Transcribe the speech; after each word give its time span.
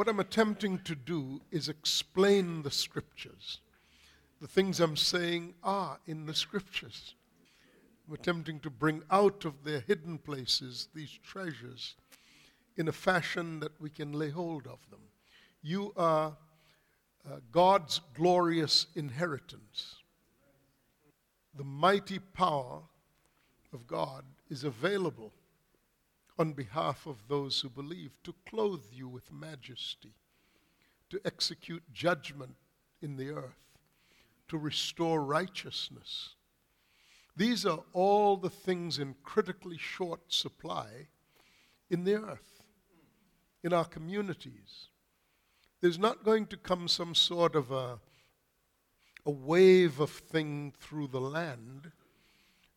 what 0.00 0.08
I'm 0.08 0.20
attempting 0.20 0.78
to 0.84 0.94
do 0.94 1.42
is 1.50 1.68
explain 1.68 2.62
the 2.62 2.70
scriptures. 2.70 3.58
The 4.40 4.48
things 4.48 4.80
I'm 4.80 4.96
saying 4.96 5.52
are 5.62 5.98
in 6.06 6.24
the 6.24 6.32
scriptures. 6.32 7.16
I'm 8.08 8.14
attempting 8.14 8.60
to 8.60 8.70
bring 8.70 9.02
out 9.10 9.44
of 9.44 9.62
their 9.62 9.80
hidden 9.80 10.16
places 10.16 10.88
these 10.94 11.18
treasures 11.22 11.96
in 12.78 12.88
a 12.88 12.92
fashion 12.92 13.60
that 13.60 13.78
we 13.78 13.90
can 13.90 14.14
lay 14.14 14.30
hold 14.30 14.66
of 14.66 14.78
them. 14.88 15.00
You 15.60 15.92
are 15.98 16.34
uh, 17.30 17.36
God's 17.52 18.00
glorious 18.14 18.86
inheritance. 18.94 19.96
The 21.58 21.64
mighty 21.64 22.20
power 22.20 22.80
of 23.74 23.86
God 23.86 24.24
is 24.48 24.64
available 24.64 25.34
on 26.40 26.54
behalf 26.54 27.06
of 27.06 27.28
those 27.28 27.60
who 27.60 27.68
believe 27.68 28.12
to 28.24 28.34
clothe 28.48 28.86
you 28.90 29.06
with 29.06 29.30
majesty, 29.30 30.14
to 31.10 31.20
execute 31.26 31.82
judgment 31.92 32.54
in 33.02 33.16
the 33.16 33.28
earth, 33.28 33.76
to 34.48 34.56
restore 34.56 35.22
righteousness. 35.22 36.36
These 37.36 37.66
are 37.66 37.80
all 37.92 38.38
the 38.38 38.48
things 38.48 38.98
in 38.98 39.16
critically 39.22 39.76
short 39.76 40.32
supply 40.32 41.08
in 41.90 42.04
the 42.04 42.14
earth, 42.14 42.62
in 43.62 43.74
our 43.74 43.84
communities. 43.84 44.88
There's 45.82 45.98
not 45.98 46.24
going 46.24 46.46
to 46.46 46.56
come 46.56 46.88
some 46.88 47.14
sort 47.14 47.54
of 47.54 47.70
a, 47.70 47.98
a 49.26 49.30
wave 49.30 50.00
of 50.00 50.10
thing 50.10 50.72
through 50.80 51.08
the 51.08 51.20
land 51.20 51.92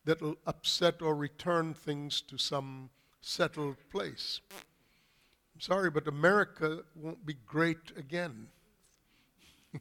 that'll 0.04 0.36
upset 0.46 1.00
or 1.00 1.14
return 1.16 1.72
things 1.72 2.20
to 2.20 2.36
some 2.36 2.90
settled 3.24 3.76
place. 3.90 4.40
I'm 4.50 5.60
sorry, 5.60 5.90
but 5.90 6.06
America 6.06 6.80
won't 6.94 7.24
be 7.24 7.36
great 7.46 7.92
again. 7.96 8.48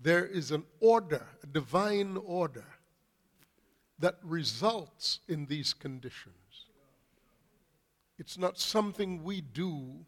There 0.00 0.26
is 0.26 0.50
an 0.50 0.64
order, 0.80 1.26
a 1.42 1.46
divine 1.46 2.18
order, 2.18 2.66
that 4.00 4.16
results 4.22 5.20
in 5.28 5.46
these 5.46 5.72
conditions. 5.72 6.34
It's 8.18 8.36
not 8.36 8.58
something 8.58 9.24
we 9.24 9.40
do 9.40 10.04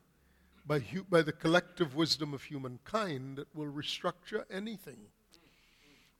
by, 0.66 0.80
hu- 0.80 1.04
by 1.04 1.22
the 1.22 1.32
collective 1.32 1.94
wisdom 1.94 2.34
of 2.34 2.42
humankind 2.42 3.38
that 3.38 3.54
will 3.54 3.72
restructure 3.72 4.44
anything. 4.50 4.98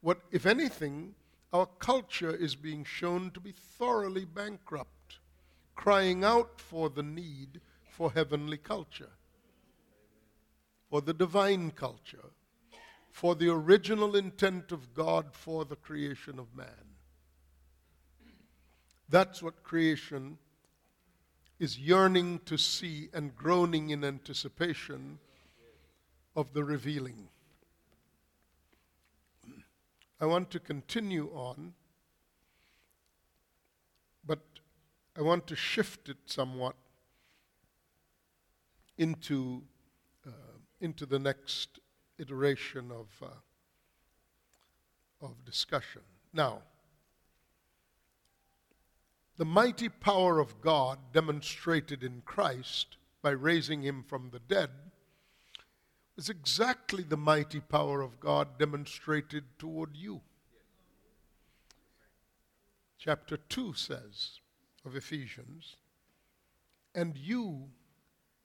What, 0.00 0.20
if 0.31 0.47
anything, 0.47 1.14
our 1.52 1.66
culture 1.66 2.34
is 2.34 2.55
being 2.55 2.84
shown 2.84 3.30
to 3.33 3.41
be 3.41 3.52
thoroughly 3.52 4.25
bankrupt, 4.25 5.19
crying 5.75 6.25
out 6.25 6.61
for 6.61 6.91
the 6.91 7.03
need 7.03 7.61
for 7.91 8.12
heavenly 8.12 8.58
culture, 8.58 9.12
for 10.91 11.00
the 11.00 11.14
divine 11.14 11.70
culture, 11.70 12.30
for 13.11 13.34
the 13.34 13.48
original 13.48 14.16
intent 14.16 14.72
of 14.72 14.92
God 14.92 15.27
for 15.33 15.64
the 15.64 15.77
creation 15.77 16.38
of 16.38 16.55
man. 16.55 16.97
That's 19.08 19.42
what 19.42 19.62
creation 19.62 20.38
is 21.58 21.78
yearning 21.78 22.41
to 22.44 22.58
see 22.58 23.08
and 23.14 23.34
groaning 23.34 23.91
in 23.91 24.05
anticipation 24.05 25.19
of 26.34 26.53
the 26.53 26.64
revealing. 26.64 27.28
I 30.19 30.25
want 30.25 30.50
to 30.53 30.61
continue 30.61 31.31
on, 31.34 31.75
but 34.27 34.41
I 35.17 35.20
want 35.20 35.47
to 35.48 35.56
shift 35.56 36.09
it 36.09 36.17
somewhat 36.25 36.75
into, 38.97 39.62
uh, 40.27 40.31
into 40.81 41.05
the 41.05 41.19
next 41.19 41.81
iteration 42.19 42.91
of, 42.91 43.06
uh, 43.22 43.27
of 45.21 45.44
discussion. 45.44 46.03
Now, 46.32 46.62
the 49.37 49.44
mighty 49.44 49.91
power 49.91 50.38
of 50.38 50.62
God 50.62 50.99
demonstrated 51.12 52.03
in 52.03 52.22
Christ 52.25 52.97
by 53.21 53.31
raising 53.31 53.82
him 53.82 54.03
from 54.03 54.31
the 54.31 54.38
dead 54.38 54.71
is 56.16 56.31
exactly 56.31 57.03
the 57.03 57.16
mighty 57.16 57.60
power 57.60 58.00
of 58.00 58.19
God 58.21 58.59
demonstrated 58.59 59.44
toward 59.59 59.97
you. 59.97 60.22
Chapter 62.99 63.37
2 63.37 63.75
says 63.75 64.41
of 64.84 64.97
Ephesians, 64.97 65.76
And 66.94 67.16
you 67.16 67.69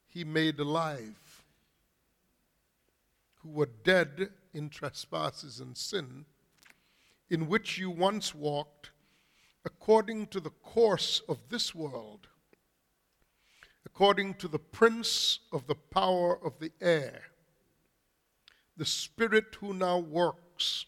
he 0.08 0.26
made 0.26 0.60
alive, 0.60 1.44
who 3.36 3.50
were 3.50 3.70
dead 3.84 4.30
in 4.54 4.70
trespasses 4.70 5.62
and 5.62 5.78
sin, 5.78 6.26
in 7.30 7.48
which 7.48 7.78
you 7.78 7.90
once 7.90 8.36
walked 8.36 8.92
according 9.64 10.28
to 10.28 10.42
the 10.42 10.50
course 10.50 11.22
of 11.30 11.38
this 11.50 11.74
world, 11.74 12.28
according 13.86 14.34
to 14.34 14.50
the 14.50 14.60
prince 14.60 15.40
of 15.54 15.66
the 15.68 15.76
power 15.76 16.38
of 16.46 16.60
the 16.60 16.72
air, 16.81 17.31
the 18.78 18.86
spirit 18.86 19.56
who 19.59 19.74
now 19.74 19.98
works 19.98 20.86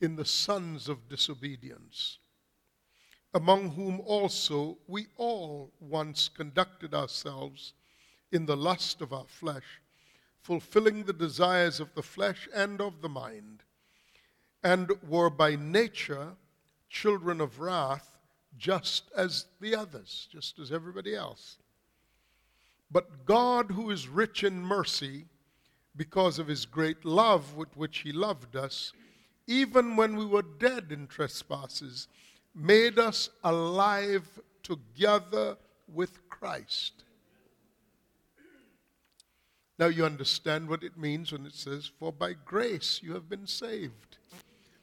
in 0.00 0.16
the 0.16 0.24
sons 0.24 0.88
of 0.88 1.08
disobedience, 1.08 2.18
among 3.34 3.70
whom 3.70 4.00
also 4.00 4.78
we 4.86 5.06
all 5.16 5.70
once 5.78 6.28
conducted 6.28 6.94
ourselves 6.94 7.74
in 8.32 8.46
the 8.46 8.56
lust 8.56 9.00
of 9.00 9.12
our 9.12 9.26
flesh, 9.26 9.80
fulfilling 10.40 11.04
the 11.04 11.12
desires 11.12 11.80
of 11.80 11.94
the 11.94 12.02
flesh 12.02 12.48
and 12.54 12.80
of 12.80 13.02
the 13.02 13.08
mind, 13.08 13.62
and 14.62 14.90
were 15.06 15.30
by 15.30 15.56
nature 15.56 16.34
children 16.88 17.40
of 17.40 17.60
wrath, 17.60 18.18
just 18.58 19.04
as 19.16 19.46
the 19.60 19.76
others, 19.76 20.28
just 20.32 20.58
as 20.58 20.72
everybody 20.72 21.14
else. 21.14 21.58
But 22.90 23.24
God, 23.24 23.70
who 23.70 23.90
is 23.90 24.08
rich 24.08 24.42
in 24.42 24.60
mercy, 24.60 25.26
because 26.00 26.38
of 26.38 26.46
his 26.46 26.64
great 26.64 27.04
love 27.04 27.54
with 27.56 27.76
which 27.76 27.98
he 27.98 28.10
loved 28.10 28.56
us, 28.56 28.94
even 29.46 29.96
when 29.96 30.16
we 30.16 30.24
were 30.24 30.40
dead 30.58 30.86
in 30.88 31.06
trespasses, 31.06 32.08
made 32.54 32.98
us 32.98 33.28
alive 33.44 34.26
together 34.62 35.58
with 35.92 36.26
Christ. 36.30 37.04
Now 39.78 39.88
you 39.88 40.06
understand 40.06 40.70
what 40.70 40.82
it 40.82 40.96
means 40.96 41.32
when 41.32 41.44
it 41.44 41.54
says, 41.54 41.90
For 41.98 42.10
by 42.10 42.32
grace 42.46 43.00
you 43.02 43.12
have 43.12 43.28
been 43.28 43.46
saved. 43.46 44.16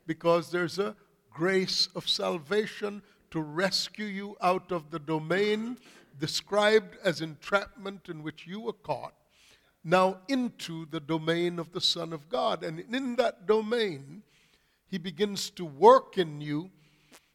Because 0.06 0.52
there's 0.52 0.78
a 0.78 0.96
grace 1.32 1.90
of 1.96 2.08
salvation 2.08 3.02
to 3.32 3.42
rescue 3.42 4.06
you 4.06 4.38
out 4.40 4.72
of 4.72 4.92
the 4.92 5.00
domain 5.00 5.80
described 6.20 6.96
as 7.04 7.22
entrapment 7.22 8.08
in 8.08 8.22
which 8.22 8.46
you 8.46 8.60
were 8.60 8.74
caught, 8.74 9.16
now 9.88 10.18
into 10.28 10.86
the 10.88 11.00
domain 11.00 11.60
of 11.60 11.72
the 11.72 11.80
Son 11.80 12.12
of 12.12 12.28
God. 12.28 12.62
And 12.62 12.82
in 12.94 13.16
that 13.16 13.48
domain, 13.48 14.22
he 14.86 14.98
begins 14.98 15.50
to 15.52 15.64
work 15.64 16.18
in 16.18 16.42
you 16.42 16.70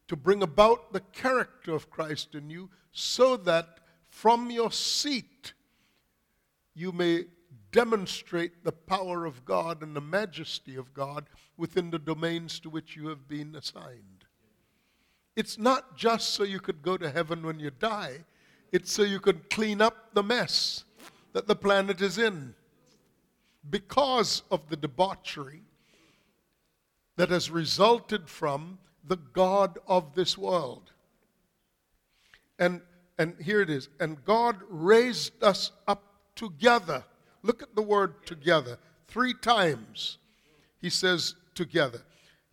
to 0.06 0.16
bring 0.16 0.42
about 0.42 0.92
the 0.92 1.00
character 1.00 1.72
of 1.74 1.88
Christ 1.88 2.34
in 2.34 2.50
you 2.50 2.68
so 2.92 3.38
that 3.38 3.78
from 4.10 4.50
your 4.50 4.70
seat 4.70 5.54
you 6.74 6.92
may 6.92 7.24
demonstrate 7.70 8.64
the 8.64 8.72
power 8.72 9.24
of 9.24 9.46
God 9.46 9.82
and 9.82 9.96
the 9.96 10.02
majesty 10.02 10.76
of 10.76 10.92
God 10.92 11.30
within 11.56 11.90
the 11.90 11.98
domains 11.98 12.60
to 12.60 12.68
which 12.68 12.96
you 12.96 13.08
have 13.08 13.26
been 13.26 13.56
assigned. 13.56 14.26
It's 15.36 15.56
not 15.56 15.96
just 15.96 16.34
so 16.34 16.42
you 16.42 16.60
could 16.60 16.82
go 16.82 16.98
to 16.98 17.10
heaven 17.10 17.46
when 17.46 17.58
you 17.58 17.70
die, 17.70 18.26
it's 18.72 18.92
so 18.92 19.02
you 19.02 19.20
could 19.20 19.48
clean 19.48 19.80
up 19.80 20.12
the 20.12 20.22
mess 20.22 20.84
that 21.32 21.46
the 21.46 21.56
planet 21.56 22.00
is 22.00 22.18
in 22.18 22.54
because 23.68 24.42
of 24.50 24.68
the 24.68 24.76
debauchery 24.76 25.62
that 27.16 27.30
has 27.30 27.50
resulted 27.50 28.28
from 28.28 28.78
the 29.04 29.16
God 29.16 29.78
of 29.86 30.14
this 30.14 30.36
world. 30.36 30.92
And, 32.58 32.80
and 33.18 33.34
here 33.40 33.60
it 33.60 33.70
is. 33.70 33.88
And 34.00 34.24
God 34.24 34.56
raised 34.68 35.42
us 35.42 35.72
up 35.86 36.02
together 36.34 37.04
Look 37.42 37.62
at 37.62 37.74
the 37.74 37.82
word 37.82 38.24
together. 38.24 38.78
Three 39.08 39.34
times 39.34 40.18
he 40.80 40.90
says 40.90 41.34
together. 41.54 42.02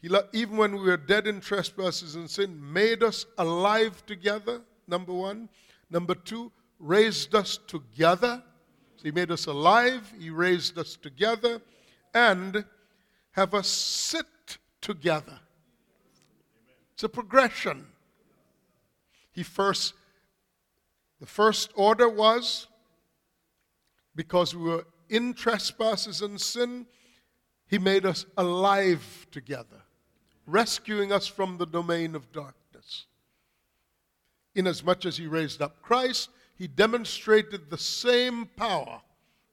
He, 0.01 0.09
even 0.33 0.57
when 0.57 0.73
we 0.73 0.81
were 0.81 0.97
dead 0.97 1.27
in 1.27 1.41
trespasses 1.41 2.15
and 2.15 2.29
sin, 2.29 2.59
made 2.73 3.03
us 3.03 3.25
alive 3.37 4.03
together, 4.05 4.61
number 4.87 5.13
one. 5.13 5.49
Number 5.89 6.15
two, 6.15 6.51
raised 6.79 7.35
us 7.35 7.59
together. 7.67 8.41
He 9.03 9.11
made 9.11 9.31
us 9.31 9.45
alive, 9.45 10.13
he 10.19 10.29
raised 10.29 10.77
us 10.77 10.95
together, 10.95 11.61
and 12.13 12.65
have 13.31 13.53
us 13.53 13.67
sit 13.67 14.57
together. 14.81 15.39
It's 16.93 17.03
a 17.03 17.09
progression. 17.09 17.87
He 19.31 19.43
first 19.43 19.93
The 21.19 21.25
first 21.25 21.71
order 21.75 22.07
was 22.07 22.67
because 24.15 24.55
we 24.55 24.63
were 24.63 24.85
in 25.09 25.33
trespasses 25.33 26.21
and 26.21 26.39
sin, 26.39 26.85
he 27.67 27.77
made 27.77 28.05
us 28.05 28.25
alive 28.37 29.27
together, 29.31 29.81
rescuing 30.45 31.11
us 31.11 31.27
from 31.27 31.57
the 31.57 31.65
domain 31.65 32.15
of 32.15 32.31
darkness. 32.31 33.05
Inasmuch 34.55 35.05
as 35.05 35.17
he 35.17 35.27
raised 35.27 35.61
up 35.61 35.81
Christ, 35.81 36.29
he 36.59 36.67
demonstrated 36.67 37.69
the 37.69 37.77
same 37.77 38.45
power 38.57 39.01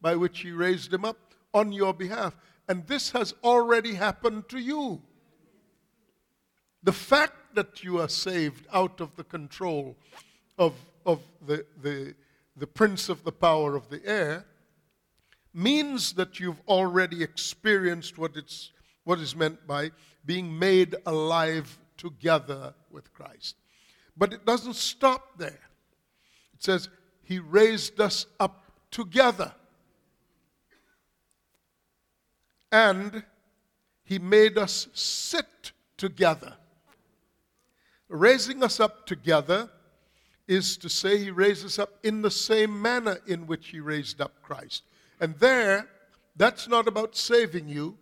by 0.01 0.17
which 0.17 0.41
he 0.41 0.51
raised 0.51 0.93
him 0.93 1.05
up 1.05 1.35
on 1.55 1.71
your 1.71 1.95
behalf. 1.95 2.37
And 2.69 2.85
this 2.89 3.13
has 3.13 3.33
already 3.45 3.95
happened 3.95 4.49
to 4.49 4.59
you. 4.59 5.01
The 6.83 6.93
fact 6.93 7.55
that 7.55 7.85
you 7.85 8.01
are 8.01 8.09
saved 8.09 8.67
out 8.73 9.01
of 9.01 9.15
the 9.15 9.23
control 9.23 9.97
of, 10.59 10.75
of 11.07 11.21
the, 11.47 11.65
the, 11.81 12.15
the 12.57 12.67
prince 12.67 13.09
of 13.09 13.23
the 13.23 13.33
power 13.33 13.77
of 13.77 13.89
the 13.89 14.05
air 14.05 14.45
means 15.55 16.13
that 16.15 16.41
you've 16.41 16.61
already 16.67 17.23
experienced 17.23 18.19
what, 18.19 18.37
it's, 18.37 18.73
what 19.05 19.21
is 19.21 19.37
meant 19.37 19.65
by 19.65 19.93
being 20.25 20.59
made 20.59 20.97
alive 21.07 21.79
together 21.97 22.75
with 22.91 23.13
Christ. 23.15 23.55
But 24.17 24.33
it 24.33 24.45
doesn't 24.45 24.75
stop 24.75 25.39
there. 25.39 25.61
It 26.57 26.65
says, 26.65 26.89
He 27.23 27.39
raised 27.39 28.01
us 28.01 28.27
up 28.41 28.65
together. 28.91 29.53
And 32.73 33.25
He 34.05 34.19
made 34.19 34.57
us 34.57 34.89
sit 34.95 35.73
together. 35.99 36.55
Raising 38.09 38.63
us 38.63 38.81
up 38.81 39.07
together 39.07 39.69
is 40.49 40.79
to 40.79 40.89
say 40.89 41.19
He 41.19 41.31
raised 41.31 41.67
us 41.67 41.79
up 41.79 41.91
in 42.03 42.23
the 42.23 42.31
same 42.31 42.81
manner 42.81 43.19
in 43.27 43.47
which 43.47 43.69
He 43.69 43.81
raised 43.81 44.21
up 44.21 44.41
Christ. 44.43 44.85
And 45.21 45.39
there, 45.39 45.89
that's 46.37 46.69
not 46.69 46.89
about 46.89 47.17
saving 47.17 47.69
you, 47.69 47.99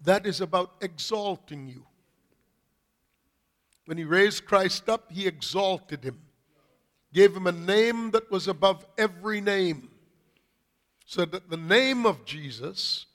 that 0.00 0.26
is 0.26 0.40
about 0.40 0.72
exalting 0.80 1.68
you. 1.68 1.84
When 3.88 3.96
he 3.96 4.04
raised 4.04 4.44
Christ 4.44 4.90
up, 4.90 5.10
he 5.10 5.26
exalted 5.26 6.04
him, 6.04 6.20
gave 7.14 7.34
him 7.34 7.46
a 7.46 7.52
name 7.52 8.10
that 8.10 8.30
was 8.30 8.46
above 8.46 8.84
every 8.98 9.40
name, 9.40 9.88
so 11.06 11.24
that 11.24 11.48
the 11.48 11.56
name 11.56 12.04
of 12.04 12.26
Jesus, 12.26 13.06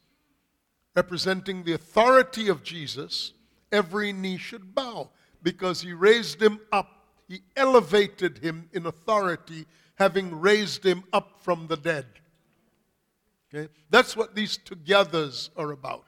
representing 0.96 1.62
the 1.62 1.74
authority 1.74 2.48
of 2.48 2.64
Jesus, 2.64 3.34
every 3.72 4.12
knee 4.12 4.38
should 4.38 4.74
bow, 4.74 5.12
because 5.44 5.82
he 5.82 5.94
raised 5.94 6.42
him 6.42 6.60
up, 6.72 7.06
he 7.28 7.44
elevated 7.56 8.40
him 8.40 8.68
in 8.74 8.88
authority 8.88 9.68
having 10.00 10.42
raised 10.42 10.84
him 10.84 11.04
up 11.14 11.38
from 11.44 11.68
the 11.68 11.78
dead. 11.78 12.08
Okay? 13.54 13.72
That's 13.92 14.18
what 14.18 14.34
these 14.34 14.58
togethers 14.58 15.52
are 15.56 15.70
about. 15.70 16.06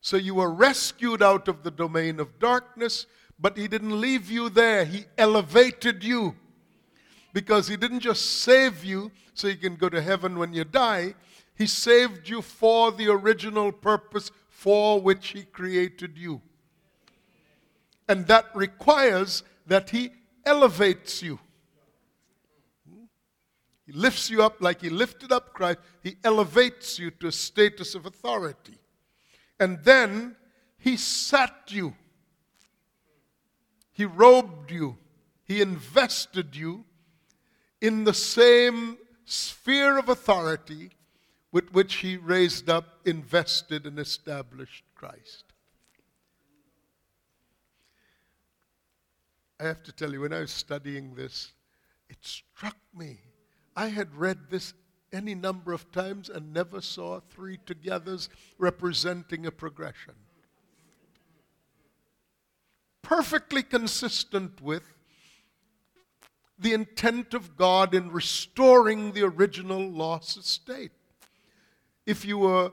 So 0.00 0.16
you 0.16 0.34
were 0.34 0.50
rescued 0.50 1.22
out 1.22 1.48
of 1.48 1.62
the 1.62 1.70
domain 1.70 2.20
of 2.20 2.38
darkness, 2.38 3.06
but 3.38 3.56
he 3.56 3.68
didn't 3.68 4.00
leave 4.00 4.30
you 4.30 4.48
there. 4.48 4.84
He 4.84 5.04
elevated 5.18 6.02
you. 6.02 6.36
Because 7.32 7.68
he 7.68 7.76
didn't 7.76 8.00
just 8.00 8.42
save 8.42 8.84
you 8.84 9.12
so 9.34 9.48
you 9.48 9.56
can 9.56 9.76
go 9.76 9.88
to 9.88 10.02
heaven 10.02 10.38
when 10.38 10.52
you 10.52 10.64
die, 10.64 11.14
he 11.54 11.66
saved 11.66 12.28
you 12.28 12.42
for 12.42 12.90
the 12.90 13.08
original 13.08 13.70
purpose 13.70 14.30
for 14.48 15.00
which 15.00 15.28
he 15.28 15.42
created 15.42 16.18
you. 16.18 16.40
And 18.08 18.26
that 18.26 18.46
requires 18.54 19.44
that 19.66 19.90
he 19.90 20.10
elevates 20.44 21.22
you. 21.22 21.38
He 23.86 23.92
lifts 23.92 24.28
you 24.30 24.42
up 24.42 24.60
like 24.60 24.80
he 24.80 24.90
lifted 24.90 25.30
up 25.30 25.52
Christ. 25.52 25.78
He 26.02 26.16
elevates 26.24 26.98
you 26.98 27.10
to 27.12 27.28
a 27.28 27.32
status 27.32 27.94
of 27.94 28.06
authority. 28.06 28.79
And 29.60 29.84
then 29.84 30.34
he 30.78 30.96
sat 30.96 31.54
you. 31.68 31.94
He 33.92 34.04
robed 34.04 34.72
you. 34.72 34.98
He 35.44 35.60
invested 35.60 36.56
you 36.56 36.84
in 37.80 38.04
the 38.04 38.14
same 38.14 38.98
sphere 39.24 39.98
of 39.98 40.08
authority 40.08 40.90
with 41.52 41.72
which 41.72 41.96
he 41.96 42.16
raised 42.16 42.68
up, 42.68 43.00
invested, 43.04 43.86
and 43.86 43.98
established 43.98 44.84
Christ. 44.94 45.44
I 49.60 49.64
have 49.64 49.82
to 49.84 49.92
tell 49.92 50.12
you, 50.12 50.22
when 50.22 50.32
I 50.32 50.40
was 50.40 50.50
studying 50.50 51.14
this, 51.14 51.52
it 52.08 52.16
struck 52.22 52.76
me 52.94 53.18
I 53.76 53.88
had 53.88 54.14
read 54.14 54.50
this 54.50 54.74
any 55.12 55.34
number 55.34 55.72
of 55.72 55.90
times 55.92 56.28
and 56.28 56.52
never 56.52 56.80
saw 56.80 57.20
three 57.20 57.58
togethers 57.58 58.28
representing 58.58 59.46
a 59.46 59.50
progression. 59.50 60.14
Perfectly 63.02 63.62
consistent 63.62 64.60
with 64.60 64.84
the 66.58 66.72
intent 66.74 67.34
of 67.34 67.56
God 67.56 67.94
in 67.94 68.12
restoring 68.12 69.12
the 69.12 69.22
original 69.22 69.80
lost 69.90 70.36
estate. 70.36 70.92
If 72.06 72.24
you 72.24 72.38
were, 72.38 72.72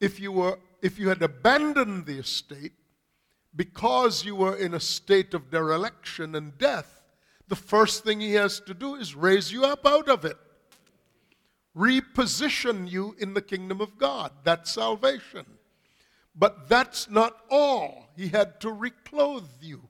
if 0.00 0.20
you 0.20 0.30
were, 0.32 0.58
if 0.82 0.98
you 0.98 1.08
had 1.08 1.22
abandoned 1.22 2.06
the 2.06 2.18
estate 2.18 2.72
because 3.56 4.24
you 4.24 4.36
were 4.36 4.54
in 4.54 4.74
a 4.74 4.80
state 4.80 5.34
of 5.34 5.50
dereliction 5.50 6.34
and 6.34 6.56
death, 6.58 7.02
the 7.48 7.56
first 7.56 8.04
thing 8.04 8.20
he 8.20 8.34
has 8.34 8.60
to 8.60 8.74
do 8.74 8.94
is 8.94 9.14
raise 9.14 9.52
you 9.52 9.64
up 9.64 9.86
out 9.86 10.08
of 10.08 10.24
it, 10.24 10.36
reposition 11.76 12.90
you 12.90 13.14
in 13.18 13.34
the 13.34 13.42
kingdom 13.42 13.80
of 13.80 13.98
God. 13.98 14.32
That's 14.44 14.72
salvation. 14.72 15.46
But 16.34 16.68
that's 16.68 17.10
not 17.10 17.36
all. 17.50 18.08
He 18.16 18.28
had 18.28 18.60
to 18.60 18.70
reclothe 18.70 19.48
you 19.60 19.88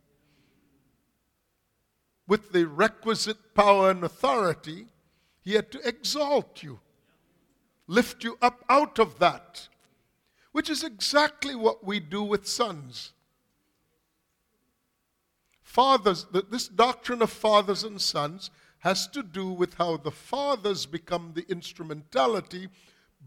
with 2.26 2.52
the 2.52 2.66
requisite 2.66 3.54
power 3.54 3.90
and 3.90 4.02
authority. 4.04 4.86
He 5.40 5.54
had 5.54 5.70
to 5.72 5.86
exalt 5.86 6.62
you, 6.62 6.80
lift 7.86 8.24
you 8.24 8.38
up 8.40 8.64
out 8.68 8.98
of 8.98 9.18
that, 9.18 9.68
which 10.52 10.70
is 10.70 10.84
exactly 10.84 11.54
what 11.54 11.84
we 11.84 12.00
do 12.00 12.22
with 12.22 12.46
sons 12.46 13.12
fathers, 15.72 16.26
this 16.50 16.68
doctrine 16.68 17.22
of 17.22 17.30
fathers 17.30 17.82
and 17.82 17.98
sons 17.98 18.50
has 18.82 19.06
to 19.06 19.22
do 19.22 19.46
with 19.46 19.74
how 19.74 19.96
the 19.96 20.10
fathers 20.10 20.86
become 20.86 21.30
the 21.34 21.48
instrumentality 21.48 22.68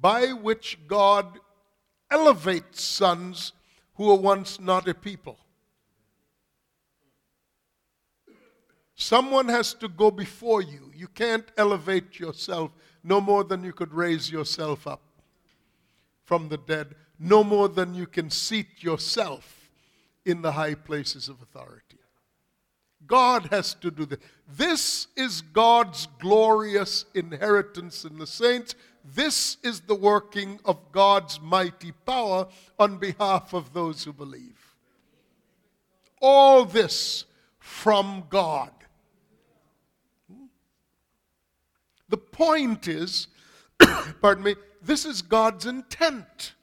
by 0.01 0.27
which 0.27 0.77
God 0.85 1.39
elevates 2.11 2.83
sons 2.83 3.53
who 3.93 4.07
were 4.07 4.15
once 4.15 4.59
not 4.59 4.85
a 4.89 4.93
people. 4.93 5.37
Someone 8.95 9.47
has 9.47 9.73
to 9.75 9.87
go 9.87 10.11
before 10.11 10.61
you. 10.61 10.91
You 10.93 11.07
can't 11.07 11.49
elevate 11.55 12.19
yourself 12.19 12.71
no 13.01 13.21
more 13.21 13.45
than 13.45 13.63
you 13.63 13.71
could 13.71 13.93
raise 13.93 14.29
yourself 14.29 14.85
up 14.85 15.01
from 16.25 16.49
the 16.49 16.57
dead, 16.57 16.95
no 17.17 17.45
more 17.45 17.69
than 17.69 17.95
you 17.95 18.07
can 18.07 18.29
seat 18.29 18.83
yourself 18.83 19.69
in 20.25 20.41
the 20.41 20.51
high 20.51 20.75
places 20.75 21.29
of 21.29 21.41
authority. 21.41 21.84
God 23.07 23.47
has 23.51 23.73
to 23.75 23.91
do 23.91 24.05
this. 24.05 24.19
This 24.47 25.07
is 25.15 25.41
God's 25.41 26.07
glorious 26.19 27.05
inheritance 27.13 28.05
in 28.05 28.17
the 28.17 28.27
saints. 28.27 28.75
This 29.03 29.57
is 29.63 29.81
the 29.81 29.95
working 29.95 30.59
of 30.65 30.91
God's 30.91 31.39
mighty 31.39 31.91
power 31.91 32.47
on 32.79 32.97
behalf 32.97 33.53
of 33.53 33.73
those 33.73 34.03
who 34.03 34.13
believe. 34.13 34.75
All 36.21 36.65
this 36.65 37.25
from 37.59 38.23
God. 38.29 38.71
The 42.09 42.17
point 42.17 42.87
is, 42.87 43.27
pardon 44.21 44.43
me, 44.43 44.55
this 44.81 45.05
is 45.05 45.21
God's 45.21 45.65
intent. 45.65 46.53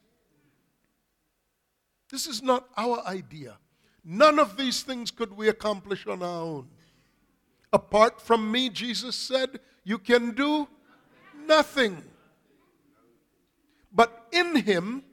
This 2.10 2.26
is 2.26 2.42
not 2.42 2.68
our 2.76 3.04
idea. 3.06 3.58
None 4.04 4.38
of 4.38 4.56
these 4.56 4.82
things 4.82 5.10
could 5.10 5.36
we 5.36 5.48
accomplish 5.48 6.06
on 6.06 6.22
our 6.22 6.42
own. 6.42 6.68
Apart 7.72 8.20
from 8.20 8.50
me, 8.50 8.68
Jesus 8.68 9.16
said, 9.16 9.60
you 9.84 9.98
can 9.98 10.32
do 10.32 10.68
nothing. 11.46 12.02
But 13.92 14.26
in 14.32 14.56
Him, 14.56 15.04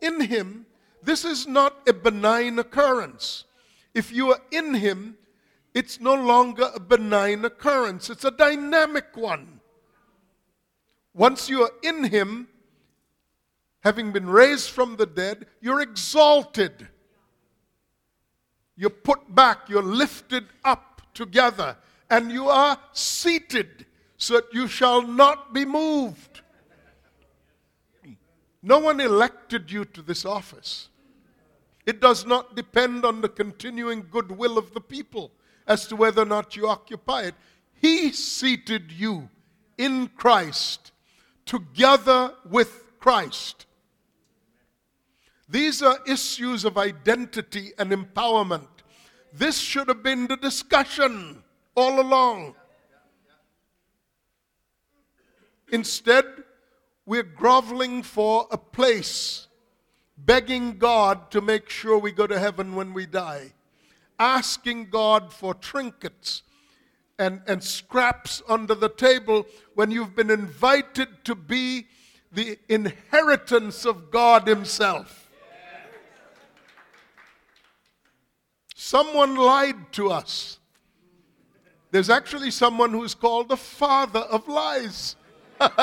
in 0.00 0.20
Him, 0.20 0.66
this 1.02 1.24
is 1.24 1.46
not 1.46 1.76
a 1.88 1.92
benign 1.92 2.58
occurrence. 2.58 3.44
If 3.94 4.12
you 4.12 4.32
are 4.32 4.40
in 4.50 4.74
Him, 4.74 5.16
it's 5.74 6.00
no 6.00 6.14
longer 6.14 6.70
a 6.74 6.80
benign 6.80 7.44
occurrence, 7.44 8.10
it's 8.10 8.24
a 8.24 8.30
dynamic 8.30 9.16
one. 9.16 9.60
Once 11.14 11.48
you 11.48 11.62
are 11.62 11.72
in 11.82 12.04
Him, 12.04 12.48
having 13.80 14.12
been 14.12 14.28
raised 14.28 14.70
from 14.70 14.96
the 14.96 15.06
dead, 15.06 15.46
you're 15.60 15.80
exalted. 15.80 16.88
You're 18.80 18.88
put 18.88 19.34
back, 19.34 19.68
you're 19.68 19.82
lifted 19.82 20.46
up 20.64 21.02
together, 21.12 21.76
and 22.08 22.32
you 22.32 22.48
are 22.48 22.78
seated 22.94 23.84
so 24.16 24.36
that 24.36 24.54
you 24.54 24.68
shall 24.68 25.02
not 25.02 25.52
be 25.52 25.66
moved. 25.66 26.40
No 28.62 28.78
one 28.78 28.98
elected 28.98 29.70
you 29.70 29.84
to 29.84 30.00
this 30.00 30.24
office. 30.24 30.88
It 31.84 32.00
does 32.00 32.24
not 32.24 32.56
depend 32.56 33.04
on 33.04 33.20
the 33.20 33.28
continuing 33.28 34.06
goodwill 34.10 34.56
of 34.56 34.72
the 34.72 34.80
people 34.80 35.30
as 35.66 35.86
to 35.88 35.96
whether 35.96 36.22
or 36.22 36.26
not 36.26 36.56
you 36.56 36.66
occupy 36.66 37.24
it. 37.24 37.34
He 37.74 38.12
seated 38.12 38.90
you 38.92 39.28
in 39.76 40.08
Christ 40.08 40.92
together 41.44 42.32
with 42.48 42.98
Christ. 42.98 43.66
These 45.50 45.82
are 45.82 45.98
issues 46.06 46.64
of 46.64 46.78
identity 46.78 47.72
and 47.76 47.90
empowerment. 47.90 48.68
This 49.32 49.58
should 49.58 49.88
have 49.88 50.02
been 50.02 50.28
the 50.28 50.36
discussion 50.36 51.42
all 51.74 52.00
along. 52.00 52.54
Instead, 55.72 56.24
we're 57.04 57.24
groveling 57.24 58.04
for 58.04 58.46
a 58.52 58.58
place, 58.58 59.48
begging 60.16 60.78
God 60.78 61.32
to 61.32 61.40
make 61.40 61.68
sure 61.68 61.98
we 61.98 62.12
go 62.12 62.28
to 62.28 62.38
heaven 62.38 62.76
when 62.76 62.94
we 62.94 63.06
die, 63.06 63.52
asking 64.20 64.90
God 64.90 65.32
for 65.32 65.54
trinkets 65.54 66.42
and, 67.18 67.42
and 67.48 67.62
scraps 67.62 68.40
under 68.48 68.76
the 68.76 68.88
table 68.88 69.46
when 69.74 69.90
you've 69.90 70.14
been 70.14 70.30
invited 70.30 71.24
to 71.24 71.34
be 71.34 71.88
the 72.30 72.56
inheritance 72.68 73.84
of 73.84 74.12
God 74.12 74.46
Himself. 74.46 75.29
Someone 78.82 79.36
lied 79.36 79.92
to 79.92 80.10
us. 80.10 80.58
There's 81.90 82.08
actually 82.08 82.50
someone 82.50 82.92
who's 82.92 83.14
called 83.14 83.50
the 83.50 83.56
father 83.58 84.20
of 84.20 84.48
lies. 84.48 85.16
but 85.58 85.76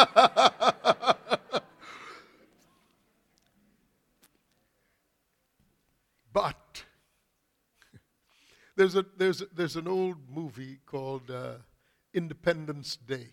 there's, 8.75 8.95
a, 8.95 9.05
there's, 9.15 9.43
there's 9.55 9.75
an 9.75 9.87
old 9.87 10.17
movie 10.33 10.79
called 10.87 11.29
uh, 11.29 11.57
Independence 12.15 12.97
Day. 13.07 13.27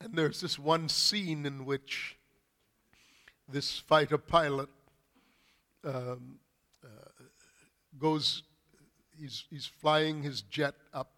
And 0.00 0.14
there's 0.14 0.40
this 0.40 0.60
one 0.60 0.88
scene 0.88 1.44
in 1.44 1.64
which 1.64 2.16
this 3.48 3.80
fighter 3.80 4.16
pilot 4.16 4.68
um, 5.84 6.38
uh, 6.84 6.88
goes, 7.98 8.42
he's, 9.18 9.44
he's 9.50 9.66
flying 9.66 10.22
his 10.22 10.42
jet 10.42 10.74
up, 10.92 11.10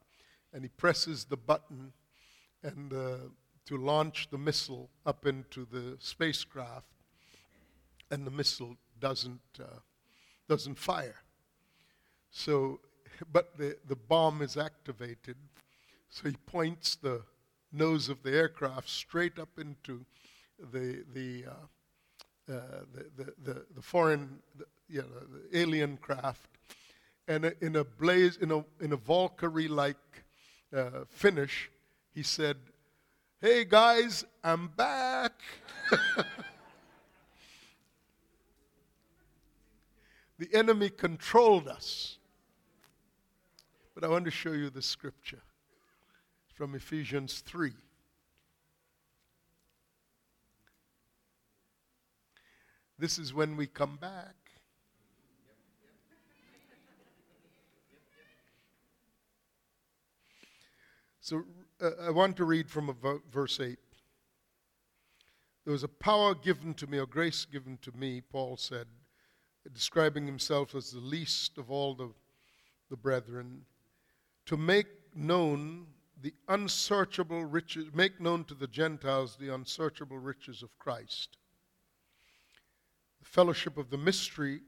and 0.53 0.63
he 0.63 0.69
presses 0.69 1.25
the 1.25 1.37
button 1.37 1.93
and 2.63 2.93
uh, 2.93 3.17
to 3.67 3.77
launch 3.77 4.29
the 4.31 4.39
missile 4.39 4.89
up 5.05 5.27
into 5.27 5.67
the 5.71 5.97
spacecraft, 5.99 6.87
and 8.11 8.27
the 8.27 8.31
missile 8.31 8.77
doesn't, 9.01 9.41
uh, 9.61 9.81
doesn't 10.49 10.79
fire. 10.79 11.17
So, 12.31 12.81
but 13.33 13.57
the, 13.59 13.77
the 13.87 13.97
bomb 13.97 14.43
is 14.43 14.57
activated, 14.57 15.37
so 16.09 16.29
he 16.29 16.37
points 16.47 16.97
the 16.97 17.23
nose 17.73 18.09
of 18.09 18.23
the 18.23 18.31
aircraft 18.31 18.89
straight 18.89 19.39
up 19.39 19.59
into 19.59 20.05
the, 20.73 21.05
the, 21.13 21.45
uh, 21.49 21.67
the, 22.47 22.63
the, 23.17 23.33
the, 23.45 23.65
the, 23.75 23.83
foreign, 23.83 24.39
the, 24.57 24.65
you 24.89 25.03
know, 25.03 25.09
the 25.33 25.59
alien 25.59 25.97
craft, 25.97 26.49
and 27.29 27.53
in 27.61 27.77
a 27.77 27.85
blaze, 27.85 28.37
in 28.37 28.51
a, 28.53 28.65
in 28.81 28.93
a 28.93 28.97
Valkyrie-like 28.97 29.97
uh, 30.75 31.05
finish, 31.09 31.71
he 32.15 32.23
said, 32.23 32.57
"Hey 33.41 33.65
guys, 33.65 34.25
I'm 34.45 34.69
back." 34.69 35.33
the 40.39 40.49
enemy 40.53 40.91
controlled 40.91 41.69
us. 41.69 42.19
But 43.95 44.05
I 44.05 44.09
want 44.09 44.27
to 44.27 44.31
show 44.31 44.53
you 44.53 44.69
the 44.69 44.83
scripture 44.83 45.41
from 46.55 46.75
Ephesians 46.75 47.43
3. 47.47 47.73
This 52.99 53.19
is 53.19 53.35
when 53.35 53.57
we 53.57 53.67
come 53.67 53.97
back. 53.97 54.35
So 61.21 61.43
uh, 61.81 61.91
I 62.01 62.11
want 62.11 62.37
to 62.37 62.45
read 62.45 62.71
from 62.71 62.97
verse 63.31 63.61
8. 63.61 63.77
There 65.65 65.73
was 65.73 65.83
a 65.83 65.89
power 65.89 66.35
given 66.35 66.73
to 66.75 66.87
me, 66.87 66.99
or 66.99 67.07
grace 67.07 67.45
given 67.45 67.79
to 67.83 67.91
me, 67.97 68.21
Paul 68.21 68.57
said, 68.57 68.87
describing 69.75 70.25
himself 70.25 70.77
as 70.77 70.93
the 70.93 71.01
least 71.01 71.59
of 71.59 71.71
all 71.71 71.95
the, 71.95 72.13
the 72.89 72.97
brethren, 72.97 73.63
to 74.47 74.57
make 74.57 74.87
known 75.15 75.87
the 76.23 76.33
unsearchable 76.49 77.45
riches, 77.45 77.87
make 77.93 78.21
known 78.21 78.45
to 78.45 78.55
the 78.55 78.69
Gentiles 78.69 79.37
the 79.37 79.53
unsearchable 79.53 80.19
riches 80.19 80.63
of 80.63 80.79
Christ. 80.79 81.37
Fellowship 83.27 83.77
of 83.77 83.91
the 83.91 83.99
mystery 83.99 84.61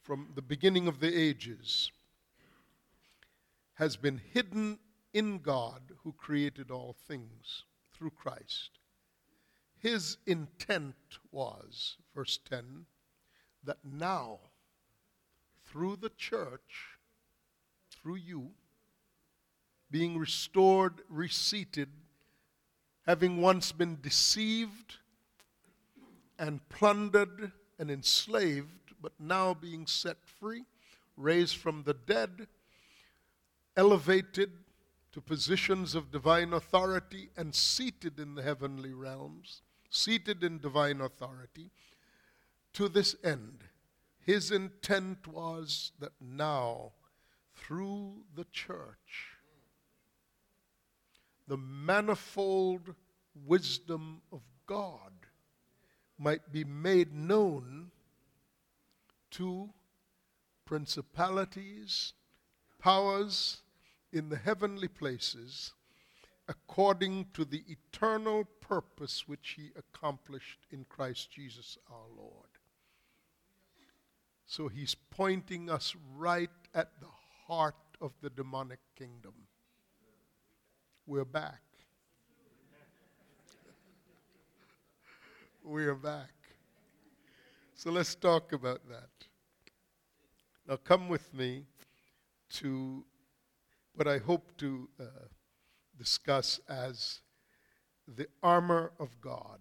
from 0.00 0.28
the 0.36 0.42
beginning 0.42 0.86
of 0.86 1.00
the 1.00 1.12
ages 1.12 1.90
has 3.74 3.96
been 3.96 4.20
hidden 4.32 4.78
in 5.12 5.38
God 5.38 5.82
who 6.04 6.12
created 6.12 6.70
all 6.70 6.94
things 7.08 7.64
through 7.92 8.10
Christ. 8.10 8.78
His 9.76 10.18
intent 10.24 10.94
was, 11.32 11.96
verse 12.14 12.38
10, 12.48 12.86
that 13.64 13.78
now, 13.82 14.38
through 15.64 15.96
the 15.96 16.12
church, 16.16 16.98
through 17.90 18.16
you, 18.16 18.52
being 19.90 20.16
restored, 20.16 21.02
reseated, 21.08 21.88
having 23.04 23.40
once 23.40 23.72
been 23.72 23.98
deceived 24.00 24.98
and 26.38 26.68
plundered 26.68 27.50
and 27.80 27.90
enslaved, 27.90 28.92
but 29.00 29.12
now 29.18 29.54
being 29.54 29.86
set 29.86 30.18
free, 30.24 30.64
raised 31.16 31.56
from 31.56 31.82
the 31.82 31.94
dead, 31.94 32.46
elevated 33.74 34.52
to 35.12 35.20
positions 35.20 35.94
of 35.94 36.12
divine 36.12 36.52
authority, 36.52 37.30
and 37.36 37.54
seated 37.54 38.20
in 38.20 38.34
the 38.34 38.42
heavenly 38.42 38.92
realms, 38.92 39.62
seated 39.88 40.44
in 40.44 40.58
divine 40.58 41.00
authority, 41.00 41.70
to 42.74 42.88
this 42.88 43.16
end. 43.24 43.64
His 44.20 44.50
intent 44.50 45.26
was 45.26 45.92
that 45.98 46.12
now, 46.20 46.92
through 47.56 48.12
the 48.36 48.44
church, 48.52 49.38
the 51.48 51.56
manifold 51.56 52.94
wisdom 53.46 54.20
of 54.30 54.42
God 54.66 55.12
might 56.20 56.52
be 56.52 56.64
made 56.64 57.14
known 57.14 57.90
to 59.30 59.70
principalities, 60.66 62.12
powers 62.78 63.62
in 64.12 64.28
the 64.28 64.36
heavenly 64.36 64.88
places 64.88 65.72
according 66.46 67.26
to 67.32 67.44
the 67.44 67.64
eternal 67.68 68.44
purpose 68.60 69.24
which 69.26 69.54
he 69.56 69.70
accomplished 69.76 70.58
in 70.70 70.84
Christ 70.88 71.30
Jesus 71.30 71.78
our 71.90 72.08
Lord. 72.16 72.48
So 74.46 74.66
he's 74.66 74.96
pointing 74.96 75.70
us 75.70 75.94
right 76.16 76.50
at 76.74 76.90
the 77.00 77.06
heart 77.46 77.76
of 78.00 78.12
the 78.20 78.30
demonic 78.30 78.80
kingdom 78.96 79.34
we're 81.10 81.24
back. 81.24 81.69
We're 85.62 85.94
back. 85.94 86.32
So 87.74 87.90
let's 87.90 88.14
talk 88.14 88.54
about 88.54 88.80
that. 88.88 89.10
Now, 90.66 90.76
come 90.76 91.08
with 91.08 91.34
me 91.34 91.64
to 92.54 93.04
what 93.94 94.08
I 94.08 94.18
hope 94.18 94.56
to 94.56 94.88
uh, 94.98 95.04
discuss 95.98 96.60
as 96.66 97.20
the 98.08 98.26
armor 98.42 98.92
of 98.98 99.20
God. 99.20 99.60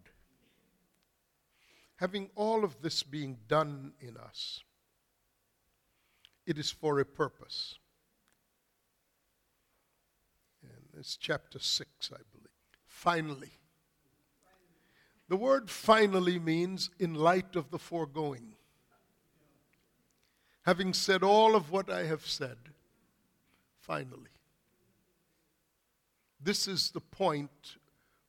Having 1.98 2.29
all 2.34 2.63
of 2.63 2.82
this 2.82 3.03
being 3.03 3.38
done 3.50 3.91
in 4.00 4.15
us, 4.15 4.63
it 6.46 6.58
is 6.58 6.72
for 6.72 7.00
a 7.00 7.06
purpose. 7.06 7.75
And 10.63 10.98
it's 10.98 11.18
chapter 11.18 11.60
6, 11.60 12.12
I 12.13 12.22
believe. 12.32 12.48
Finally. 12.88 13.59
The 15.29 15.38
word 15.38 15.69
finally 15.69 16.39
means 16.39 16.89
in 16.98 17.13
light 17.13 17.55
of 17.55 17.69
the 17.69 17.77
foregoing. 17.77 18.55
Having 20.63 20.95
said 20.95 21.21
all 21.21 21.55
of 21.55 21.71
what 21.71 21.89
I 21.89 22.05
have 22.05 22.25
said, 22.25 22.57
finally, 23.79 24.31
this 26.41 26.67
is 26.67 26.89
the 26.89 27.00
point 27.00 27.77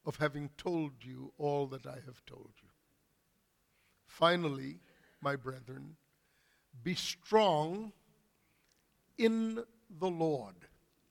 of 0.04 0.16
having 0.16 0.50
told 0.58 0.92
you 1.00 1.32
all 1.38 1.66
that 1.68 1.86
I 1.86 1.96
have 2.04 2.24
told 2.26 2.52
you. 2.62 2.68
Finally, 4.06 4.80
my 5.22 5.36
brethren, 5.36 5.96
be 6.82 6.94
strong 6.94 7.92
in 9.16 9.64
the 9.98 10.10
Lord. 10.10 10.54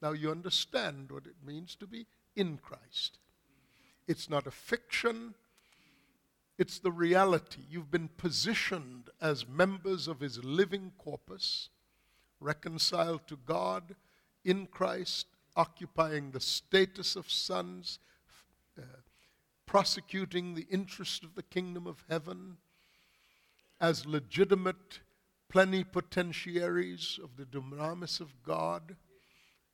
Now 0.04 0.12
you 0.12 0.30
understand 0.30 1.12
what 1.12 1.26
it 1.26 1.36
means 1.44 1.76
to 1.78 1.88
be 1.88 2.06
in 2.36 2.58
Christ. 2.58 3.18
It's 4.08 4.30
not 4.30 4.46
a 4.46 4.52
fiction, 4.52 5.34
it's 6.60 6.78
the 6.78 6.92
reality. 6.92 7.62
You've 7.70 7.90
been 7.90 8.10
positioned 8.18 9.10
as 9.22 9.48
members 9.48 10.10
of 10.10 10.20
His 10.20 10.44
living 10.44 10.92
corpus, 10.98 11.70
reconciled 12.42 13.26
to 13.28 13.38
God 13.46 13.96
in 14.44 14.68
Christ, 14.68 15.28
occupying 15.56 16.32
the 16.32 16.42
status 16.42 17.16
of 17.16 17.32
sons, 17.32 18.00
uh, 18.78 18.82
prosecuting 19.66 20.54
the 20.54 20.68
interest 20.70 21.24
of 21.24 21.36
the 21.36 21.44
kingdom 21.44 21.88
of 21.88 22.04
heaven 22.10 22.58
as 23.80 24.06
legitimate 24.06 25.00
plenipotentiaries 25.50 27.20
of 27.24 27.38
the 27.38 27.46
dunamis 27.46 28.20
of 28.20 28.34
God. 28.44 28.98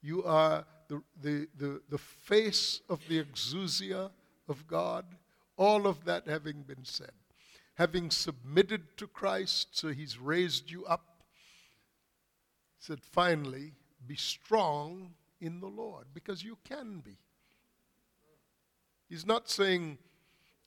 You 0.03 0.23
are 0.23 0.65
the, 0.87 1.01
the, 1.19 1.47
the, 1.57 1.81
the 1.89 1.97
face 1.97 2.81
of 2.89 3.01
the 3.09 3.23
exousia 3.23 4.11
of 4.47 4.67
God. 4.67 5.05
All 5.57 5.87
of 5.87 6.05
that 6.05 6.27
having 6.27 6.63
been 6.63 6.83
said. 6.83 7.11
Having 7.75 8.11
submitted 8.11 8.97
to 8.97 9.07
Christ, 9.07 9.69
so 9.71 9.89
he's 9.89 10.17
raised 10.17 10.71
you 10.71 10.85
up, 10.85 11.23
he 12.77 12.85
said, 12.85 13.01
finally, 13.01 13.73
be 14.05 14.15
strong 14.15 15.13
in 15.41 15.59
the 15.59 15.67
Lord, 15.67 16.05
because 16.13 16.43
you 16.43 16.57
can 16.63 16.99
be. 16.99 17.17
He's 19.09 19.25
not 19.25 19.49
saying, 19.49 19.97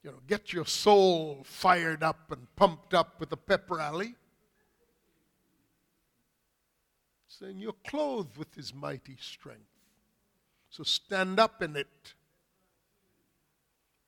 you 0.02 0.10
know, 0.10 0.18
get 0.26 0.52
your 0.52 0.66
soul 0.66 1.42
fired 1.44 2.02
up 2.02 2.30
and 2.30 2.46
pumped 2.56 2.94
up 2.94 3.20
with 3.20 3.32
a 3.32 3.36
pep 3.36 3.70
rally. 3.70 4.14
saying 7.38 7.58
you're 7.58 7.74
clothed 7.86 8.36
with 8.36 8.54
his 8.54 8.74
mighty 8.74 9.16
strength. 9.20 9.62
So 10.70 10.82
stand 10.82 11.38
up 11.38 11.62
in 11.62 11.76
it. 11.76 12.14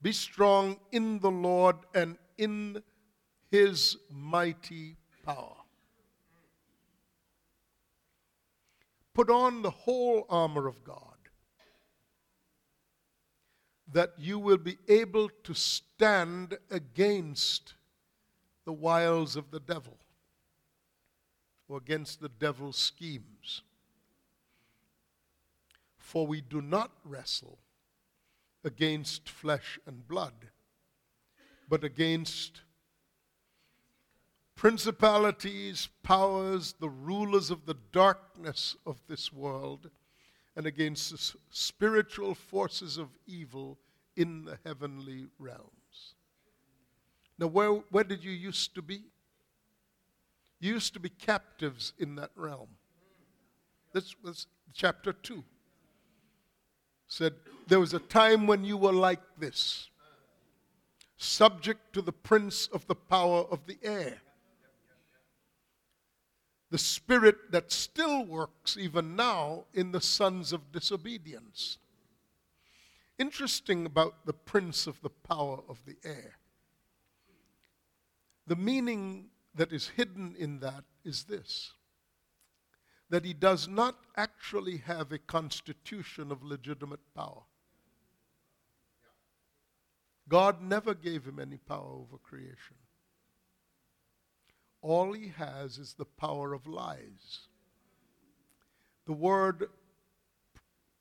Be 0.02 0.12
strong 0.12 0.78
in 0.92 1.18
the 1.18 1.30
Lord 1.30 1.76
and 1.94 2.16
in 2.38 2.82
his 3.50 3.96
mighty 4.10 4.96
power. 5.24 5.56
Put 9.12 9.28
on 9.28 9.62
the 9.62 9.70
whole 9.70 10.24
armor 10.30 10.66
of 10.66 10.82
God 10.84 10.96
that 13.92 14.12
you 14.16 14.38
will 14.38 14.56
be 14.56 14.78
able 14.88 15.28
to 15.44 15.52
stand 15.52 16.56
against 16.70 17.74
the 18.64 18.72
wiles 18.72 19.36
of 19.36 19.50
the 19.50 19.60
devil 19.60 19.98
or 21.68 21.78
against 21.78 22.20
the 22.20 22.28
devil's 22.28 22.76
schemes. 22.76 23.62
For 25.98 26.26
we 26.26 26.40
do 26.40 26.62
not 26.62 26.92
wrestle 27.04 27.58
against 28.64 29.28
flesh 29.28 29.78
and 29.86 30.06
blood, 30.06 30.48
but 31.68 31.84
against 31.84 32.62
principalities, 34.54 35.88
powers, 36.02 36.74
the 36.80 36.88
rulers 36.88 37.50
of 37.50 37.64
the 37.64 37.76
darkness 37.92 38.76
of 38.84 39.00
this 39.08 39.32
world, 39.32 39.88
and 40.54 40.66
against 40.66 41.10
the 41.10 41.38
spiritual 41.50 42.34
forces 42.34 42.98
of 42.98 43.08
evil 43.26 43.78
in 44.16 44.44
the 44.44 44.58
heavenly 44.66 45.26
realms. 45.38 46.14
Now, 47.38 47.46
where, 47.46 47.70
where 47.70 48.04
did 48.04 48.22
you 48.22 48.32
used 48.32 48.74
to 48.74 48.82
be? 48.82 49.00
You 50.58 50.74
used 50.74 50.92
to 50.92 51.00
be 51.00 51.08
captives 51.08 51.94
in 51.98 52.16
that 52.16 52.30
realm. 52.36 52.68
This 53.94 54.14
was 54.22 54.46
chapter 54.74 55.14
2. 55.14 55.42
Said, 57.10 57.34
There 57.66 57.80
was 57.80 57.92
a 57.92 57.98
time 57.98 58.46
when 58.46 58.64
you 58.64 58.76
were 58.76 58.92
like 58.92 59.20
this, 59.36 59.90
subject 61.16 61.92
to 61.92 62.00
the 62.00 62.12
prince 62.12 62.68
of 62.68 62.86
the 62.86 62.94
power 62.94 63.40
of 63.50 63.66
the 63.66 63.78
air. 63.82 64.22
The 66.70 66.78
spirit 66.78 67.50
that 67.50 67.72
still 67.72 68.24
works 68.24 68.76
even 68.76 69.16
now 69.16 69.64
in 69.74 69.90
the 69.90 70.00
sons 70.00 70.52
of 70.52 70.70
disobedience. 70.70 71.78
Interesting 73.18 73.86
about 73.86 74.24
the 74.24 74.32
prince 74.32 74.86
of 74.86 75.02
the 75.02 75.10
power 75.10 75.58
of 75.68 75.84
the 75.84 75.96
air. 76.04 76.38
The 78.46 78.54
meaning 78.54 79.30
that 79.56 79.72
is 79.72 79.88
hidden 79.88 80.36
in 80.38 80.60
that 80.60 80.84
is 81.04 81.24
this 81.24 81.72
that 83.10 83.24
he 83.24 83.34
does 83.34 83.68
not 83.68 83.96
actually 84.16 84.78
have 84.78 85.12
a 85.12 85.18
constitution 85.18 86.30
of 86.30 86.44
legitimate 86.44 87.00
power. 87.14 87.42
God 90.28 90.62
never 90.62 90.94
gave 90.94 91.24
him 91.24 91.40
any 91.40 91.56
power 91.56 91.92
over 91.92 92.16
creation. 92.22 92.76
All 94.80 95.12
he 95.12 95.32
has 95.36 95.76
is 95.76 95.94
the 95.94 96.04
power 96.04 96.54
of 96.54 96.68
lies. 96.68 97.48
The 99.06 99.12
word, 99.12 99.68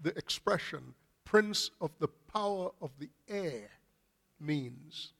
the 0.01 0.17
expression, 0.17 0.95
prince 1.25 1.69
of 1.79 1.91
the 1.99 2.07
power 2.33 2.71
of 2.81 2.89
the 2.97 3.09
air, 3.27 3.69
means 4.39 5.13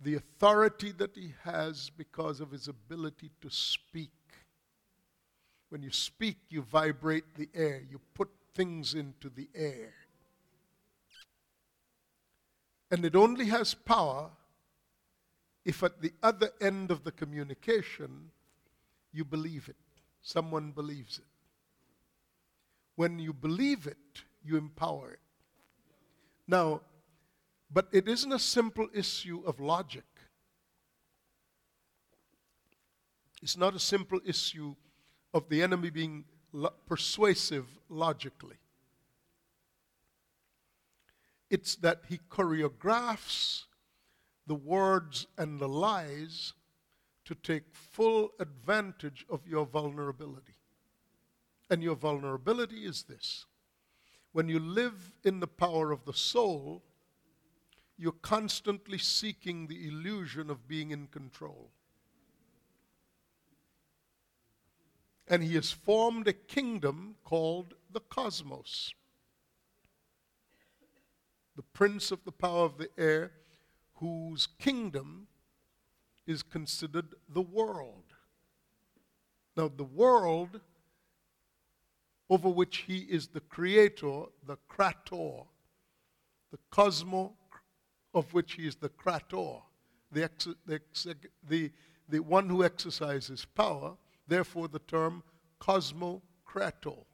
the 0.00 0.14
authority 0.14 0.92
that 0.92 1.16
he 1.16 1.32
has 1.42 1.90
because 1.96 2.40
of 2.40 2.50
his 2.50 2.68
ability 2.68 3.30
to 3.40 3.50
speak. 3.50 4.10
When 5.70 5.82
you 5.82 5.90
speak, 5.90 6.36
you 6.48 6.62
vibrate 6.62 7.34
the 7.34 7.48
air, 7.54 7.82
you 7.90 8.00
put 8.14 8.28
things 8.54 8.94
into 8.94 9.28
the 9.28 9.48
air. 9.54 9.92
And 12.90 13.04
it 13.04 13.16
only 13.16 13.46
has 13.46 13.74
power 13.74 14.30
if 15.64 15.82
at 15.82 16.00
the 16.00 16.12
other 16.22 16.50
end 16.60 16.90
of 16.90 17.02
the 17.02 17.10
communication 17.10 18.30
you 19.12 19.24
believe 19.24 19.68
it. 19.68 19.76
Someone 20.22 20.70
believes 20.70 21.18
it. 21.18 21.24
When 22.94 23.18
you 23.18 23.32
believe 23.32 23.86
it, 23.86 24.22
you 24.44 24.56
empower 24.56 25.10
it. 25.12 25.18
Now, 26.46 26.82
but 27.70 27.88
it 27.92 28.08
isn't 28.08 28.32
a 28.32 28.38
simple 28.38 28.88
issue 28.94 29.42
of 29.46 29.60
logic. 29.60 30.04
It's 33.42 33.56
not 33.56 33.74
a 33.74 33.80
simple 33.80 34.20
issue 34.24 34.74
of 35.34 35.48
the 35.48 35.62
enemy 35.62 35.90
being 35.90 36.24
lo- 36.52 36.74
persuasive 36.86 37.66
logically. 37.88 38.56
It's 41.50 41.76
that 41.76 42.02
he 42.08 42.18
choreographs 42.30 43.64
the 44.46 44.54
words 44.54 45.26
and 45.36 45.60
the 45.60 45.68
lies 45.68 46.54
to 47.24 47.34
take 47.34 47.64
full 47.72 48.30
advantage 48.38 49.26
of 49.28 49.46
your 49.46 49.66
vulnerability. 49.66 50.54
And 51.68 51.82
your 51.82 51.96
vulnerability 51.96 52.84
is 52.84 53.04
this 53.04 53.44
when 54.32 54.48
you 54.48 54.58
live 54.58 55.14
in 55.24 55.40
the 55.40 55.46
power 55.46 55.92
of 55.92 56.04
the 56.04 56.12
soul, 56.12 56.82
you're 57.98 58.12
constantly 58.12 58.98
seeking 58.98 59.66
the 59.66 59.88
illusion 59.88 60.50
of 60.50 60.68
being 60.68 60.90
in 60.90 61.06
control. 61.06 61.70
And 65.28 65.42
he 65.42 65.54
has 65.54 65.72
formed 65.72 66.28
a 66.28 66.32
kingdom 66.32 67.16
called 67.24 67.74
the 67.90 68.00
cosmos. 68.00 68.92
The 71.56 71.62
prince 71.62 72.10
of 72.10 72.24
the 72.24 72.32
power 72.32 72.64
of 72.64 72.78
the 72.78 72.90
air, 72.98 73.32
whose 73.94 74.46
kingdom 74.58 75.26
is 76.26 76.42
considered 76.42 77.14
the 77.28 77.40
world. 77.40 78.04
Now, 79.56 79.70
the 79.74 79.84
world 79.84 80.60
over 82.28 82.48
which 82.48 82.78
he 82.86 82.98
is 82.98 83.28
the 83.28 83.40
creator, 83.40 84.24
the 84.46 84.58
krator, 84.68 85.46
the 86.50 86.58
cosmo 86.70 87.32
of 88.16 88.34
which 88.34 88.54
he 88.54 88.66
is 88.66 88.74
the 88.74 88.88
krator, 88.88 89.62
the, 90.10 90.24
ex- 90.24 90.48
the, 90.66 90.80
the, 91.48 91.70
the 92.08 92.18
one 92.18 92.48
who 92.48 92.64
exercises 92.64 93.46
power, 93.54 93.96
therefore 94.26 94.66
the 94.66 94.80
term 94.80 95.22
cosmokrator, 95.60 97.04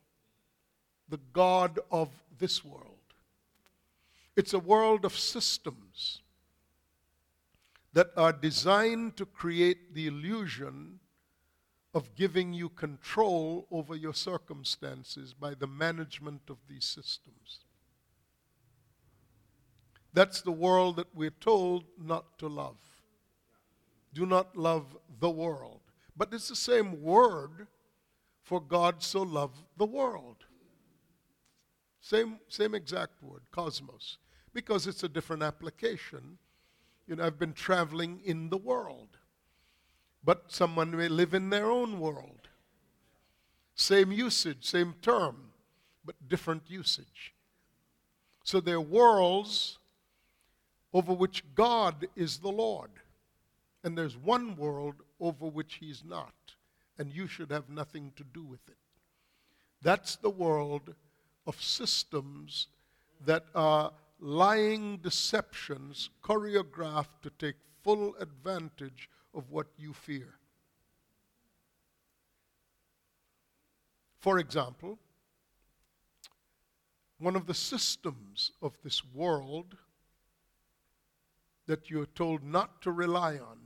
the 1.08 1.20
God 1.34 1.78
of 1.90 2.08
this 2.38 2.64
world. 2.64 2.96
It's 4.36 4.54
a 4.54 4.58
world 4.58 5.04
of 5.04 5.18
systems. 5.18 6.22
that 7.92 8.10
are 8.16 8.32
designed 8.32 9.16
to 9.16 9.26
create 9.26 9.94
the 9.94 10.06
illusion 10.06 10.98
of 11.94 12.14
giving 12.14 12.54
you 12.54 12.70
control 12.70 13.66
over 13.70 13.94
your 13.94 14.14
circumstances 14.14 15.34
by 15.34 15.54
the 15.54 15.66
management 15.66 16.40
of 16.48 16.56
these 16.68 16.86
systems. 16.86 17.66
That's 20.12 20.42
the 20.42 20.53
world 20.53 20.96
that 20.96 21.14
we're 21.14 21.31
told 21.31 21.85
not 21.98 22.38
to 22.38 22.48
love. 22.48 22.77
Do 24.12 24.27
not 24.27 24.57
love 24.57 24.96
the 25.20 25.31
world. 25.31 25.81
But 26.16 26.33
it's 26.33 26.48
the 26.48 26.57
same 26.57 27.03
word 27.03 27.66
for 28.42 28.61
God 28.61 29.03
so 29.03 29.22
loved 29.22 29.59
the 29.77 29.87
world. 29.87 30.44
Same, 32.01 32.40
same 32.48 32.75
exact 32.75 33.22
word, 33.22 33.42
cosmos, 33.53 34.18
because 34.53 34.87
it's 34.87 35.05
a 35.05 35.09
different 35.09 35.42
application. 35.42 36.38
You 37.07 37.16
know, 37.16 37.25
I've 37.25 37.38
been 37.38 37.53
traveling 37.55 38.20
in 38.25 38.51
the 38.51 38.57
world, 38.59 39.16
but 40.22 40.53
someone 40.53 40.90
may 40.90 41.09
live 41.09 41.33
in 41.33 41.48
their 41.48 41.70
own 41.70 42.01
world. 42.01 42.48
Same 43.75 44.12
usage, 44.12 44.66
same 44.66 44.94
term, 45.01 45.53
but 46.05 46.16
different 46.29 46.64
usage. 46.66 47.35
So 48.44 48.61
they're 48.61 48.81
worlds 48.81 49.79
over 50.92 51.12
which 51.12 51.44
God 51.55 52.07
is 52.16 52.38
the 52.38 52.50
Lord. 52.50 52.90
And 53.85 53.96
there's 53.96 54.16
one 54.16 54.57
world 54.57 54.96
over 55.20 55.46
which 55.46 55.74
He's 55.74 56.05
not, 56.05 56.35
and 56.98 57.12
you 57.12 57.26
should 57.26 57.50
have 57.50 57.68
nothing 57.68 58.12
to 58.16 58.24
do 58.24 58.44
with 58.44 58.61
it. 58.68 58.76
That's 59.83 60.16
the 60.16 60.31
world 60.31 60.94
of 61.46 61.61
systems 61.61 62.68
that 63.24 63.46
are 63.55 63.92
lying 64.20 64.98
deceptions 64.98 66.11
choreographed 66.22 67.22
to 67.22 67.31
take 67.38 67.57
full 67.83 68.14
advantage 68.20 69.09
of 69.35 69.50
what 69.50 69.66
you 69.76 69.92
fear. 69.92 70.35
For 74.20 74.38
example, 74.38 75.00
one 77.18 77.35
of 77.35 77.46
the 77.46 77.55
systems 77.55 78.52
of 78.62 78.78
this 78.85 79.05
world 79.05 79.76
that 81.72 81.88
you're 81.88 82.04
told 82.04 82.44
not 82.44 82.82
to 82.82 82.92
rely 82.92 83.38
on. 83.38 83.56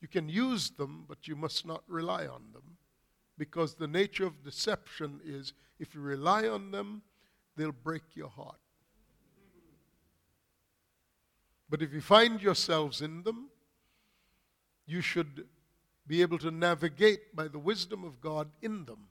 You 0.00 0.06
can 0.06 0.28
use 0.28 0.70
them, 0.70 1.04
but 1.08 1.26
you 1.26 1.34
must 1.34 1.66
not 1.66 1.82
rely 1.88 2.28
on 2.28 2.52
them 2.52 2.76
because 3.36 3.74
the 3.74 3.88
nature 3.88 4.26
of 4.26 4.44
deception 4.44 5.20
is 5.24 5.54
if 5.80 5.92
you 5.92 6.00
rely 6.00 6.46
on 6.46 6.70
them, 6.70 7.02
they'll 7.56 7.72
break 7.72 8.14
your 8.14 8.28
heart. 8.28 8.60
But 11.68 11.82
if 11.82 11.92
you 11.92 12.00
find 12.00 12.40
yourselves 12.40 13.02
in 13.02 13.24
them, 13.24 13.48
you 14.86 15.00
should 15.00 15.48
be 16.06 16.22
able 16.22 16.38
to 16.38 16.52
navigate 16.52 17.34
by 17.34 17.48
the 17.48 17.58
wisdom 17.58 18.04
of 18.04 18.20
God 18.20 18.52
in 18.62 18.84
them. 18.84 19.08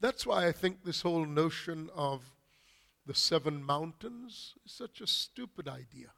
That's 0.00 0.26
why 0.26 0.48
I 0.48 0.52
think 0.52 0.84
this 0.84 1.00
whole 1.00 1.24
notion 1.24 1.88
of 1.96 2.30
the 3.06 3.14
seven 3.14 3.64
mountains 3.64 4.52
is 4.66 4.72
such 4.72 5.00
a 5.00 5.06
stupid 5.06 5.66
idea. 5.66 6.10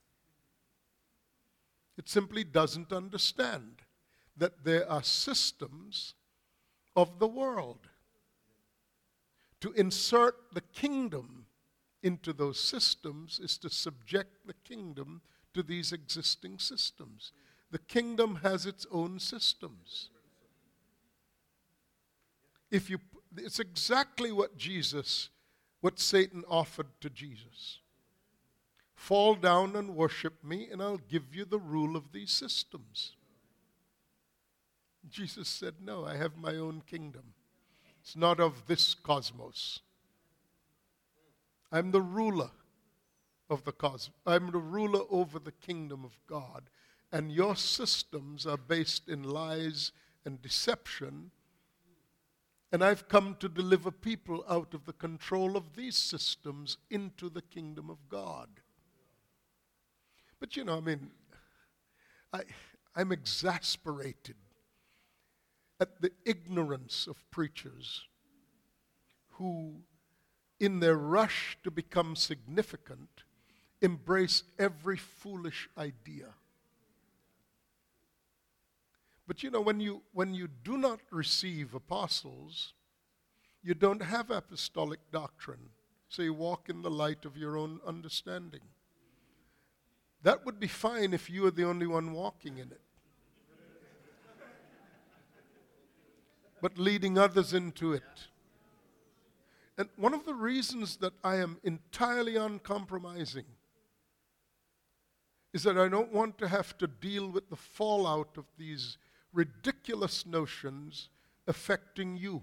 It 1.98 2.08
simply 2.08 2.44
doesn't 2.44 2.92
understand 2.92 3.82
that 4.36 4.64
there 4.64 4.88
are 4.88 5.02
systems 5.02 6.14
of 6.94 7.18
the 7.18 7.26
world. 7.26 7.88
To 9.62 9.72
insert 9.72 10.36
the 10.52 10.60
kingdom 10.60 11.46
into 12.04 12.32
those 12.32 12.60
systems 12.60 13.40
is 13.42 13.58
to 13.58 13.68
subject 13.68 14.46
the 14.46 14.54
kingdom 14.64 15.20
to 15.54 15.64
these 15.64 15.92
existing 15.92 16.60
systems. 16.60 17.32
The 17.72 17.80
kingdom 17.80 18.36
has 18.44 18.64
its 18.64 18.86
own 18.92 19.18
systems. 19.18 20.10
If 22.70 22.88
you, 22.88 22.98
it's 23.36 23.58
exactly 23.58 24.30
what 24.30 24.56
Jesus, 24.56 25.30
what 25.80 25.98
Satan 25.98 26.44
offered 26.48 26.88
to 27.00 27.10
Jesus. 27.10 27.80
Fall 28.98 29.36
down 29.36 29.76
and 29.76 29.94
worship 29.94 30.42
me, 30.42 30.68
and 30.70 30.82
I'll 30.82 30.98
give 30.98 31.32
you 31.32 31.44
the 31.44 31.60
rule 31.60 31.96
of 31.96 32.10
these 32.12 32.32
systems. 32.32 33.12
Jesus 35.08 35.48
said, 35.48 35.74
No, 35.80 36.04
I 36.04 36.16
have 36.16 36.36
my 36.36 36.56
own 36.56 36.82
kingdom. 36.84 37.22
It's 38.02 38.16
not 38.16 38.40
of 38.40 38.66
this 38.66 38.94
cosmos. 38.94 39.80
I'm 41.70 41.92
the 41.92 42.02
ruler 42.02 42.50
of 43.48 43.64
the 43.64 43.72
cosmos. 43.72 44.18
I'm 44.26 44.50
the 44.50 44.58
ruler 44.58 45.04
over 45.10 45.38
the 45.38 45.52
kingdom 45.52 46.04
of 46.04 46.18
God. 46.26 46.64
And 47.12 47.32
your 47.32 47.54
systems 47.54 48.46
are 48.46 48.58
based 48.58 49.08
in 49.08 49.22
lies 49.22 49.92
and 50.26 50.42
deception. 50.42 51.30
And 52.72 52.82
I've 52.82 53.08
come 53.08 53.36
to 53.38 53.48
deliver 53.48 53.92
people 53.92 54.44
out 54.50 54.74
of 54.74 54.86
the 54.86 54.92
control 54.92 55.56
of 55.56 55.76
these 55.76 55.96
systems 55.96 56.78
into 56.90 57.30
the 57.30 57.42
kingdom 57.42 57.88
of 57.88 58.08
God. 58.08 58.48
But 60.40 60.56
you 60.56 60.64
know, 60.64 60.76
I 60.76 60.80
mean, 60.80 61.10
I, 62.32 62.42
I'm 62.94 63.12
exasperated 63.12 64.36
at 65.80 66.00
the 66.00 66.12
ignorance 66.24 67.06
of 67.06 67.30
preachers 67.30 68.04
who, 69.32 69.76
in 70.58 70.80
their 70.80 70.96
rush 70.96 71.56
to 71.62 71.70
become 71.70 72.16
significant, 72.16 73.22
embrace 73.80 74.42
every 74.58 74.96
foolish 74.96 75.68
idea. 75.78 76.34
But 79.26 79.42
you 79.42 79.50
know, 79.50 79.60
when 79.60 79.78
you, 79.78 80.02
when 80.12 80.34
you 80.34 80.48
do 80.48 80.78
not 80.78 81.00
receive 81.10 81.74
apostles, 81.74 82.72
you 83.62 83.74
don't 83.74 84.02
have 84.02 84.30
apostolic 84.30 85.00
doctrine. 85.12 85.70
So 86.08 86.22
you 86.22 86.32
walk 86.32 86.68
in 86.70 86.82
the 86.82 86.90
light 86.90 87.24
of 87.24 87.36
your 87.36 87.56
own 87.56 87.80
understanding. 87.86 88.62
That 90.22 90.44
would 90.44 90.58
be 90.58 90.66
fine 90.66 91.12
if 91.12 91.30
you 91.30 91.42
were 91.42 91.50
the 91.50 91.64
only 91.64 91.86
one 91.86 92.12
walking 92.12 92.58
in 92.58 92.70
it. 92.70 92.80
But 96.60 96.76
leading 96.76 97.16
others 97.16 97.54
into 97.54 97.92
it. 97.92 98.02
And 99.76 99.88
one 99.96 100.12
of 100.12 100.26
the 100.26 100.34
reasons 100.34 100.96
that 100.96 101.12
I 101.22 101.36
am 101.36 101.58
entirely 101.62 102.34
uncompromising 102.34 103.44
is 105.52 105.62
that 105.62 105.78
I 105.78 105.88
don't 105.88 106.12
want 106.12 106.36
to 106.38 106.48
have 106.48 106.76
to 106.78 106.88
deal 106.88 107.28
with 107.28 107.48
the 107.48 107.56
fallout 107.56 108.36
of 108.36 108.44
these 108.58 108.98
ridiculous 109.32 110.26
notions 110.26 111.10
affecting 111.46 112.16
you. 112.16 112.42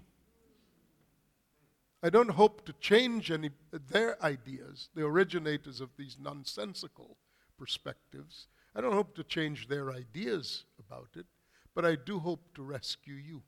I 2.02 2.08
don't 2.08 2.30
hope 2.30 2.64
to 2.66 2.72
change 2.74 3.30
any 3.30 3.50
their 3.70 4.22
ideas, 4.22 4.88
the 4.94 5.04
originators 5.04 5.80
of 5.82 5.90
these 5.98 6.16
nonsensical 6.18 7.18
perspectives. 7.58 8.46
I 8.74 8.80
don't 8.80 8.92
hope 8.92 9.14
to 9.16 9.24
change 9.24 9.68
their 9.68 9.90
ideas 9.90 10.64
about 10.78 11.08
it, 11.16 11.26
but 11.74 11.84
I 11.84 11.96
do 11.96 12.18
hope 12.18 12.54
to 12.54 12.62
rescue 12.62 13.14
you. 13.14 13.42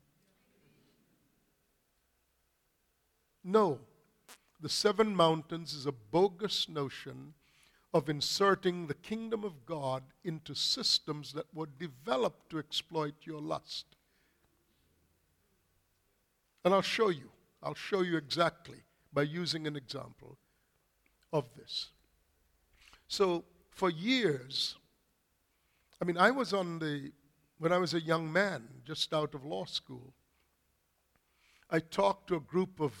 No, 3.43 3.79
the 4.59 4.69
seven 4.69 5.15
mountains 5.15 5.73
is 5.73 5.85
a 5.85 5.91
bogus 5.91 6.67
notion 6.67 7.33
of 7.93 8.09
inserting 8.09 8.87
the 8.87 8.93
kingdom 8.93 9.43
of 9.43 9.65
God 9.65 10.03
into 10.23 10.53
systems 10.53 11.33
that 11.33 11.53
were 11.53 11.69
developed 11.79 12.49
to 12.51 12.59
exploit 12.59 13.15
your 13.23 13.41
lust. 13.41 13.85
And 16.63 16.73
I'll 16.73 16.81
show 16.81 17.09
you. 17.09 17.29
I'll 17.63 17.73
show 17.73 18.01
you 18.01 18.17
exactly 18.17 18.83
by 19.11 19.23
using 19.23 19.65
an 19.65 19.75
example 19.75 20.37
of 21.33 21.45
this. 21.57 21.89
So, 23.07 23.43
for 23.79 23.89
years, 23.89 24.75
I 26.01 26.05
mean, 26.05 26.17
I 26.17 26.31
was 26.31 26.51
on 26.51 26.79
the, 26.79 27.13
when 27.59 27.71
I 27.71 27.77
was 27.77 27.93
a 27.93 28.01
young 28.01 28.29
man, 28.29 28.67
just 28.83 29.13
out 29.13 29.33
of 29.33 29.45
law 29.45 29.63
school, 29.63 30.13
I 31.69 31.79
talked 31.79 32.27
to 32.27 32.35
a 32.35 32.41
group 32.41 32.81
of 32.81 32.93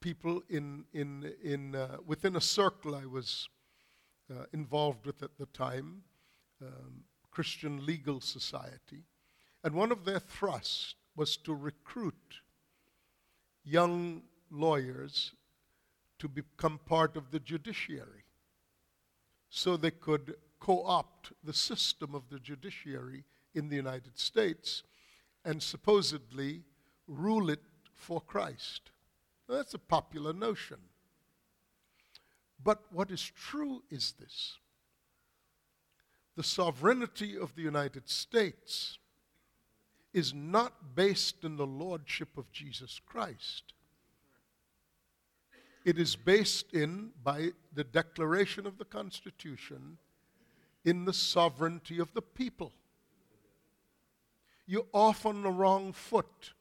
people 0.00 0.42
in, 0.48 0.86
in, 0.94 1.34
in, 1.44 1.74
uh, 1.74 1.98
within 2.06 2.34
a 2.36 2.40
circle 2.40 2.94
I 2.94 3.04
was 3.04 3.50
uh, 4.30 4.44
involved 4.54 5.04
with 5.04 5.22
at 5.22 5.36
the 5.36 5.46
time, 5.46 6.02
um, 6.62 7.04
Christian 7.30 7.84
Legal 7.84 8.22
Society. 8.22 9.04
And 9.62 9.74
one 9.74 9.92
of 9.92 10.06
their 10.06 10.20
thrusts 10.20 10.94
was 11.14 11.36
to 11.38 11.54
recruit 11.54 12.40
young 13.64 14.22
lawyers 14.50 15.34
to 16.20 16.26
become 16.26 16.80
part 16.86 17.18
of 17.18 17.32
the 17.32 17.38
judiciary 17.38 18.24
so 19.50 19.76
they 19.76 19.90
could 19.90 20.34
co 20.60 20.84
opt 20.84 21.32
the 21.42 21.52
system 21.52 22.14
of 22.14 22.28
the 22.28 22.38
judiciary 22.38 23.24
in 23.54 23.68
the 23.68 23.76
United 23.76 24.18
States 24.18 24.82
and 25.44 25.62
supposedly 25.62 26.62
rule 27.06 27.50
it 27.50 27.62
for 27.94 28.20
Christ. 28.20 28.90
Now, 29.48 29.56
that's 29.56 29.74
a 29.74 29.78
popular 29.78 30.32
notion. 30.32 30.78
But 32.62 32.82
what 32.90 33.10
is 33.10 33.22
true 33.22 33.82
is 33.90 34.14
this 34.18 34.56
the 36.36 36.42
sovereignty 36.44 37.36
of 37.36 37.54
the 37.56 37.62
United 37.62 38.08
States 38.08 38.98
is 40.12 40.32
not 40.32 40.94
based 40.94 41.44
in 41.44 41.56
the 41.56 41.66
lordship 41.66 42.38
of 42.38 42.52
Jesus 42.52 43.00
Christ. 43.04 43.72
It 45.88 45.98
is 45.98 46.16
based 46.16 46.74
in, 46.74 47.12
by 47.24 47.52
the 47.72 47.82
declaration 47.82 48.66
of 48.66 48.76
the 48.76 48.84
Constitution, 48.84 49.96
in 50.84 51.06
the 51.06 51.14
sovereignty 51.14 51.98
of 51.98 52.12
the 52.12 52.20
people. 52.20 52.74
You're 54.66 54.84
off 54.92 55.24
on 55.24 55.40
the 55.42 55.48
wrong 55.48 55.94
foot 55.94 56.52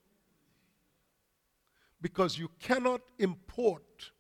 because 2.00 2.38
you 2.38 2.50
cannot 2.62 3.02
import 3.20 4.12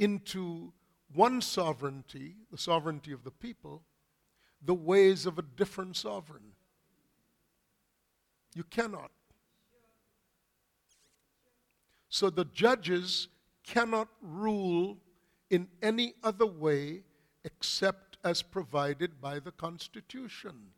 into 0.00 0.72
one 1.14 1.40
sovereignty, 1.40 2.38
the 2.50 2.58
sovereignty 2.58 3.12
of 3.12 3.22
the 3.22 3.30
people, 3.30 3.84
the 4.60 4.74
ways 4.74 5.26
of 5.26 5.38
a 5.38 5.42
different 5.42 5.94
sovereign. 5.94 6.54
You 8.52 8.64
cannot. 8.64 9.12
So 12.08 12.30
the 12.30 12.46
judges 12.46 13.28
cannot 13.68 14.08
rule 14.22 14.96
in 15.50 15.68
any 15.82 16.14
other 16.22 16.46
way 16.46 17.02
except 17.44 18.16
as 18.24 18.42
provided 18.42 19.20
by 19.20 19.38
the 19.38 19.52
Constitution. 19.52 20.72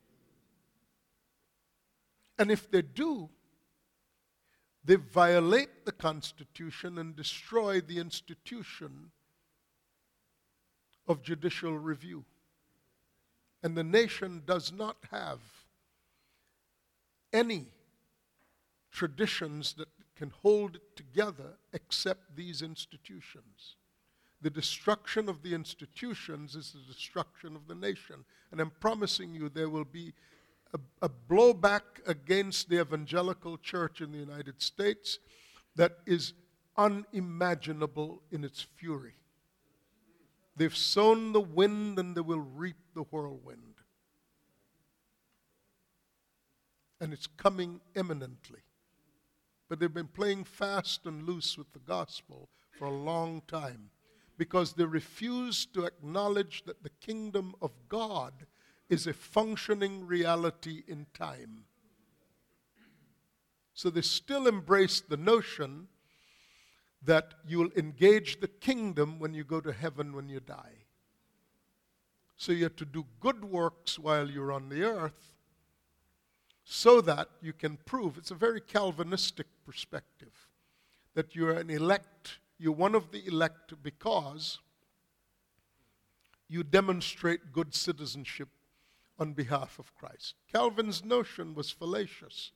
And 2.38 2.50
if 2.50 2.70
they 2.70 2.82
do, 2.82 3.28
they 4.84 4.96
violate 4.96 5.84
the 5.84 5.92
Constitution 5.92 6.98
and 6.98 7.14
destroy 7.14 7.80
the 7.80 7.98
institution 7.98 9.10
of 11.06 11.22
judicial 11.22 11.76
review. 11.76 12.24
And 13.62 13.76
the 13.76 13.84
nation 13.84 14.42
does 14.46 14.72
not 14.72 14.96
have 15.10 15.40
any 17.32 17.66
traditions 18.90 19.74
that 19.74 19.88
can 20.20 20.30
hold 20.42 20.76
it 20.76 20.96
together 20.96 21.56
except 21.72 22.36
these 22.36 22.60
institutions. 22.60 23.76
The 24.42 24.50
destruction 24.50 25.30
of 25.30 25.42
the 25.42 25.54
institutions 25.54 26.54
is 26.54 26.72
the 26.72 26.92
destruction 26.92 27.56
of 27.56 27.66
the 27.66 27.74
nation. 27.74 28.26
And 28.52 28.60
I'm 28.60 28.72
promising 28.80 29.34
you 29.34 29.48
there 29.48 29.70
will 29.70 29.86
be 29.86 30.12
a, 30.74 30.78
a 31.00 31.08
blowback 31.08 31.80
against 32.06 32.68
the 32.68 32.82
evangelical 32.82 33.56
church 33.56 34.02
in 34.02 34.12
the 34.12 34.18
United 34.18 34.60
States 34.60 35.20
that 35.76 35.92
is 36.04 36.34
unimaginable 36.76 38.20
in 38.30 38.44
its 38.44 38.66
fury. 38.76 39.14
They've 40.54 40.76
sown 40.76 41.32
the 41.32 41.40
wind 41.40 41.98
and 41.98 42.14
they 42.14 42.20
will 42.20 42.40
reap 42.40 42.76
the 42.94 43.04
whirlwind. 43.04 43.76
And 47.00 47.14
it's 47.14 47.26
coming 47.26 47.80
imminently. 47.96 48.60
But 49.70 49.78
they've 49.78 49.94
been 49.94 50.08
playing 50.08 50.44
fast 50.44 51.06
and 51.06 51.22
loose 51.22 51.56
with 51.56 51.72
the 51.72 51.78
gospel 51.78 52.48
for 52.76 52.86
a 52.86 52.90
long 52.90 53.40
time 53.46 53.90
because 54.36 54.72
they 54.72 54.84
refuse 54.84 55.64
to 55.66 55.84
acknowledge 55.84 56.64
that 56.64 56.82
the 56.82 56.90
kingdom 57.00 57.54
of 57.62 57.70
God 57.88 58.32
is 58.88 59.06
a 59.06 59.12
functioning 59.12 60.08
reality 60.08 60.82
in 60.88 61.06
time. 61.14 61.66
So 63.72 63.90
they 63.90 64.00
still 64.00 64.48
embrace 64.48 65.00
the 65.00 65.16
notion 65.16 65.86
that 67.04 67.34
you'll 67.46 67.70
engage 67.76 68.40
the 68.40 68.48
kingdom 68.48 69.20
when 69.20 69.34
you 69.34 69.44
go 69.44 69.60
to 69.60 69.72
heaven 69.72 70.14
when 70.14 70.28
you 70.28 70.40
die. 70.40 70.86
So 72.36 72.50
you 72.50 72.64
have 72.64 72.76
to 72.76 72.84
do 72.84 73.06
good 73.20 73.44
works 73.44 74.00
while 74.00 74.28
you're 74.28 74.50
on 74.50 74.68
the 74.68 74.82
earth 74.82 75.39
so 76.64 77.00
that 77.00 77.28
you 77.40 77.52
can 77.52 77.78
prove 77.84 78.16
it's 78.16 78.30
a 78.30 78.34
very 78.34 78.60
Calvinistic 78.60 79.46
perspective 79.64 80.48
that 81.14 81.34
you're 81.34 81.52
an 81.52 81.70
elect, 81.70 82.38
you're 82.58 82.72
one 82.72 82.94
of 82.94 83.10
the 83.10 83.26
elect 83.26 83.74
because 83.82 84.58
you 86.48 86.62
demonstrate 86.62 87.52
good 87.52 87.74
citizenship 87.74 88.48
on 89.18 89.32
behalf 89.32 89.78
of 89.78 89.94
Christ. 89.94 90.34
Calvin's 90.52 91.04
notion 91.04 91.54
was 91.54 91.70
fallacious. 91.70 92.52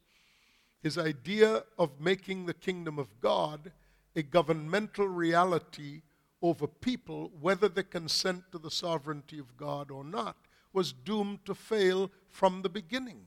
His 0.83 0.99
idea 0.99 1.65
of 1.79 2.01
making 2.01 2.47
the 2.47 2.55
kingdom 2.55 2.99
of 2.99 3.21
God 3.21 3.73
a 4.17 4.23
governmental 4.23 5.09
reality 5.09 6.03
over 6.43 6.67
people, 6.67 7.33
whether 7.41 7.69
they 7.69 7.83
consent 7.83 8.45
to 8.53 8.59
the 8.59 8.71
sovereignty 8.71 9.39
of 9.39 9.57
God 9.57 9.91
or 9.91 10.05
not, 10.05 10.37
was 10.73 10.93
doomed 10.93 11.45
to 11.47 11.55
fail 11.55 12.11
from 12.29 12.63
the 12.63 12.69
beginning 12.69 13.27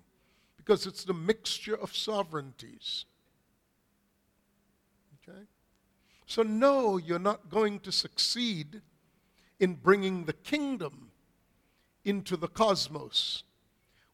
because 0.68 0.86
it's 0.86 1.06
the 1.06 1.14
mixture 1.14 1.76
of 1.76 1.96
sovereignties. 1.96 3.06
Okay? 5.24 5.44
So, 6.26 6.44
no, 6.44 6.98
you're 6.98 7.20
not 7.20 7.50
going 7.50 7.80
to 7.80 7.92
succeed 7.94 8.82
in 9.62 9.76
bringing 9.76 10.26
the 10.26 10.34
kingdom 10.34 11.12
into 12.04 12.36
the 12.36 12.50
cosmos. 12.50 13.44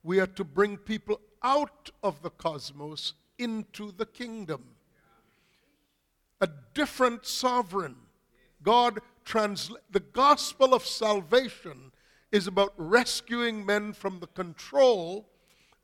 We 0.03 0.19
are 0.19 0.27
to 0.27 0.43
bring 0.43 0.77
people 0.77 1.21
out 1.41 1.89
of 2.03 2.21
the 2.21 2.29
cosmos 2.29 3.13
into 3.39 3.91
the 3.91 4.05
kingdom. 4.05 4.63
A 6.39 6.47
different 6.75 7.25
sovereign. 7.25 7.95
God 8.61 8.99
translate 9.25 9.81
the 9.89 10.01
gospel 10.01 10.75
of 10.75 10.85
salvation 10.85 11.91
is 12.31 12.45
about 12.45 12.73
rescuing 12.77 13.65
men 13.65 13.91
from 13.91 14.19
the 14.19 14.27
control 14.27 15.29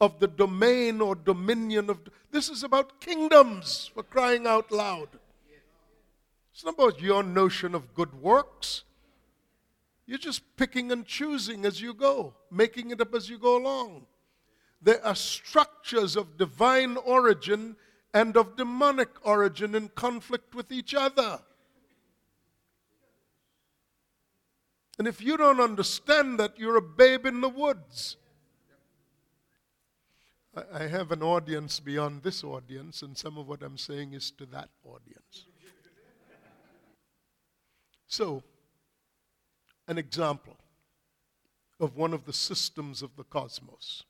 of 0.01 0.19
the 0.19 0.27
domain 0.27 1.01
or 1.01 1.15
dominion 1.15 1.89
of 1.89 1.99
this 2.31 2.49
is 2.49 2.63
about 2.63 3.01
kingdoms 3.01 3.91
for 3.93 4.03
crying 4.03 4.47
out 4.47 4.71
loud. 4.71 5.09
It's 6.53 6.63
not 6.63 6.75
about 6.75 7.01
your 7.01 7.23
notion 7.23 7.75
of 7.75 7.93
good 7.93 8.21
works. 8.21 8.83
You're 10.05 10.17
just 10.17 10.41
picking 10.57 10.91
and 10.91 11.05
choosing 11.05 11.65
as 11.65 11.81
you 11.81 11.93
go, 11.93 12.33
making 12.51 12.91
it 12.91 13.01
up 13.01 13.13
as 13.13 13.29
you 13.29 13.37
go 13.37 13.57
along. 13.57 14.05
There 14.81 15.05
are 15.05 15.15
structures 15.15 16.15
of 16.15 16.37
divine 16.37 16.97
origin 16.97 17.75
and 18.13 18.35
of 18.37 18.55
demonic 18.55 19.09
origin 19.25 19.75
in 19.75 19.89
conflict 19.89 20.55
with 20.55 20.71
each 20.71 20.93
other. 20.93 21.39
And 24.97 25.07
if 25.07 25.21
you 25.21 25.37
don't 25.37 25.61
understand 25.61 26.39
that, 26.39 26.57
you're 26.59 26.77
a 26.77 26.81
babe 26.81 27.25
in 27.25 27.41
the 27.41 27.49
woods. 27.49 28.17
I 30.55 30.87
have 30.87 31.11
an 31.11 31.21
audience 31.21 31.79
beyond 31.79 32.23
this 32.23 32.43
audience, 32.43 33.03
and 33.03 33.15
some 33.17 33.37
of 33.37 33.47
what 33.47 33.61
I'm 33.61 33.77
saying 33.77 34.13
is 34.13 34.31
to 34.31 34.45
that 34.47 34.69
audience. 34.83 35.45
So, 38.07 38.41
an 39.87 39.99
example 39.99 40.57
of 41.79 41.95
one 41.95 42.13
of 42.13 42.25
the 42.25 42.33
systems 42.33 43.03
of 43.03 43.15
the 43.15 43.23
cosmos 43.23 44.03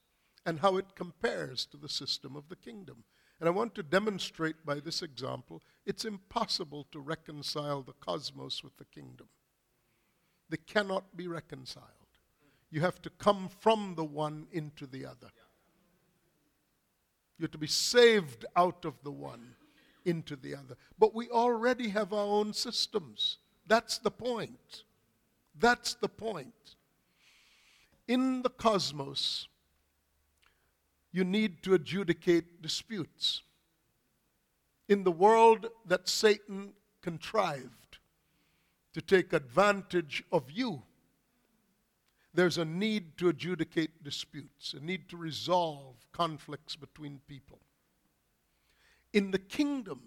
and 0.46 0.62
how 0.62 0.78
it 0.78 0.96
compares 0.96 1.66
to 1.66 1.78
the 1.78 1.90
system 1.90 2.38
of 2.38 2.48
the 2.48 2.56
kingdom. 2.56 3.04
And 3.40 3.48
I 3.48 3.52
want 3.52 3.76
to 3.76 3.84
demonstrate 3.84 4.66
by 4.66 4.76
this 4.76 5.02
example 5.02 5.62
it's 5.86 6.06
impossible 6.06 6.88
to 6.92 7.00
reconcile 7.00 7.82
the 7.82 7.94
cosmos 7.94 8.64
with 8.64 8.78
the 8.78 8.86
kingdom. 8.86 9.28
They 10.50 10.58
cannot 10.58 11.16
be 11.18 11.28
reconciled. 11.28 11.86
You 12.72 12.82
have 12.82 13.02
to 13.02 13.10
come 13.10 13.50
from 13.50 13.96
the 13.96 14.06
one 14.06 14.48
into 14.52 14.88
the 14.88 15.06
other. 15.06 15.32
You're 17.40 17.48
to 17.48 17.58
be 17.58 17.68
saved 17.68 18.46
out 18.56 18.84
of 18.84 19.02
the 19.04 19.12
one 19.12 19.56
into 20.06 20.36
the 20.36 20.56
other. 20.56 20.76
But 21.00 21.16
we 21.16 21.30
already 21.30 21.90
have 21.90 22.12
our 22.12 22.26
own 22.26 22.54
systems. 22.54 23.38
That's 23.66 23.98
the 23.98 24.12
point. 24.12 24.84
That's 25.58 25.94
the 25.94 26.10
point. 26.10 26.76
In 28.08 28.42
the 28.42 28.50
cosmos, 28.50 29.48
you 31.12 31.24
need 31.24 31.64
to 31.64 31.74
adjudicate 31.74 32.62
disputes. 32.62 33.42
In 34.90 35.04
the 35.04 35.12
world 35.12 35.68
that 35.86 36.10
Satan 36.10 36.74
contrived 37.02 38.00
to 38.94 39.02
take 39.02 39.32
advantage 39.32 40.24
of 40.32 40.52
you, 40.52 40.84
there's 42.34 42.58
a 42.58 42.66
need 42.66 43.18
to 43.18 43.30
adjudicate 43.30 44.04
disputes, 44.04 44.74
a 44.74 44.84
need 44.84 45.10
to 45.10 45.18
resolve 45.18 45.96
conflicts 46.12 46.76
between 46.76 47.20
people. 47.28 47.60
In 49.14 49.32
the 49.32 49.40
kingdom, 49.40 50.00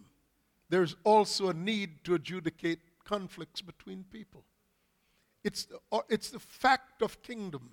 there's 0.68 0.94
also 1.04 1.48
a 1.48 1.54
need 1.54 2.04
to 2.04 2.14
adjudicate 2.14 2.78
conflicts 3.04 3.60
between 3.60 4.04
people. 4.04 4.44
It's 5.44 5.64
the, 5.64 5.78
uh, 5.90 6.00
it's 6.08 6.30
the 6.30 6.38
fact 6.38 7.02
of 7.02 7.20
kingdom. 7.22 7.70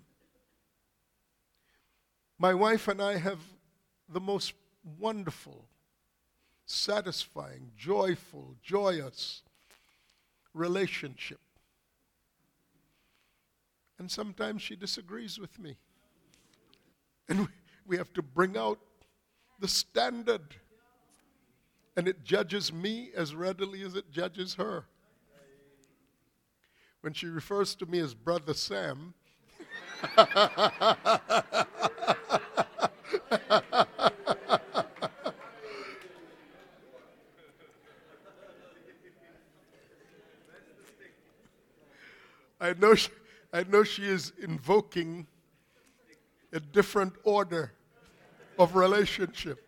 My 2.40 2.54
wife 2.54 2.88
and 2.88 3.02
I 3.02 3.18
have 3.18 3.40
the 4.08 4.20
most 4.20 4.54
wonderful, 4.98 5.66
satisfying, 6.66 7.72
joyful, 7.78 8.56
joyous 8.64 9.44
relationship. 10.54 11.40
And 14.00 14.10
sometimes 14.10 14.62
she 14.62 14.76
disagrees 14.78 15.38
with 15.38 15.60
me. 15.60 15.76
And 17.28 17.42
we, 17.42 17.48
we 17.86 17.98
have 17.98 18.14
to 18.14 18.22
bring 18.22 18.58
out 18.58 18.80
the 19.60 19.68
standard. 19.68 20.56
And 21.98 22.08
it 22.08 22.24
judges 22.24 22.72
me 22.72 23.12
as 23.14 23.36
readily 23.36 23.84
as 23.84 23.96
it 23.96 24.10
judges 24.10 24.56
her. 24.56 24.86
When 27.02 27.14
she 27.14 27.28
refers 27.28 27.76
to 27.76 27.86
me 27.86 28.00
as 28.00 28.14
Brother 28.14 28.54
Sam, 28.54 29.14
I 42.62 42.74
know 42.78 42.96
she, 42.96 43.10
I 43.52 43.64
know 43.64 43.84
she 43.84 44.06
is 44.06 44.32
invoking 44.42 45.26
a 46.54 46.60
different 46.60 47.14
order 47.24 47.74
of 48.58 48.76
relationship. 48.76 49.64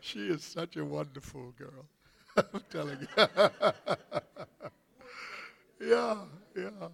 She 0.00 0.28
is 0.28 0.44
such 0.44 0.76
a 0.76 0.84
wonderful 0.84 1.52
girl. 1.58 1.84
I'm 2.36 2.62
telling 2.70 3.00
you. 3.00 3.08
yeah, 5.80 6.16
yeah. 6.56 6.88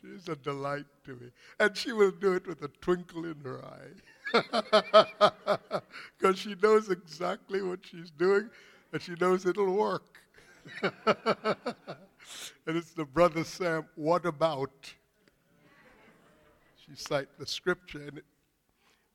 She's 0.00 0.28
a 0.28 0.36
delight 0.36 0.86
to 1.04 1.10
me. 1.12 1.30
And 1.58 1.76
she 1.76 1.92
will 1.92 2.10
do 2.10 2.34
it 2.34 2.46
with 2.46 2.62
a 2.62 2.68
twinkle 2.80 3.24
in 3.24 3.36
her 3.44 3.64
eye. 3.64 3.92
Because 6.18 6.38
she 6.38 6.54
knows 6.62 6.90
exactly 6.90 7.62
what 7.62 7.80
she's 7.84 8.10
doing 8.10 8.50
and 8.92 9.02
she 9.02 9.14
knows 9.14 9.46
it'll 9.46 9.74
work. 9.74 10.20
And 12.66 12.76
it's 12.76 12.92
the 12.92 13.04
brother 13.04 13.44
Sam, 13.44 13.86
what 13.94 14.26
about? 14.26 14.92
She 16.76 16.94
cites 16.94 17.30
the 17.38 17.46
scripture 17.46 18.02
and 18.08 18.18
it 18.18 18.24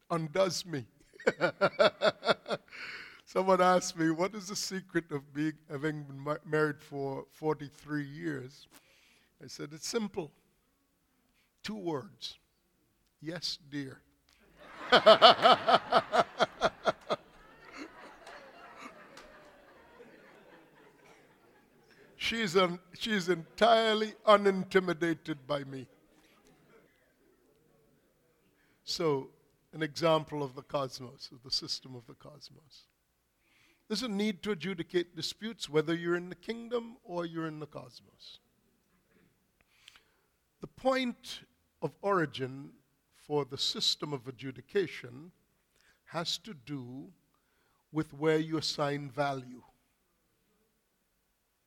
undoes 0.09 0.65
me. 0.65 0.85
Someone 3.25 3.61
asked 3.61 3.97
me, 3.97 4.11
what 4.11 4.35
is 4.35 4.47
the 4.47 4.55
secret 4.55 5.11
of 5.11 5.33
being, 5.33 5.53
having 5.69 6.03
been 6.03 6.37
married 6.45 6.81
for 6.81 7.25
43 7.31 8.03
years? 8.03 8.67
I 9.43 9.47
said, 9.47 9.69
it's 9.73 9.87
simple. 9.87 10.31
Two 11.63 11.75
words. 11.75 12.37
Yes, 13.21 13.57
dear. 13.71 13.99
she's, 22.25 22.57
un, 22.57 22.79
she's 22.97 23.29
entirely 23.29 24.13
unintimidated 24.25 25.37
by 25.45 25.63
me. 25.63 25.87
So, 28.83 29.29
an 29.73 29.83
example 29.83 30.41
of 30.41 30.55
the 30.55 30.61
cosmos, 30.61 31.29
of 31.31 31.43
the 31.43 31.51
system 31.51 31.95
of 31.95 32.05
the 32.07 32.13
cosmos. 32.13 32.87
There's 33.87 34.03
a 34.03 34.07
need 34.07 34.41
to 34.43 34.51
adjudicate 34.51 35.15
disputes, 35.15 35.69
whether 35.69 35.93
you're 35.93 36.15
in 36.15 36.29
the 36.29 36.35
kingdom 36.35 36.97
or 37.03 37.25
you're 37.25 37.47
in 37.47 37.59
the 37.59 37.67
cosmos. 37.67 38.39
The 40.61 40.67
point 40.67 41.41
of 41.81 41.91
origin 42.01 42.71
for 43.27 43.45
the 43.45 43.57
system 43.57 44.13
of 44.13 44.27
adjudication 44.27 45.31
has 46.05 46.37
to 46.39 46.53
do 46.53 47.07
with 47.91 48.13
where 48.13 48.39
you 48.39 48.57
assign 48.57 49.11
value 49.11 49.61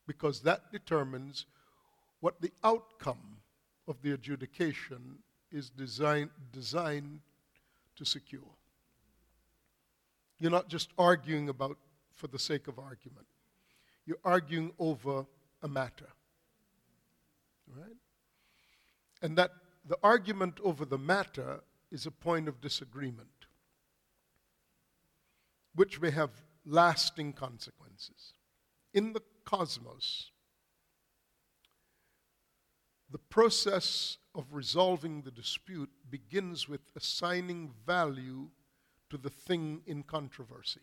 because 0.09 0.41
that 0.41 0.73
determines 0.73 1.47
what 2.19 2.41
the 2.41 2.51
outcome 2.65 3.37
of 3.87 4.03
the 4.03 4.13
adjudication 4.13 5.19
is 5.53 5.71
design, 5.71 6.31
designed 6.51 7.21
to 7.95 8.05
secure. 8.05 8.41
You're 10.41 10.51
not 10.51 10.69
just 10.69 10.91
arguing 10.99 11.49
about 11.49 11.79
for 12.15 12.27
the 12.27 12.39
sake 12.39 12.67
of 12.67 12.79
argument. 12.79 13.27
You're 14.07 14.19
arguing 14.25 14.73
over 14.79 15.27
a 15.63 15.69
matter. 15.69 16.09
Right? 17.77 17.97
And 19.23 19.37
that 19.37 19.51
the 19.87 19.99
argument 20.03 20.59
over 20.65 20.85
the 20.85 20.99
matter 20.99 21.61
is 21.91 22.07
a 22.07 22.11
point 22.11 22.49
of 22.49 22.61
disagreement, 22.61 23.47
which 25.75 26.01
may 26.01 26.11
have 26.11 26.31
lasting 26.65 27.33
consequences. 27.35 28.33
In 28.95 29.13
the 29.13 29.23
cosmos, 29.49 30.31
the 33.11 33.19
process 33.31 34.19
of 34.35 34.45
resolving 34.53 35.23
the 35.23 35.31
dispute 35.31 35.89
begins 36.11 36.69
with 36.69 36.83
assigning 36.95 37.73
value 37.87 38.51
to 39.09 39.17
the 39.17 39.31
thing 39.31 39.81
in 39.87 40.03
controversy. 40.03 40.83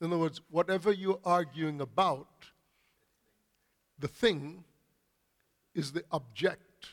In 0.00 0.06
other 0.06 0.18
words, 0.18 0.40
whatever 0.50 0.92
you're 0.92 1.18
arguing 1.24 1.80
about, 1.80 2.46
the 3.98 4.06
thing 4.06 4.62
is 5.74 5.90
the 5.90 6.04
object 6.12 6.90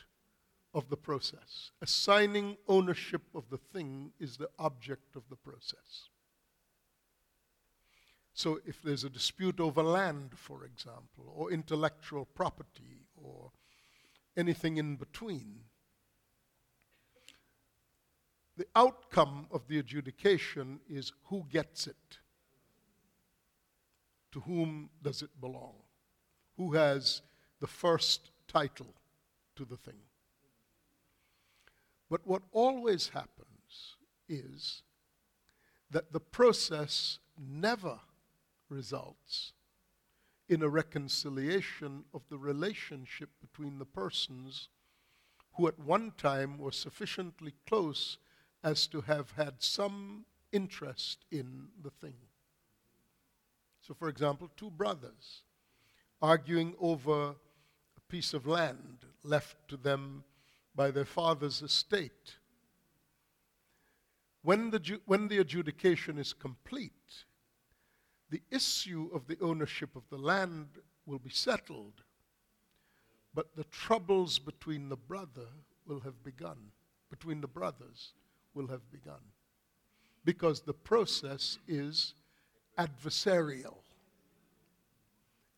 of 0.74 0.88
the 0.88 0.96
process. 0.96 1.70
Assigning 1.80 2.56
ownership 2.66 3.22
of 3.36 3.44
the 3.50 3.58
thing 3.72 4.10
is 4.18 4.36
the 4.36 4.50
object 4.58 5.14
of 5.14 5.22
the 5.30 5.36
process. 5.36 6.08
So 8.34 8.60
if 8.66 8.82
there's 8.82 9.04
a 9.04 9.10
dispute 9.10 9.60
over 9.60 9.82
land, 9.82 10.30
for 10.36 10.64
example, 10.64 11.32
or 11.34 11.52
intellectual 11.52 12.24
property, 12.24 13.06
or 13.16 13.50
anything 14.36 14.78
in 14.78 14.96
between, 14.96 15.60
the 18.56 18.66
outcome 18.74 19.46
of 19.50 19.66
the 19.68 19.78
adjudication 19.78 20.80
is 20.88 21.12
who 21.24 21.46
gets 21.50 21.86
it? 21.86 22.18
To 24.32 24.40
whom 24.40 24.90
does 25.02 25.22
it 25.22 25.30
belong? 25.40 25.74
Who 26.56 26.72
has 26.72 27.22
the 27.60 27.66
first 27.66 28.30
title 28.48 28.94
to 29.56 29.64
the 29.64 29.76
thing? 29.76 30.00
But 32.10 32.26
what 32.26 32.42
always 32.52 33.08
happens 33.08 33.96
is 34.28 34.82
that 35.90 36.12
the 36.12 36.20
process 36.20 37.18
never 37.38 37.98
results 38.72 39.52
in 40.48 40.62
a 40.62 40.68
reconciliation 40.68 42.04
of 42.12 42.22
the 42.28 42.38
relationship 42.38 43.30
between 43.40 43.78
the 43.78 43.84
persons 43.84 44.68
who 45.54 45.68
at 45.68 45.78
one 45.78 46.12
time 46.16 46.58
were 46.58 46.72
sufficiently 46.72 47.52
close 47.66 48.18
as 48.64 48.86
to 48.86 49.00
have 49.02 49.32
had 49.32 49.54
some 49.58 50.24
interest 50.50 51.24
in 51.30 51.68
the 51.82 51.90
thing. 51.90 52.14
So, 53.80 53.94
for 53.94 54.08
example, 54.08 54.50
two 54.56 54.70
brothers 54.70 55.42
arguing 56.20 56.74
over 56.80 57.30
a 57.96 58.00
piece 58.08 58.32
of 58.32 58.46
land 58.46 58.98
left 59.24 59.56
to 59.68 59.76
them 59.76 60.24
by 60.74 60.90
their 60.90 61.04
father's 61.04 61.62
estate. 61.62 62.36
When 64.42 64.70
the, 64.70 65.00
when 65.06 65.28
the 65.28 65.38
adjudication 65.38 66.18
is 66.18 66.32
complete, 66.32 67.24
the 68.32 68.40
issue 68.50 69.10
of 69.12 69.26
the 69.26 69.36
ownership 69.42 69.94
of 69.94 70.08
the 70.08 70.16
land 70.16 70.66
will 71.04 71.18
be 71.18 71.28
settled, 71.28 72.02
but 73.34 73.54
the 73.54 73.64
troubles 73.64 74.38
between 74.38 74.88
the 74.88 74.96
brother 74.96 75.48
will 75.86 76.00
have 76.00 76.24
begun, 76.24 76.56
between 77.10 77.42
the 77.42 77.46
brothers 77.46 78.14
will 78.54 78.68
have 78.68 78.90
begun. 78.90 79.20
Because 80.24 80.62
the 80.62 80.72
process 80.72 81.58
is 81.68 82.14
adversarial. 82.78 83.76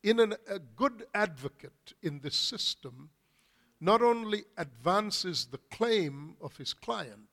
In 0.02 0.18
an, 0.18 0.34
a 0.48 0.58
good 0.58 1.06
advocate 1.14 1.92
in 2.02 2.18
this 2.20 2.34
system 2.34 3.10
not 3.80 4.02
only 4.02 4.42
advances 4.56 5.46
the 5.46 5.60
claim 5.70 6.34
of 6.40 6.56
his 6.56 6.74
client, 6.74 7.28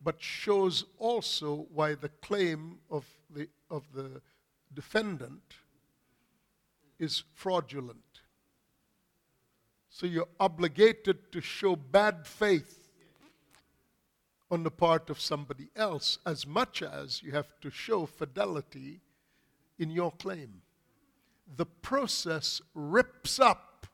but 0.00 0.22
shows 0.22 0.84
also 0.98 1.66
why 1.74 1.96
the 1.96 2.10
claim 2.20 2.78
of 2.88 3.04
the, 3.30 3.48
of 3.70 3.84
the 3.94 4.20
defendant 4.72 5.42
is 6.98 7.24
fraudulent. 7.34 8.00
So 9.90 10.06
you're 10.06 10.28
obligated 10.38 11.32
to 11.32 11.40
show 11.40 11.76
bad 11.76 12.26
faith 12.26 12.86
on 14.50 14.62
the 14.62 14.70
part 14.70 15.10
of 15.10 15.20
somebody 15.20 15.68
else 15.74 16.18
as 16.24 16.46
much 16.46 16.82
as 16.82 17.22
you 17.22 17.32
have 17.32 17.48
to 17.60 17.70
show 17.70 18.06
fidelity 18.06 19.00
in 19.78 19.90
your 19.90 20.12
claim. 20.12 20.62
The 21.56 21.66
process 21.66 22.60
rips 22.74 23.40
up 23.40 23.86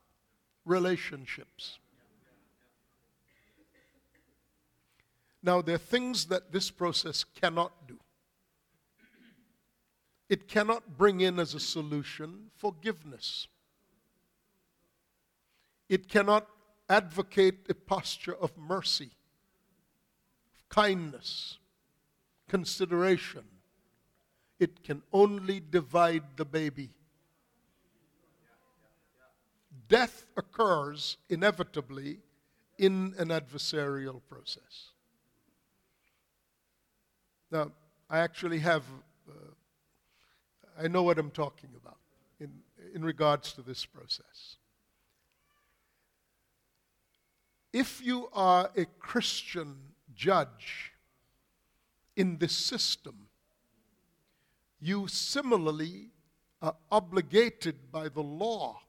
relationships. 0.64 1.78
Now, 5.42 5.60
there 5.60 5.74
are 5.74 5.78
things 5.78 6.26
that 6.26 6.52
this 6.52 6.70
process 6.70 7.24
cannot 7.24 7.88
do. 7.88 7.98
It 10.32 10.48
cannot 10.48 10.96
bring 10.96 11.20
in 11.20 11.38
as 11.38 11.52
a 11.52 11.60
solution 11.60 12.50
forgiveness. 12.56 13.48
It 15.90 16.08
cannot 16.08 16.48
advocate 16.88 17.66
a 17.68 17.74
posture 17.74 18.34
of 18.34 18.56
mercy, 18.56 19.10
of 20.56 20.68
kindness, 20.70 21.58
consideration, 22.48 23.44
it 24.58 24.82
can 24.82 25.02
only 25.12 25.60
divide 25.60 26.24
the 26.36 26.46
baby. 26.46 26.94
Death 29.86 30.24
occurs 30.38 31.18
inevitably 31.28 32.20
in 32.78 33.14
an 33.18 33.28
adversarial 33.28 34.22
process. 34.30 34.92
Now, 37.50 37.72
I 38.08 38.20
actually 38.20 38.60
have, 38.60 38.84
I 40.80 40.88
know 40.88 41.02
what 41.02 41.18
I'm 41.18 41.30
talking 41.30 41.70
about 41.80 41.98
in, 42.40 42.50
in 42.94 43.04
regards 43.04 43.52
to 43.54 43.62
this 43.62 43.84
process. 43.84 44.56
If 47.72 48.04
you 48.04 48.28
are 48.32 48.70
a 48.76 48.84
Christian 48.98 49.76
judge 50.14 50.92
in 52.16 52.38
this 52.38 52.52
system, 52.52 53.28
you 54.80 55.08
similarly 55.08 56.10
are 56.60 56.76
obligated 56.90 57.90
by 57.90 58.08
the 58.08 58.22
law 58.22 58.80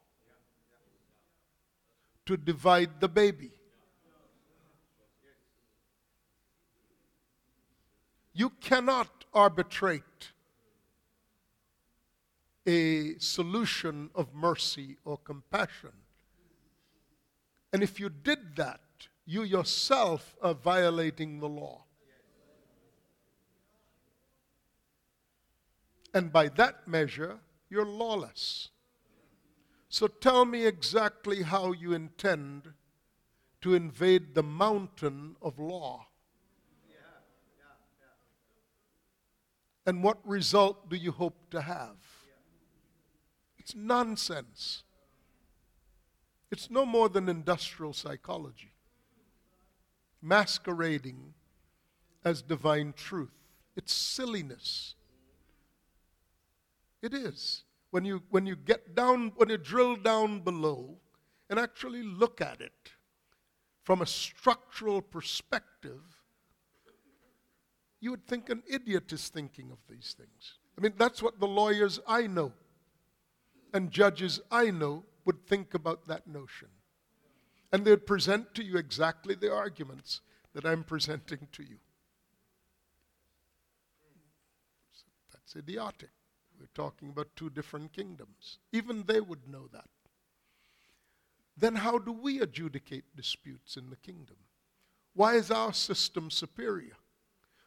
to 2.25 2.35
divide 2.35 2.99
the 2.99 3.07
baby. 3.07 3.51
You 8.33 8.49
cannot 8.49 9.25
arbitrate 9.33 10.32
a 12.65 13.17
solution 13.19 14.09
of 14.15 14.33
mercy 14.33 14.97
or 15.03 15.17
compassion. 15.17 15.91
And 17.71 17.83
if 17.83 17.99
you 17.99 18.09
did 18.09 18.55
that, 18.55 18.79
you 19.25 19.43
yourself 19.43 20.35
are 20.41 20.53
violating 20.53 21.39
the 21.39 21.49
law. 21.49 21.85
And 26.13 26.31
by 26.31 26.49
that 26.49 26.87
measure, 26.87 27.39
you're 27.69 27.85
lawless. 27.85 28.69
So 29.89 30.07
tell 30.07 30.45
me 30.45 30.65
exactly 30.65 31.41
how 31.41 31.71
you 31.71 31.93
intend 31.93 32.73
to 33.61 33.73
invade 33.73 34.35
the 34.35 34.43
mountain 34.43 35.35
of 35.41 35.57
law. 35.57 36.07
And 39.85 40.03
what 40.03 40.17
result 40.27 40.89
do 40.89 40.95
you 40.95 41.11
hope 41.11 41.49
to 41.51 41.61
have? 41.61 41.97
It's 43.63 43.75
nonsense. 43.75 44.83
It's 46.51 46.69
no 46.69 46.85
more 46.85 47.07
than 47.07 47.29
industrial 47.29 47.93
psychology, 47.93 48.73
masquerading 50.21 51.33
as 52.25 52.41
divine 52.41 52.93
truth. 52.93 53.31
It's 53.77 53.93
silliness. 53.93 54.95
It 57.01 57.13
is. 57.13 57.63
When 57.91 58.03
you, 58.03 58.21
when 58.31 58.45
you 58.45 58.57
get 58.57 58.95
down, 58.95 59.31
when 59.37 59.49
you 59.49 59.57
drill 59.57 59.95
down 59.95 60.41
below 60.41 60.97
and 61.49 61.57
actually 61.57 62.03
look 62.03 62.41
at 62.41 62.59
it 62.59 62.91
from 63.81 64.01
a 64.01 64.05
structural 64.05 65.01
perspective, 65.01 66.01
you 68.01 68.11
would 68.11 68.27
think 68.27 68.49
an 68.49 68.61
idiot 68.67 69.13
is 69.13 69.29
thinking 69.29 69.71
of 69.71 69.77
these 69.89 70.15
things. 70.17 70.55
I 70.77 70.81
mean, 70.81 70.93
that's 70.97 71.23
what 71.23 71.39
the 71.39 71.47
lawyers 71.47 72.01
I 72.05 72.27
know 72.27 72.51
and 73.73 73.91
judges 73.91 74.39
I 74.51 74.71
know 74.71 75.03
would 75.25 75.45
think 75.47 75.73
about 75.73 76.07
that 76.07 76.27
notion. 76.27 76.69
And 77.71 77.83
they'd 77.83 78.05
present 78.05 78.53
to 78.55 78.63
you 78.63 78.77
exactly 78.77 79.35
the 79.35 79.51
arguments 79.51 80.21
that 80.53 80.65
I'm 80.65 80.83
presenting 80.83 81.47
to 81.53 81.63
you. 81.63 81.77
That's 85.31 85.55
idiotic. 85.55 86.11
We're 86.59 86.67
talking 86.75 87.09
about 87.09 87.35
two 87.35 87.49
different 87.49 87.93
kingdoms. 87.93 88.59
Even 88.71 89.03
they 89.05 89.19
would 89.19 89.47
know 89.47 89.67
that. 89.73 89.89
Then, 91.57 91.75
how 91.75 91.97
do 91.97 92.11
we 92.11 92.41
adjudicate 92.41 93.15
disputes 93.15 93.75
in 93.75 93.89
the 93.89 93.95
kingdom? 93.95 94.37
Why 95.13 95.35
is 95.35 95.51
our 95.51 95.73
system 95.73 96.31
superior? 96.31 96.97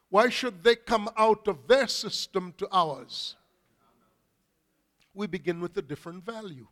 Why 0.08 0.28
should 0.28 0.64
they 0.64 0.76
come 0.76 1.08
out 1.16 1.46
of 1.48 1.68
their 1.68 1.86
system 1.88 2.54
to 2.58 2.68
ours? 2.72 3.36
We 5.16 5.26
begin 5.26 5.62
with 5.62 5.74
a 5.78 5.82
different 5.82 6.26
value. 6.26 6.68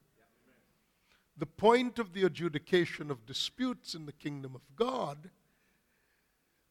The 1.38 1.46
point 1.46 1.98
of 1.98 2.12
the 2.12 2.24
adjudication 2.24 3.10
of 3.10 3.24
disputes 3.24 3.94
in 3.94 4.04
the 4.04 4.12
kingdom 4.12 4.54
of 4.54 4.60
God 4.76 5.30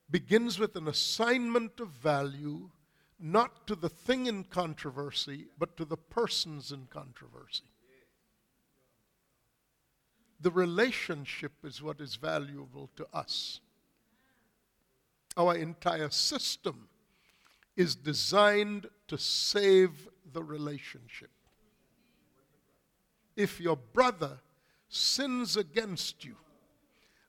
begins 0.10 0.60
with 0.60 0.76
an 0.76 0.88
assignment 0.88 1.80
of 1.80 1.88
value 1.90 2.70
not 3.20 3.66
to 3.66 3.76
the 3.76 3.90
thing 3.90 4.28
in 4.28 4.44
controversy, 4.44 5.48
but 5.58 5.76
to 5.78 5.86
the 5.86 5.98
persons 5.98 6.72
in 6.72 6.86
controversy. 6.92 7.64
The 10.42 10.52
relationship 10.52 11.54
is 11.64 11.82
what 11.82 12.00
is 12.00 12.18
valuable 12.18 12.92
to 12.98 13.08
us. 13.12 13.62
Our 15.36 15.56
entire 15.56 16.12
system 16.12 16.88
is 17.76 17.96
designed 17.96 18.88
to 19.08 19.18
save 19.18 20.08
the 20.32 20.44
relationship. 20.44 21.32
If 23.36 23.60
your 23.60 23.78
brother 23.78 24.40
sins 24.90 25.58
against 25.58 26.24
you, 26.24 26.36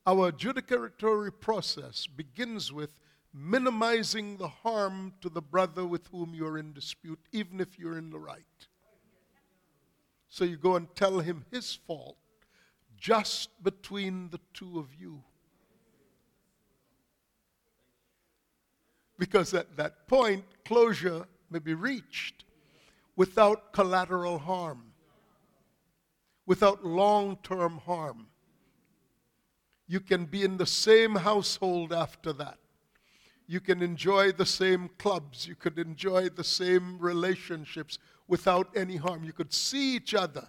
our 0.07 0.31
adjudicatory 0.31 1.33
process 1.41 2.07
begins 2.07 2.73
with 2.73 3.01
minimizing 3.33 4.37
the 4.37 4.49
harm 4.49 5.15
to 5.21 5.29
the 5.29 5.43
brother 5.43 5.85
with 5.85 6.07
whom 6.09 6.35
you're 6.35 6.59
in 6.59 6.73
dispute, 6.73 7.19
even 7.33 7.61
if 7.61 7.79
you're 7.79 7.99
in 7.99 8.11
the 8.11 8.19
right. 8.19 8.45
So 10.29 10.45
you 10.45 10.57
go 10.57 10.77
and 10.77 10.95
tell 10.95 11.21
him 11.21 11.45
his 11.51 11.75
fault 11.75 12.17
just 12.97 13.63
between 13.63 14.31
the 14.31 14.41
two 14.53 14.79
of 14.79 14.89
you. 14.99 15.23
Because 19.19 19.55
at 19.55 19.77
that 19.77 20.07
point, 20.09 20.45
closure 20.65 21.27
may 21.51 21.61
be 21.61 21.75
reached 21.75 22.45
without 23.17 23.73
collateral 23.73 24.39
harm, 24.39 24.94
without 26.47 26.85
long 26.85 27.39
term 27.43 27.79
harm. 27.79 28.27
You 29.87 30.01
can 30.01 30.25
be 30.25 30.43
in 30.43 30.57
the 30.57 30.67
same 30.67 31.17
household 31.17 31.93
after 31.93 32.33
that 32.35 32.59
you 33.47 33.61
can 33.61 33.83
enjoy 33.83 34.33
the 34.33 34.47
same 34.47 34.89
clubs, 34.99 35.47
you 35.47 35.55
could 35.55 35.79
enjoy 35.79 36.29
the 36.29 36.45
same 36.45 36.99
relationships 36.99 37.99
without 38.27 38.69
any 38.75 38.97
harm. 38.97 39.25
You 39.25 39.33
could 39.33 39.53
see 39.53 39.97
each 39.97 40.15
other 40.15 40.49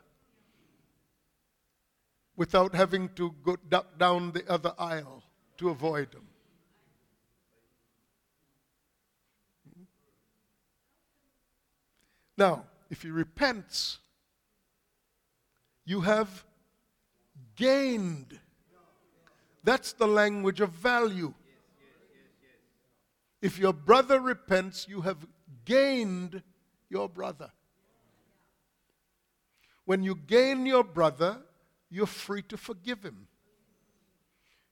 without 2.38 2.74
having 2.74 3.10
to 3.16 3.34
go 3.43 3.58
duck 3.70 3.98
down 3.98 4.32
the 4.32 4.50
other 4.50 4.74
aisle 4.78 5.24
to 5.58 5.70
avoid 5.70 6.12
them. 6.12 6.28
Hmm? 9.68 9.84
Now, 12.38 12.66
if 12.89 13.02
he 13.02 13.10
repents, 13.10 14.00
you 15.86 16.02
have 16.02 16.44
gained. 17.56 18.40
That's 19.64 19.94
the 19.94 20.08
language 20.08 20.62
of 20.62 20.72
value. 20.72 21.34
If 23.42 23.60
your 23.60 23.74
brother 23.74 24.20
repents, 24.20 24.88
you 24.90 25.02
have 25.02 25.18
gained 25.66 26.42
your 26.90 27.08
brother. 27.08 27.52
When 29.86 30.02
you 30.02 30.16
gain 30.16 30.66
your 30.66 30.84
brother, 30.84 31.38
you're 31.90 32.08
free 32.08 32.42
to 32.44 32.58
forgive 32.58 33.04
him. 33.04 33.28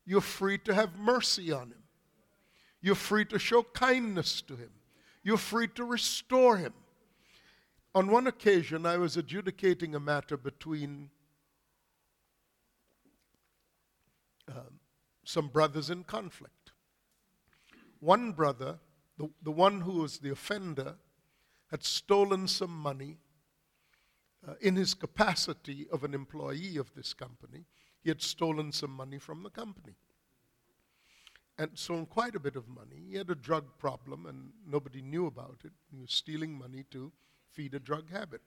You're 0.05 0.22
free 0.22 0.57
to 0.59 0.74
have 0.74 0.97
mercy 0.97 1.51
on 1.51 1.68
him. 1.68 1.84
You're 2.82 2.95
free 2.95 3.26
to 3.26 3.39
show 3.39 3.64
kindness 3.64 4.41
to 4.41 4.55
him. 4.55 4.72
You're 5.24 5.38
free 5.38 5.68
to 5.70 5.86
restore 5.86 6.57
him. 6.57 6.74
On 7.95 8.07
one 8.07 8.27
occasion, 8.27 8.85
I 8.85 8.97
was 8.97 9.17
adjudicating 9.17 9.93
a 9.93 9.99
matter 9.99 10.35
between 10.35 11.09
uh, 14.49 14.71
some 15.23 15.47
brothers 15.47 15.89
in 15.89 16.03
conflict 16.03 16.63
one 18.03 18.33
brother, 18.33 18.79
the, 19.17 19.29
the 19.41 19.51
one 19.51 19.79
who 19.81 20.01
was 20.01 20.17
the 20.17 20.31
offender, 20.31 20.95
had 21.71 21.83
stolen 21.83 22.47
some 22.49 22.75
money 22.75 23.17
uh, 24.45 24.55
in 24.59 24.75
his 24.75 24.93
capacity 24.93 25.87
of 25.89 26.03
an 26.03 26.13
employee 26.13 26.75
of 26.75 26.93
this 26.95 27.13
company. 27.13 27.63
He 28.03 28.09
had 28.09 28.21
stolen 28.21 28.73
some 28.73 28.91
money 28.91 29.19
from 29.19 29.41
the 29.41 29.49
company 29.49 29.95
and 31.57 31.71
stolen 31.75 32.05
quite 32.05 32.35
a 32.35 32.41
bit 32.41 32.57
of 32.57 32.67
money. 32.67 33.01
He 33.09 33.15
had 33.15 33.29
a 33.29 33.35
drug 33.35 33.65
problem 33.77 34.25
and 34.25 34.49
nobody 34.67 35.01
knew 35.01 35.25
about 35.25 35.61
it. 35.63 35.71
He 35.89 36.01
was 36.01 36.11
stealing 36.11 36.57
money 36.57 36.83
to 36.91 37.11
feed 37.53 37.73
a 37.73 37.79
drug 37.79 38.09
habit. 38.11 38.41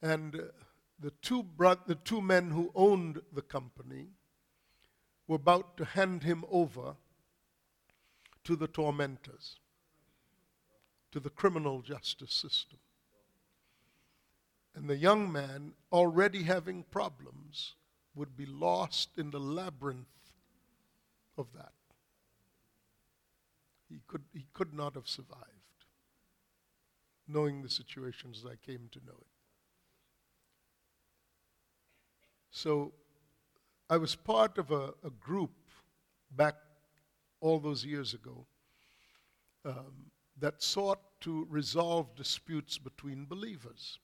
And 0.00 0.34
uh, 0.34 0.42
the 0.98 1.12
two, 1.22 1.42
bro- 1.42 1.76
the 1.86 1.96
two 1.96 2.20
men 2.20 2.50
who 2.50 2.70
owned 2.74 3.20
the 3.32 3.42
company 3.42 4.06
were 5.26 5.36
about 5.36 5.76
to 5.76 5.84
hand 5.84 6.22
him 6.22 6.44
over 6.50 6.96
to 8.44 8.56
the 8.56 8.68
tormentors, 8.68 9.58
to 11.12 11.20
the 11.20 11.30
criminal 11.30 11.82
justice 11.82 12.32
system. 12.32 12.78
And 14.74 14.88
the 14.88 14.96
young 14.96 15.32
man, 15.32 15.72
already 15.90 16.42
having 16.42 16.84
problems, 16.84 17.74
would 18.14 18.36
be 18.36 18.46
lost 18.46 19.18
in 19.18 19.30
the 19.30 19.40
labyrinth 19.40 20.06
of 21.36 21.46
that. 21.54 21.72
He 23.88 24.00
could, 24.06 24.24
he 24.32 24.46
could 24.52 24.74
not 24.74 24.94
have 24.94 25.08
survived, 25.08 25.55
knowing 27.28 27.62
the 27.62 27.68
situation 27.68 28.30
as 28.34 28.44
I 28.44 28.56
came 28.64 28.88
to 28.92 28.98
know 29.06 29.16
it. 29.18 29.26
So 32.50 32.92
I 33.90 33.96
was 33.96 34.14
part 34.14 34.58
of 34.58 34.70
a, 34.70 34.94
a 35.04 35.10
group 35.20 35.52
back 36.30 36.54
all 37.40 37.60
those 37.60 37.84
years 37.84 38.14
ago 38.14 38.46
um, 39.64 40.10
that 40.38 40.62
sought 40.62 41.00
to 41.20 41.46
resolve 41.50 42.14
disputes 42.14 42.78
between 42.78 43.24
believers. 43.26 43.98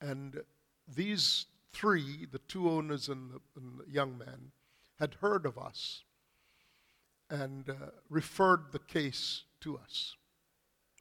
And 0.00 0.40
these 0.88 1.46
three, 1.72 2.26
the 2.30 2.40
two 2.48 2.70
owners 2.70 3.08
and 3.08 3.30
the, 3.30 3.40
and 3.56 3.78
the 3.78 3.90
young 3.90 4.18
man, 4.18 4.52
had 4.98 5.14
heard 5.14 5.46
of 5.46 5.58
us 5.58 6.04
and 7.30 7.70
uh, 7.70 7.74
referred 8.08 8.72
the 8.72 8.78
case 8.78 9.44
to 9.60 9.78
us. 9.78 10.16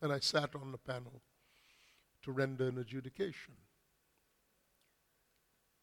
And 0.01 0.11
I 0.11 0.19
sat 0.19 0.55
on 0.55 0.71
the 0.71 0.77
panel 0.77 1.21
to 2.23 2.31
render 2.31 2.67
an 2.67 2.77
adjudication. 2.77 3.53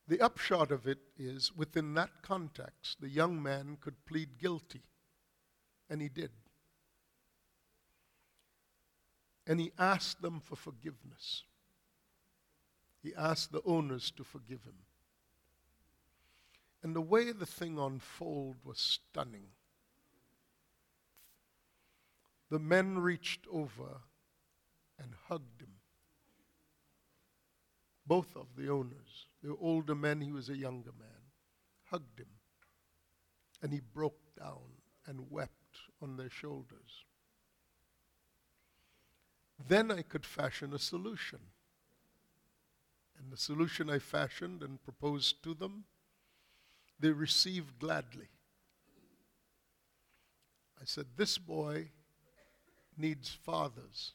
The 0.09 0.21
upshot 0.21 0.71
of 0.73 0.87
it 0.87 0.99
is 1.19 1.55
within 1.55 1.95
that 1.95 2.23
context, 2.23 3.01
the 3.01 3.11
young 3.11 3.43
man 3.43 3.77
could 3.81 4.07
plead 4.07 4.39
guilty, 4.39 4.83
and 5.91 6.01
he 6.01 6.09
did. 6.09 6.31
And 9.47 9.61
he 9.61 9.73
asked 9.79 10.23
them 10.23 10.41
for 10.41 10.57
forgiveness. 10.57 11.45
He 13.03 13.15
asked 13.15 13.53
the 13.53 13.63
owners 13.65 14.11
to 14.13 14.25
forgive 14.25 14.65
him. 14.65 14.79
And 16.83 16.97
the 16.97 17.01
way 17.01 17.33
the 17.33 17.47
thing 17.47 17.79
unfolded 17.79 18.65
was 18.65 18.79
stunning. 18.79 19.49
The 22.51 22.59
men 22.59 22.99
reached 22.99 23.47
over 23.51 24.03
and 24.99 25.13
hugged 25.29 25.63
him. 25.63 25.73
Both 28.07 28.37
of 28.37 28.47
the 28.57 28.69
owners. 28.71 29.27
The 29.43 29.57
older 29.61 29.95
men, 29.95 30.21
he 30.21 30.33
was 30.33 30.49
a 30.49 30.57
younger 30.57 30.93
man, 30.99 31.31
hugged 31.91 32.21
him. 32.21 32.29
And 33.63 33.73
he 33.73 33.81
broke 33.81 34.35
down 34.39 34.79
and 35.07 35.31
wept 35.31 35.53
on 36.03 36.17
their 36.17 36.31
shoulders. 36.31 37.05
Then 39.67 39.91
I 39.91 40.03
could 40.03 40.25
fashion 40.25 40.73
a 40.73 40.79
solution. 40.79 41.41
And 43.19 43.33
the 43.33 43.37
solution 43.37 43.91
I 43.91 43.99
fashioned 43.99 44.63
and 44.63 44.83
proposed 44.83 45.43
to 45.43 45.55
them, 45.55 45.85
they 47.01 47.11
received 47.11 47.79
gladly. 47.79 48.29
I 50.81 50.85
said, 50.85 51.07
This 51.17 51.37
boy 51.37 51.91
needs 52.97 53.31
fathers. 53.31 54.13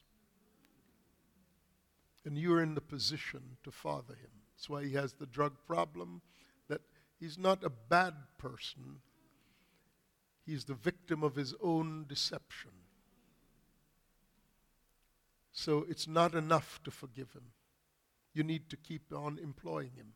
And 2.24 2.38
you're 2.38 2.62
in 2.62 2.74
the 2.74 2.80
position 2.80 3.56
to 3.64 3.70
father 3.70 4.14
him. 4.14 4.30
That's 4.54 4.70
why 4.70 4.84
he 4.84 4.94
has 4.94 5.12
the 5.14 5.26
drug 5.26 5.54
problem, 5.66 6.22
that 6.68 6.80
he's 7.20 7.36
not 7.36 7.62
a 7.64 7.70
bad 7.70 8.14
person. 8.38 9.00
He's 10.46 10.64
the 10.64 10.74
victim 10.74 11.22
of 11.22 11.34
his 11.34 11.54
own 11.62 12.06
deception. 12.08 12.70
So 15.52 15.84
it's 15.88 16.08
not 16.08 16.34
enough 16.34 16.80
to 16.84 16.90
forgive 16.90 17.32
him. 17.32 17.52
You 18.32 18.42
need 18.42 18.68
to 18.70 18.76
keep 18.76 19.12
on 19.12 19.38
employing 19.38 19.92
him. 19.96 20.14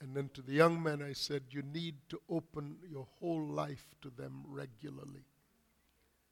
And 0.00 0.14
then 0.14 0.30
to 0.34 0.42
the 0.42 0.52
young 0.52 0.82
men, 0.82 1.02
I 1.02 1.12
said, 1.12 1.44
You 1.50 1.62
need 1.62 1.96
to 2.10 2.20
open 2.28 2.78
your 2.88 3.06
whole 3.18 3.46
life 3.46 3.94
to 4.02 4.10
them 4.10 4.44
regularly. 4.46 5.24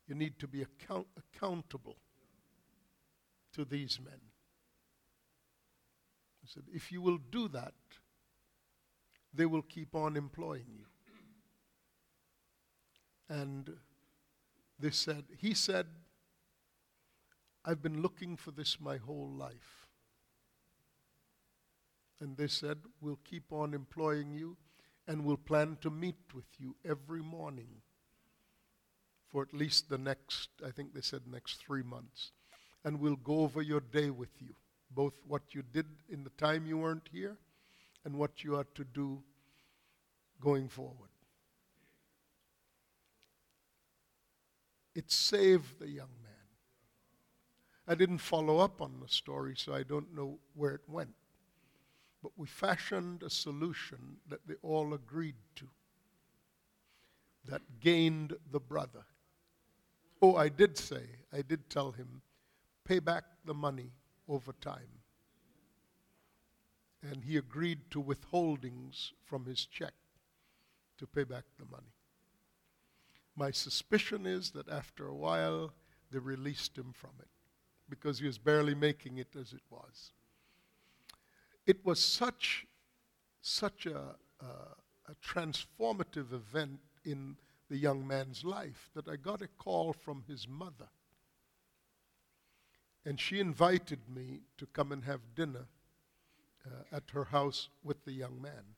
You 0.06 0.14
need 0.14 0.38
to 0.40 0.48
be 0.48 0.62
account- 0.62 1.06
accountable 1.16 1.96
to 3.54 3.64
these 3.64 3.98
men. 4.02 4.20
I 6.42 6.46
said, 6.46 6.64
If 6.72 6.92
you 6.92 7.00
will 7.00 7.18
do 7.18 7.48
that, 7.48 7.74
they 9.32 9.46
will 9.46 9.62
keep 9.62 9.94
on 9.94 10.16
employing 10.16 10.66
you. 10.76 10.84
And 13.28 13.70
they 14.78 14.90
said, 14.90 15.24
He 15.38 15.54
said, 15.54 15.86
I've 17.64 17.82
been 17.82 18.02
looking 18.02 18.36
for 18.36 18.50
this 18.50 18.78
my 18.80 18.98
whole 18.98 19.30
life. 19.30 19.88
And 22.20 22.36
they 22.36 22.48
said, 22.48 22.78
We'll 23.00 23.20
keep 23.24 23.52
on 23.52 23.74
employing 23.74 24.32
you 24.32 24.56
and 25.06 25.24
we'll 25.24 25.36
plan 25.36 25.76
to 25.82 25.90
meet 25.90 26.16
with 26.34 26.46
you 26.58 26.76
every 26.84 27.22
morning 27.22 27.82
for 29.28 29.42
at 29.42 29.52
least 29.52 29.90
the 29.90 29.98
next, 29.98 30.48
I 30.64 30.70
think 30.70 30.94
they 30.94 31.00
said 31.00 31.22
next 31.26 31.56
three 31.56 31.82
months. 31.82 32.30
And 32.84 33.00
we'll 33.00 33.16
go 33.16 33.40
over 33.40 33.62
your 33.62 33.80
day 33.80 34.10
with 34.10 34.30
you, 34.40 34.54
both 34.90 35.14
what 35.26 35.42
you 35.52 35.62
did 35.72 35.86
in 36.10 36.22
the 36.22 36.30
time 36.30 36.66
you 36.66 36.78
weren't 36.78 37.08
here 37.10 37.36
and 38.04 38.16
what 38.16 38.44
you 38.44 38.56
are 38.56 38.66
to 38.74 38.84
do 38.84 39.22
going 40.40 40.68
forward. 40.68 41.08
It 44.94 45.10
saved 45.10 45.80
the 45.80 45.88
young 45.88 46.10
man. 46.22 46.32
I 47.88 47.94
didn't 47.94 48.18
follow 48.18 48.58
up 48.58 48.80
on 48.80 49.00
the 49.00 49.08
story, 49.08 49.54
so 49.56 49.74
I 49.74 49.82
don't 49.82 50.14
know 50.14 50.38
where 50.54 50.72
it 50.72 50.88
went. 50.88 51.14
But 52.22 52.32
we 52.36 52.46
fashioned 52.46 53.22
a 53.22 53.30
solution 53.30 54.16
that 54.28 54.46
they 54.46 54.54
all 54.62 54.94
agreed 54.94 55.34
to 55.56 55.66
that 57.46 57.62
gained 57.80 58.34
the 58.50 58.60
brother. 58.60 59.04
Oh, 60.22 60.36
I 60.36 60.48
did 60.48 60.78
say, 60.78 61.02
I 61.32 61.42
did 61.42 61.68
tell 61.68 61.90
him, 61.90 62.22
pay 62.84 62.98
back 62.98 63.24
the 63.44 63.54
money 63.54 63.92
over 64.28 64.52
time. 64.60 65.00
And 67.02 67.24
he 67.24 67.36
agreed 67.36 67.90
to 67.90 68.02
withholdings 68.02 69.12
from 69.24 69.44
his 69.44 69.66
check 69.66 69.92
to 70.98 71.06
pay 71.06 71.24
back 71.24 71.44
the 71.58 71.66
money. 71.70 71.92
My 73.36 73.50
suspicion 73.50 74.26
is 74.26 74.52
that 74.52 74.68
after 74.68 75.06
a 75.06 75.14
while, 75.14 75.72
they 76.10 76.18
released 76.18 76.78
him 76.78 76.92
from 76.94 77.10
it 77.20 77.28
because 77.90 78.18
he 78.18 78.26
was 78.26 78.38
barely 78.38 78.74
making 78.74 79.18
it 79.18 79.34
as 79.38 79.52
it 79.52 79.62
was. 79.70 80.12
It 81.66 81.84
was 81.84 82.02
such, 82.02 82.66
such 83.40 83.86
a, 83.86 84.14
a, 84.40 84.46
a 85.08 85.14
transformative 85.22 86.32
event 86.32 86.78
in 87.04 87.36
the 87.68 87.76
young 87.76 88.06
man's 88.06 88.44
life 88.44 88.90
that 88.94 89.08
I 89.08 89.16
got 89.16 89.42
a 89.42 89.48
call 89.48 89.92
from 89.92 90.24
his 90.28 90.46
mother. 90.46 90.88
And 93.04 93.20
she 93.20 93.38
invited 93.38 94.00
me 94.14 94.40
to 94.56 94.66
come 94.66 94.90
and 94.92 95.04
have 95.04 95.20
dinner 95.34 95.66
uh, 96.66 96.96
at 96.96 97.04
her 97.12 97.24
house 97.24 97.68
with 97.82 98.04
the 98.04 98.12
young 98.12 98.40
man. 98.40 98.76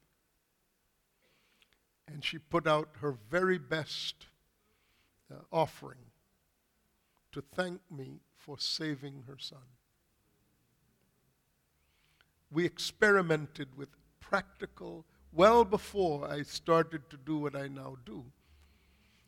And 2.09 2.25
she 2.25 2.39
put 2.39 2.67
out 2.67 2.89
her 3.01 3.17
very 3.31 3.59
best 3.59 4.27
uh, 5.31 5.37
offering 5.53 6.11
to 7.33 7.43
thank 7.55 7.81
me 7.91 8.21
for 8.37 8.59
saving 8.59 9.25
her 9.27 9.37
son. 9.39 9.59
We 12.51 12.65
experimented 12.65 13.77
with 13.77 13.89
practical, 14.21 15.05
well 15.33 15.65
before 15.65 16.29
I 16.29 16.43
started 16.43 17.11
to 17.11 17.17
do 17.17 17.39
what 17.39 17.55
I 17.55 17.69
now 17.69 17.97
do. 18.05 18.25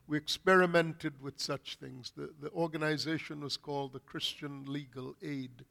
We 0.08 0.16
experimented 0.16 1.20
with 1.20 1.38
such 1.38 1.76
things. 1.76 2.12
The, 2.16 2.30
the 2.40 2.50
organization 2.52 3.42
was 3.42 3.58
called 3.58 3.92
the 3.92 4.00
Christian 4.00 4.64
Legal 4.66 5.14
Aid 5.22 5.66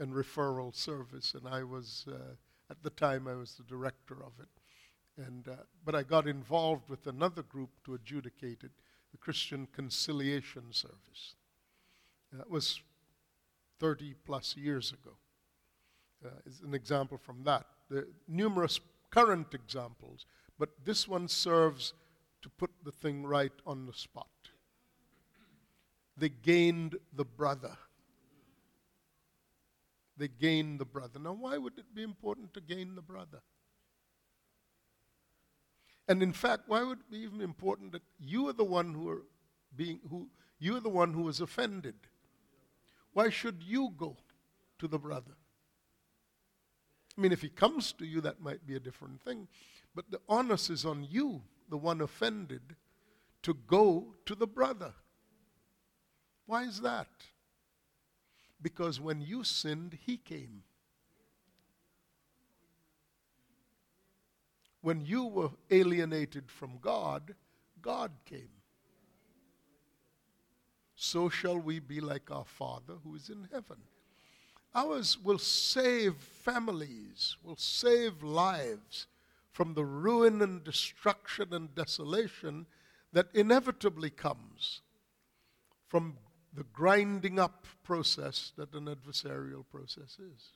and 0.00 0.12
Referral 0.12 0.74
Service, 0.74 1.34
and 1.34 1.46
I 1.46 1.62
was, 1.62 2.04
uh, 2.08 2.34
at 2.70 2.82
the 2.82 2.90
time, 2.90 3.28
I 3.28 3.34
was 3.34 3.54
the 3.54 3.62
director 3.62 4.16
of 4.16 4.32
it. 4.40 4.48
And, 5.24 5.46
uh, 5.46 5.62
but 5.84 5.94
I 5.94 6.02
got 6.02 6.26
involved 6.26 6.90
with 6.90 7.06
another 7.06 7.42
group 7.42 7.70
to 7.84 7.94
adjudicate 7.94 8.64
it, 8.64 8.72
the 9.12 9.18
Christian 9.18 9.68
Conciliation 9.72 10.72
Service. 10.72 11.36
That 12.32 12.50
was 12.50 12.80
30 13.78 14.14
plus 14.26 14.56
years 14.56 14.92
ago. 14.92 15.16
Uh, 16.24 16.30
is 16.46 16.62
an 16.66 16.74
example 16.74 17.16
from 17.16 17.44
that. 17.44 17.64
There 17.88 18.00
are 18.00 18.08
numerous 18.26 18.80
current 19.10 19.54
examples, 19.54 20.26
but 20.58 20.70
this 20.84 21.06
one 21.06 21.28
serves 21.28 21.94
to 22.42 22.50
put 22.50 22.70
the 22.84 22.92
thing 22.92 23.26
right 23.26 23.52
on 23.66 23.86
the 23.86 23.92
spot. 23.92 24.28
They 26.16 26.28
gained 26.28 26.96
the 27.12 27.24
brother. 27.24 27.76
they 30.18 30.28
gained 30.28 30.80
the 30.80 30.84
brother. 30.84 31.18
Now, 31.18 31.32
why 31.32 31.56
would 31.56 31.78
it 31.78 31.94
be 31.94 32.02
important 32.02 32.52
to 32.54 32.60
gain 32.60 32.96
the 32.96 33.02
brother? 33.02 33.40
And 36.08 36.22
in 36.22 36.32
fact, 36.32 36.64
why 36.66 36.82
would 36.82 37.00
it 37.00 37.10
be 37.10 37.18
even 37.18 37.40
important 37.40 37.92
that 37.92 38.02
you 38.18 38.48
are 38.48 38.52
the 38.52 38.64
one 38.64 38.94
who 38.94 39.08
are 39.10 39.22
being 39.76 40.00
who 40.10 40.28
you 40.58 40.76
are 40.76 40.80
the 40.80 40.88
one 40.88 41.12
who 41.12 41.28
is 41.28 41.40
offended? 41.40 41.94
Why 43.12 43.30
should 43.30 43.62
you 43.62 43.92
go 43.96 44.16
to 44.78 44.88
the 44.88 44.98
brother? 44.98 45.36
I 47.16 47.20
mean, 47.20 47.32
if 47.32 47.42
he 47.42 47.48
comes 47.48 47.92
to 47.92 48.06
you, 48.06 48.20
that 48.22 48.40
might 48.40 48.66
be 48.66 48.74
a 48.74 48.80
different 48.80 49.22
thing. 49.22 49.48
But 49.94 50.10
the 50.10 50.20
onus 50.28 50.70
is 50.70 50.84
on 50.84 51.06
you, 51.08 51.42
the 51.68 51.76
one 51.76 52.00
offended, 52.00 52.76
to 53.42 53.54
go 53.54 54.14
to 54.26 54.34
the 54.34 54.46
brother. 54.46 54.92
Why 56.46 56.64
is 56.64 56.80
that? 56.80 57.08
Because 58.60 59.00
when 59.00 59.20
you 59.20 59.44
sinned, 59.44 59.98
he 60.04 60.16
came. 60.16 60.62
When 64.80 65.04
you 65.04 65.26
were 65.26 65.50
alienated 65.70 66.50
from 66.50 66.78
God, 66.80 67.34
God 67.82 68.12
came. 68.24 68.48
So 70.96 71.28
shall 71.28 71.58
we 71.58 71.78
be 71.78 72.00
like 72.00 72.30
our 72.30 72.44
Father 72.44 72.94
who 73.04 73.14
is 73.14 73.28
in 73.28 73.48
heaven. 73.52 73.78
Ours 74.74 75.18
will 75.22 75.38
save 75.38 76.16
families, 76.16 77.36
will 77.42 77.56
save 77.56 78.22
lives 78.22 79.06
from 79.58 79.74
the 79.74 79.84
ruin 79.84 80.40
and 80.40 80.62
destruction 80.62 81.52
and 81.52 81.74
desolation 81.74 82.64
that 83.12 83.26
inevitably 83.34 84.08
comes 84.08 84.82
from 85.88 86.16
the 86.54 86.62
grinding 86.72 87.40
up 87.40 87.66
process 87.82 88.52
that 88.56 88.72
an 88.72 88.84
adversarial 88.84 89.64
process 89.68 90.16
is. 90.20 90.52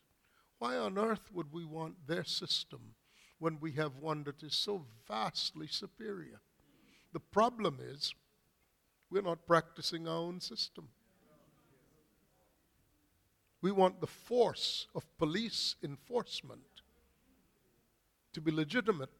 Why 0.60 0.76
on 0.76 0.98
earth 0.98 1.32
would 1.32 1.52
we 1.52 1.64
want 1.64 2.06
their 2.06 2.22
system 2.22 2.94
when 3.40 3.58
we 3.58 3.72
have 3.72 3.96
one 3.96 4.22
that 4.22 4.40
is 4.40 4.54
so 4.54 4.86
vastly 5.08 5.66
superior? 5.66 6.40
The 7.12 7.18
problem 7.18 7.80
is 7.82 8.14
we're 9.10 9.22
not 9.22 9.48
practicing 9.48 10.06
our 10.06 10.14
own 10.18 10.38
system. 10.38 10.86
We 13.60 13.72
want 13.72 14.00
the 14.00 14.06
force 14.06 14.86
of 14.94 15.04
police 15.18 15.74
enforcement 15.82 16.71
to 18.32 18.40
be 18.40 18.50
legitimate 18.50 19.10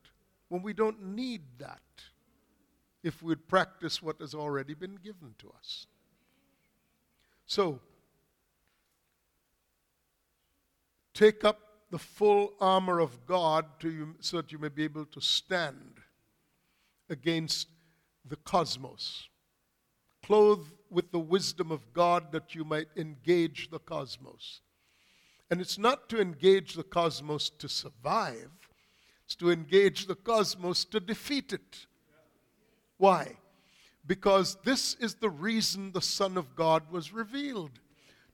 when 0.49 0.63
we 0.63 0.73
don't 0.73 1.03
need 1.03 1.43
that 1.59 1.81
if 3.03 3.23
we'd 3.23 3.49
practice 3.49 4.03
what 4.03 4.21
has 4.21 4.35
already 4.35 4.75
been 4.75 4.97
given 5.03 5.35
to 5.39 5.53
us. 5.59 5.87
So, 7.47 7.81
take 11.15 11.45
up 11.45 11.59
the 11.91 11.99
full 11.99 12.55
armor 12.61 13.01
of 13.01 13.27
God 13.27 13.67
you, 13.83 14.15
so 14.21 14.39
that 14.39 14.53
you 14.53 14.59
may 14.59 14.69
be 14.69 14.85
able 14.85 15.05
to 15.07 15.21
stand 15.21 16.01
against 17.11 17.69
the 18.25 18.37
cosmos. 18.37 19.29
Clothe 20.25 20.67
with 20.89 21.11
the 21.11 21.19
wisdom 21.19 21.71
of 21.71 21.93
God 21.93 22.33
that 22.33 22.55
you 22.55 22.65
might 22.65 22.89
engage 22.97 23.71
the 23.71 23.79
cosmos. 23.79 24.61
And 25.51 25.61
it's 25.61 25.77
not 25.77 26.09
to 26.09 26.21
engage 26.21 26.75
the 26.75 26.83
cosmos 26.83 27.51
to 27.59 27.69
survive, 27.69 28.51
to 29.37 29.51
engage 29.51 30.07
the 30.07 30.15
cosmos 30.15 30.85
to 30.87 31.01
defeat 31.01 31.53
it. 31.53 31.87
Why? 32.99 33.37
Because 34.07 34.57
this 34.65 34.95
is 34.95 35.15
the 35.15 35.31
reason 35.31 35.93
the 35.93 36.01
Son 36.03 36.37
of 36.37 36.55
God 36.57 36.91
was 36.91 37.13
revealed 37.13 37.81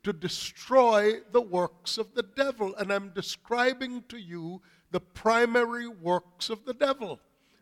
to 0.03 0.13
destroy 0.13 1.21
the 1.33 1.41
works 1.41 1.99
of 1.99 2.15
the 2.15 2.23
devil. 2.23 2.75
And 2.77 2.93
I'm 2.93 3.11
describing 3.11 4.05
to 4.09 4.19
you 4.19 4.63
the 4.91 5.01
primary 5.01 5.89
works 5.89 6.51
of 6.51 6.65
the 6.65 6.75
devil. 6.75 7.21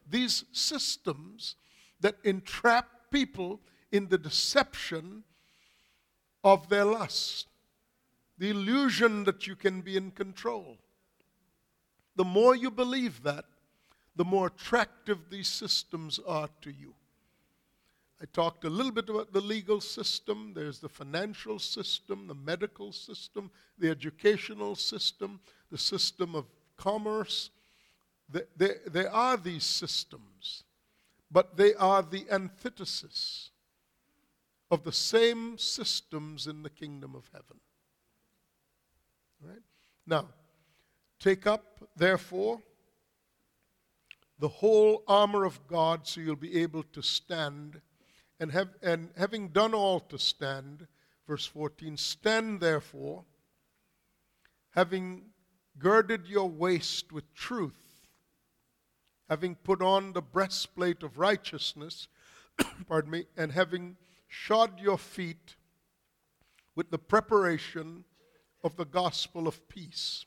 These 0.09 0.45
systems 0.53 1.57
that 2.01 2.17
entrap 2.25 2.89
people 3.11 3.61
in 3.91 4.09
the 4.09 4.19
deception 4.19 5.25
of 6.45 6.69
their 6.69 6.85
lust, 6.85 7.49
the 8.39 8.51
illusion 8.51 9.25
that 9.25 9.47
you 9.47 9.57
can 9.57 9.81
be 9.81 9.97
in 9.97 10.11
control. 10.11 10.77
The 12.17 12.25
more 12.25 12.57
you 12.57 12.71
believe 12.71 13.23
that, 13.23 13.45
the 14.17 14.25
more 14.25 14.47
attractive 14.47 15.31
these 15.31 15.49
systems 15.49 16.19
are 16.27 16.49
to 16.63 16.71
you. 16.71 16.95
I 18.21 18.25
talked 18.33 18.65
a 18.65 18.71
little 18.71 18.93
bit 18.93 19.11
about 19.11 19.35
the 19.35 19.43
legal 19.43 19.81
system. 19.83 20.53
There's 20.55 20.79
the 20.79 20.89
financial 20.89 21.59
system, 21.59 22.27
the 22.27 22.35
medical 22.35 22.91
system, 22.93 23.51
the 23.79 23.91
educational 23.91 24.75
system, 24.75 25.41
the 25.71 25.77
system 25.77 26.35
of 26.35 26.47
commerce. 26.79 27.51
There, 28.31 28.77
there 28.87 29.13
are 29.13 29.37
these 29.37 29.65
systems, 29.65 30.65
but 31.31 31.59
they 31.59 31.75
are 31.75 32.03
the 32.03 32.25
antithesis 32.31 33.51
of 34.71 34.83
the 34.83 34.93
same 34.93 35.59
systems 35.59 36.47
in 36.47 36.63
the 36.63 36.71
kingdom 36.71 37.15
of 37.15 37.29
heaven. 37.33 37.61
Right? 39.43 39.63
Now, 40.07 40.29
take 41.19 41.47
up, 41.47 41.81
therefore, 41.97 42.61
the 44.39 44.49
whole 44.49 45.03
armor 45.09 45.45
of 45.45 45.67
God 45.67 46.07
so 46.07 46.21
you'll 46.21 46.37
be 46.37 46.61
able 46.61 46.83
to 46.83 47.03
stand 47.03 47.81
and, 48.39 48.53
have, 48.53 48.69
and 48.83 49.11
having 49.17 49.49
done 49.49 49.75
all 49.75 50.01
to 50.01 50.19
stand, 50.19 50.87
verse 51.27 51.47
14, 51.47 51.97
stand 51.97 52.61
therefore, 52.61 53.25
having 54.71 55.23
girded 55.79 56.27
your 56.27 56.49
waist 56.49 57.13
with 57.13 57.33
truth, 57.35 57.73
having 59.29 59.55
put 59.55 59.81
on 59.81 60.13
the 60.13 60.21
breastplate 60.21 61.03
of 61.03 61.19
righteousness, 61.19 62.09
pardon 62.89 63.11
me, 63.11 63.25
and 63.37 63.53
having 63.53 63.97
shod 64.29 64.81
your 64.81 64.99
feet 64.99 65.57
with 66.75 66.91
the 66.91 66.99
preparation 66.99 68.05
of 68.63 68.77
the 68.77 68.85
gospel 68.85 69.49
of 69.49 69.67
peace. 69.69 70.27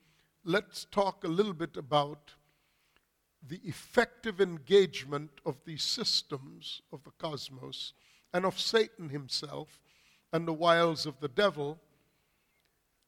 let's 0.43 0.85
talk 0.85 1.23
a 1.23 1.27
little 1.27 1.53
bit 1.53 1.77
about 1.77 2.33
the 3.47 3.59
effective 3.63 4.39
engagement 4.39 5.31
of 5.45 5.57
these 5.65 5.83
systems 5.83 6.81
of 6.91 7.03
the 7.03 7.11
cosmos 7.17 7.93
and 8.33 8.45
of 8.45 8.59
Satan 8.59 9.09
himself 9.09 9.79
and 10.31 10.47
the 10.47 10.53
wiles 10.53 11.05
of 11.05 11.19
the 11.19 11.27
devil 11.27 11.79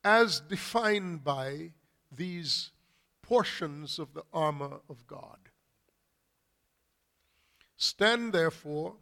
as 0.03 0.41
defined 0.41 1.23
by 1.23 1.71
these 2.11 2.71
portions 3.21 3.99
of 3.99 4.13
the 4.13 4.23
armor 4.34 4.79
of 4.89 5.07
God. 5.07 5.38
Stand 7.77 8.34
therefore, 8.34 8.95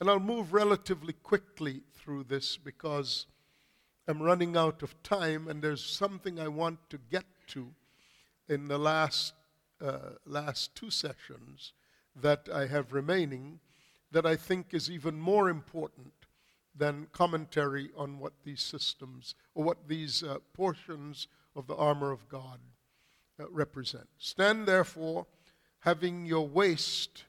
and 0.00 0.08
I'll 0.08 0.20
move 0.20 0.52
relatively 0.52 1.12
quickly 1.12 1.82
through 1.94 2.24
this 2.24 2.56
because 2.56 3.26
am 4.08 4.22
running 4.22 4.56
out 4.56 4.82
of 4.82 5.02
time, 5.02 5.48
and 5.48 5.62
there's 5.62 5.84
something 5.84 6.38
I 6.38 6.48
want 6.48 6.78
to 6.90 6.98
get 7.10 7.24
to 7.48 7.68
in 8.48 8.68
the 8.68 8.78
last, 8.78 9.34
uh, 9.80 10.10
last 10.24 10.74
two 10.74 10.90
sessions 10.90 11.72
that 12.14 12.48
I 12.52 12.66
have 12.66 12.92
remaining 12.92 13.60
that 14.12 14.24
I 14.24 14.36
think 14.36 14.72
is 14.72 14.90
even 14.90 15.20
more 15.20 15.48
important 15.48 16.12
than 16.74 17.08
commentary 17.12 17.90
on 17.96 18.18
what 18.18 18.32
these 18.44 18.60
systems 18.60 19.34
or 19.54 19.64
what 19.64 19.88
these 19.88 20.22
uh, 20.22 20.38
portions 20.52 21.26
of 21.54 21.66
the 21.66 21.74
armor 21.74 22.12
of 22.12 22.28
God 22.28 22.60
uh, 23.40 23.48
represent. 23.50 24.06
Stand 24.18 24.66
therefore, 24.66 25.26
having 25.80 26.26
your 26.26 26.46
waist, 26.46 27.24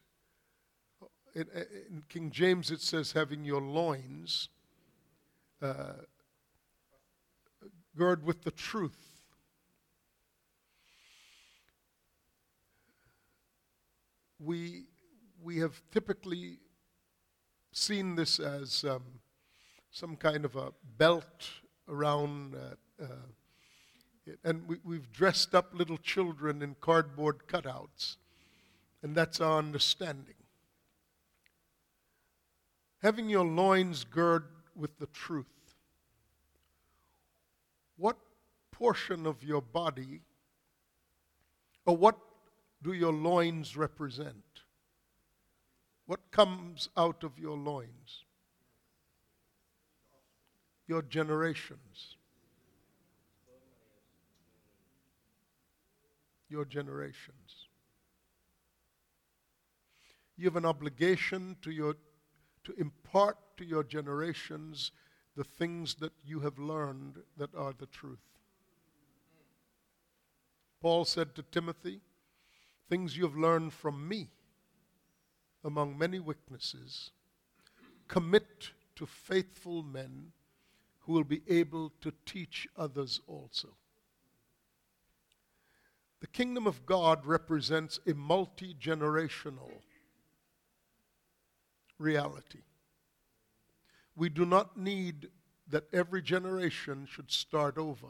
in, 1.34 1.48
in, 1.90 2.04
King 2.10 2.30
James 2.32 2.72
it 2.72 2.82
says, 2.82 3.12
having 3.14 3.44
your 3.46 3.62
loins. 3.62 4.50
Uh, 5.62 5.94
gird 7.98 8.24
with 8.24 8.44
the 8.44 8.52
truth. 8.52 8.98
We, 14.40 14.86
we 15.42 15.58
have 15.58 15.82
typically 15.92 16.60
seen 17.72 18.16
this 18.16 18.40
as 18.40 18.84
um, 18.84 19.04
some 19.90 20.16
kind 20.16 20.46
of 20.46 20.56
a 20.56 20.74
belt 20.98 21.50
around 21.90 22.56
uh, 22.56 23.04
uh, 23.04 23.08
it. 24.28 24.40
And 24.44 24.68
we, 24.68 24.78
we've 24.84 25.12
dressed 25.12 25.56
up 25.56 25.72
little 25.74 25.98
children 25.98 26.62
in 26.62 26.76
cardboard 26.80 27.48
cutouts. 27.48 28.18
And 29.02 29.16
that's 29.16 29.42
our 29.42 29.58
understanding. 29.58 30.36
Having 33.02 33.30
your 33.30 33.46
loins 33.46 34.04
gird 34.04 34.46
with 34.76 35.00
the 35.00 35.08
truth. 35.08 35.57
What 37.98 38.18
portion 38.72 39.26
of 39.26 39.44
your 39.44 39.62
body, 39.62 40.22
or 41.86 41.98
what 41.98 42.18
do 42.84 42.94
your 42.94 43.12
loins 43.12 43.76
represent? 43.76 44.44
What 46.06 46.32
comes 46.32 46.90
out 46.96 47.24
of 47.24 47.38
your 47.38 47.58
loins? 47.58 48.24
Your 50.88 51.02
generations. 51.02 52.16
Your 56.50 56.64
generations. 56.64 57.68
You 60.38 60.46
have 60.46 60.56
an 60.56 60.66
obligation 60.66 61.58
to, 61.64 61.72
your, 61.72 61.96
to 62.64 62.74
impart 62.78 63.38
to 63.58 63.66
your 63.66 63.84
generations 63.84 64.92
the 65.38 65.44
things 65.44 65.94
that 65.96 66.14
you 66.26 66.40
have 66.40 66.58
learned 66.58 67.20
that 67.38 67.54
are 67.56 67.72
the 67.78 67.86
truth. 67.86 68.18
Paul 70.82 71.06
said 71.06 71.36
to 71.36 71.44
Timothy, 71.44 72.02
Things 72.90 73.16
you 73.16 73.24
have 73.26 73.38
learned 73.38 73.74
from 73.74 74.08
me 74.08 74.30
among 75.64 75.98
many 75.98 76.20
witnesses, 76.20 77.12
commit 78.08 78.72
to 78.96 79.06
faithful 79.06 79.84
men 79.84 80.32
who 81.02 81.14
will 81.14 81.24
be 81.24 81.42
able 81.48 81.92
to 82.02 82.12
teach 82.26 82.68
others 82.76 83.22
also. 83.28 83.70
The 86.20 86.28
kingdom 86.28 86.66
of 86.66 86.86
God 86.86 87.26
represents 87.26 88.00
a 88.08 88.14
multi 88.14 88.74
generational 88.74 89.72
reality. 92.00 92.62
We 94.18 94.30
do 94.30 94.46
not 94.46 94.76
need 94.76 95.30
that 95.70 95.84
every 95.94 96.24
generation 96.24 97.08
should 97.10 97.32
start 97.32 97.78
over. 97.78 98.08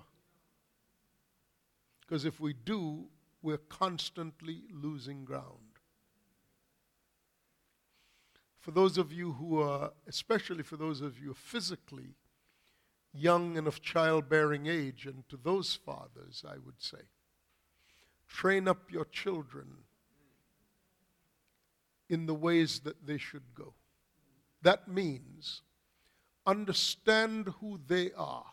Because 1.99 2.23
if 2.23 2.39
we 2.39 2.53
do, 2.53 3.09
we're 3.41 3.57
constantly 3.57 4.61
losing 4.71 5.25
ground. 5.25 5.81
For 8.57 8.71
those 8.71 8.97
of 8.97 9.11
you 9.11 9.33
who 9.33 9.59
are, 9.61 9.91
especially 10.07 10.63
for 10.63 10.77
those 10.77 11.01
of 11.01 11.19
you 11.19 11.33
physically 11.33 12.15
young 13.13 13.57
and 13.57 13.67
of 13.67 13.81
childbearing 13.81 14.65
age, 14.65 15.05
and 15.05 15.27
to 15.27 15.35
those 15.35 15.73
fathers, 15.73 16.45
I 16.47 16.57
would 16.65 16.81
say, 16.81 17.01
train 18.29 18.67
up 18.69 18.91
your 18.91 19.05
children 19.05 19.67
in 22.09 22.27
the 22.27 22.33
ways 22.33 22.79
that 22.81 23.05
they 23.05 23.17
should 23.17 23.53
go. 23.53 23.73
That 24.61 24.87
means 24.87 25.63
understand 26.47 27.53
who 27.59 27.79
they 27.87 28.11
are 28.13 28.45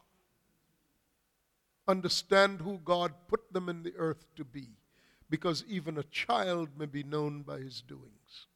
understand 1.87 2.61
who 2.61 2.81
God 2.85 3.13
put 3.29 3.53
them 3.53 3.69
in 3.69 3.83
the 3.83 3.95
earth 3.97 4.27
to 4.37 4.45
be, 4.45 4.69
because 5.31 5.65
even 5.69 5.99
a 5.99 6.05
child 6.05 6.69
may 6.79 6.87
be 6.87 7.03
known 7.03 7.43
by 7.43 7.59
his 7.59 7.83
doings. 7.83 8.47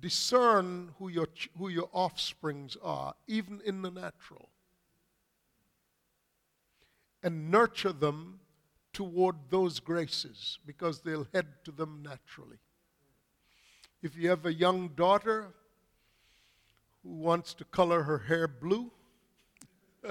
Discern 0.00 0.90
who 0.98 1.08
your, 1.08 1.28
who 1.58 1.68
your 1.68 1.88
offsprings 1.92 2.76
are, 2.82 3.14
even 3.26 3.60
in 3.64 3.82
the 3.82 3.90
natural, 3.90 4.50
and 7.22 7.50
nurture 7.50 7.92
them 7.92 8.40
toward 8.92 9.36
those 9.50 9.80
graces, 9.80 10.58
because 10.66 11.00
they'll 11.00 11.26
head 11.34 11.46
to 11.64 11.72
them 11.72 12.02
naturally. 12.02 12.58
If 14.02 14.16
you 14.16 14.28
have 14.28 14.46
a 14.46 14.52
young 14.52 14.88
daughter 14.88 15.48
who 17.06 17.14
wants 17.14 17.54
to 17.54 17.64
color 17.64 18.02
her 18.02 18.18
hair 18.18 18.48
blue, 18.48 18.90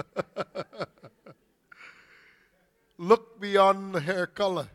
Look 2.97 3.41
beyond 3.41 3.93
the 3.93 3.99
hair 3.99 4.25
color. 4.25 4.67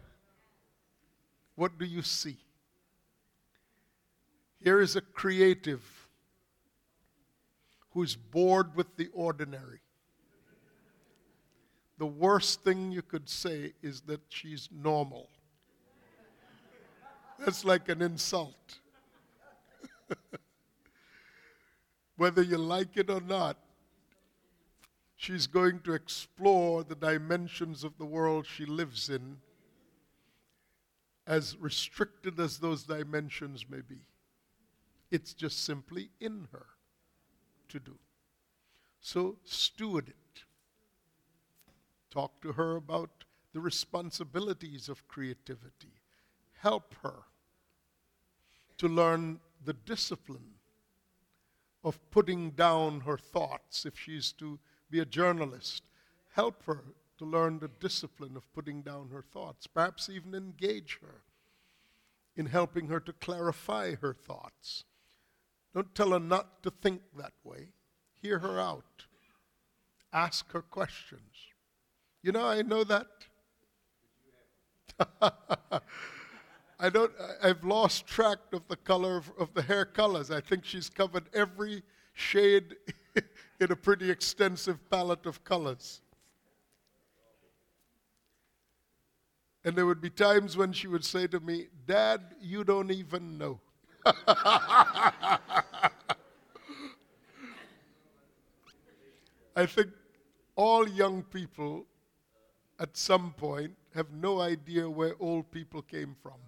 What 1.54 1.78
do 1.78 1.86
you 1.86 2.02
see? 2.02 2.36
Here 4.62 4.80
is 4.80 4.94
a 4.96 5.00
creative 5.00 5.82
who's 7.92 8.14
bored 8.14 8.76
with 8.76 8.96
the 8.96 9.08
ordinary. 9.14 9.80
The 11.98 12.06
worst 12.06 12.62
thing 12.62 12.92
you 12.92 13.02
could 13.02 13.28
say 13.28 13.72
is 13.82 14.02
that 14.02 14.20
she's 14.28 14.68
normal. 14.72 15.28
That's 17.38 17.64
like 17.64 17.88
an 17.88 18.02
insult. 18.02 18.78
Whether 22.20 22.42
you 22.42 22.58
like 22.58 22.98
it 22.98 23.08
or 23.08 23.22
not, 23.22 23.56
She's 25.20 25.46
going 25.46 25.80
to 25.80 25.92
explore 25.92 26.82
the 26.82 26.94
dimensions 26.94 27.84
of 27.84 27.98
the 27.98 28.06
world 28.06 28.46
she 28.46 28.64
lives 28.64 29.10
in, 29.10 29.36
as 31.26 31.58
restricted 31.58 32.40
as 32.40 32.56
those 32.56 32.84
dimensions 32.84 33.66
may 33.68 33.82
be. 33.86 33.98
It's 35.10 35.34
just 35.34 35.62
simply 35.62 36.08
in 36.20 36.48
her 36.52 36.64
to 37.68 37.78
do. 37.78 37.98
So 39.02 39.36
steward 39.44 40.08
it. 40.08 40.44
Talk 42.10 42.40
to 42.40 42.52
her 42.52 42.76
about 42.76 43.24
the 43.52 43.60
responsibilities 43.60 44.88
of 44.88 45.06
creativity. 45.06 46.00
Help 46.60 46.94
her 47.02 47.24
to 48.78 48.88
learn 48.88 49.40
the 49.62 49.74
discipline 49.74 50.54
of 51.82 51.98
putting 52.10 52.50
down 52.50 53.00
her 53.00 53.16
thoughts 53.16 53.86
if 53.86 53.98
she's 53.98 54.32
to 54.32 54.58
be 54.90 55.00
a 55.00 55.04
journalist. 55.04 55.84
Help 56.34 56.64
her 56.64 56.84
to 57.18 57.24
learn 57.24 57.58
the 57.58 57.68
discipline 57.80 58.36
of 58.36 58.52
putting 58.52 58.82
down 58.82 59.10
her 59.12 59.22
thoughts. 59.22 59.66
Perhaps 59.66 60.08
even 60.08 60.34
engage 60.34 60.98
her 61.02 61.22
in 62.36 62.46
helping 62.46 62.88
her 62.88 63.00
to 63.00 63.12
clarify 63.12 63.94
her 63.96 64.14
thoughts. 64.14 64.84
Don't 65.74 65.94
tell 65.94 66.10
her 66.12 66.20
not 66.20 66.62
to 66.62 66.70
think 66.70 67.02
that 67.16 67.32
way. 67.44 67.68
Hear 68.22 68.38
her 68.40 68.58
out. 68.58 69.04
Ask 70.12 70.50
her 70.52 70.62
questions. 70.62 71.20
You 72.22 72.32
know, 72.32 72.46
I 72.46 72.62
know 72.62 72.84
that. 72.84 73.06
I 76.82 76.88
don't, 76.88 77.12
I've 77.42 77.62
lost 77.62 78.06
track 78.06 78.38
of 78.54 78.66
the 78.68 78.76
color 78.76 79.18
of, 79.18 79.30
of 79.38 79.52
the 79.52 79.60
hair 79.60 79.84
colors. 79.84 80.30
I 80.30 80.40
think 80.40 80.64
she's 80.64 80.88
covered 80.88 81.24
every 81.34 81.82
shade 82.14 82.74
in 83.60 83.70
a 83.70 83.76
pretty 83.76 84.10
extensive 84.10 84.78
palette 84.88 85.26
of 85.26 85.44
colors. 85.44 86.00
And 89.62 89.76
there 89.76 89.84
would 89.84 90.00
be 90.00 90.08
times 90.08 90.56
when 90.56 90.72
she 90.72 90.86
would 90.86 91.04
say 91.04 91.26
to 91.26 91.38
me, 91.38 91.66
Dad, 91.86 92.22
you 92.40 92.64
don't 92.64 92.90
even 92.90 93.36
know. 93.36 93.60
I 99.54 99.66
think 99.66 99.90
all 100.56 100.88
young 100.88 101.22
people 101.24 101.84
at 102.78 102.96
some 102.96 103.34
point 103.36 103.72
have 103.94 104.10
no 104.12 104.40
idea 104.40 104.88
where 104.88 105.14
old 105.20 105.50
people 105.50 105.82
came 105.82 106.16
from. 106.22 106.40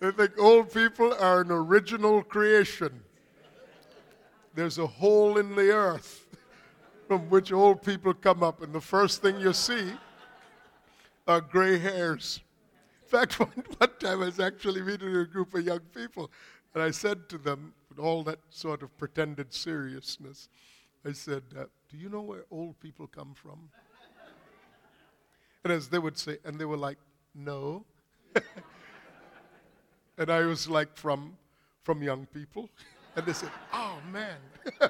They 0.00 0.10
think 0.10 0.38
old 0.38 0.72
people 0.72 1.14
are 1.14 1.40
an 1.40 1.50
original 1.50 2.22
creation 2.22 3.02
there's 4.54 4.78
a 4.78 4.86
hole 4.86 5.36
in 5.38 5.54
the 5.56 5.70
earth 5.70 6.26
from 7.08 7.28
which 7.28 7.52
old 7.52 7.82
people 7.82 8.14
come 8.14 8.42
up, 8.42 8.62
and 8.62 8.72
the 8.72 8.80
first 8.80 9.20
thing 9.20 9.38
you 9.40 9.52
see 9.52 9.92
are 11.26 11.40
gray 11.40 11.78
hairs. 11.78 12.40
In 13.02 13.08
fact, 13.08 13.40
one, 13.40 13.64
one 13.78 13.90
time 13.98 14.22
I 14.22 14.26
was 14.26 14.40
actually 14.40 14.82
meeting 14.82 15.14
a 15.16 15.24
group 15.24 15.54
of 15.54 15.64
young 15.64 15.80
people, 15.94 16.30
and 16.72 16.82
I 16.82 16.90
said 16.90 17.28
to 17.30 17.38
them, 17.38 17.74
with 17.88 17.98
all 17.98 18.22
that 18.24 18.38
sort 18.50 18.82
of 18.82 18.96
pretended 18.96 19.52
seriousness, 19.52 20.48
I 21.06 21.12
said, 21.12 21.42
uh, 21.58 21.64
Do 21.90 21.96
you 21.96 22.08
know 22.08 22.22
where 22.22 22.44
old 22.50 22.80
people 22.80 23.06
come 23.06 23.34
from? 23.34 23.68
And 25.64 25.72
as 25.72 25.88
they 25.88 25.98
would 25.98 26.16
say, 26.18 26.36
and 26.44 26.60
they 26.60 26.66
were 26.66 26.76
like, 26.76 26.98
No. 27.34 27.84
and 30.18 30.30
I 30.30 30.40
was 30.42 30.68
like, 30.68 30.94
From, 30.96 31.36
from 31.82 32.02
young 32.02 32.26
people. 32.26 32.68
And 33.16 33.24
they 33.24 33.32
said, 33.32 33.50
Oh, 33.72 33.98
man. 34.10 34.38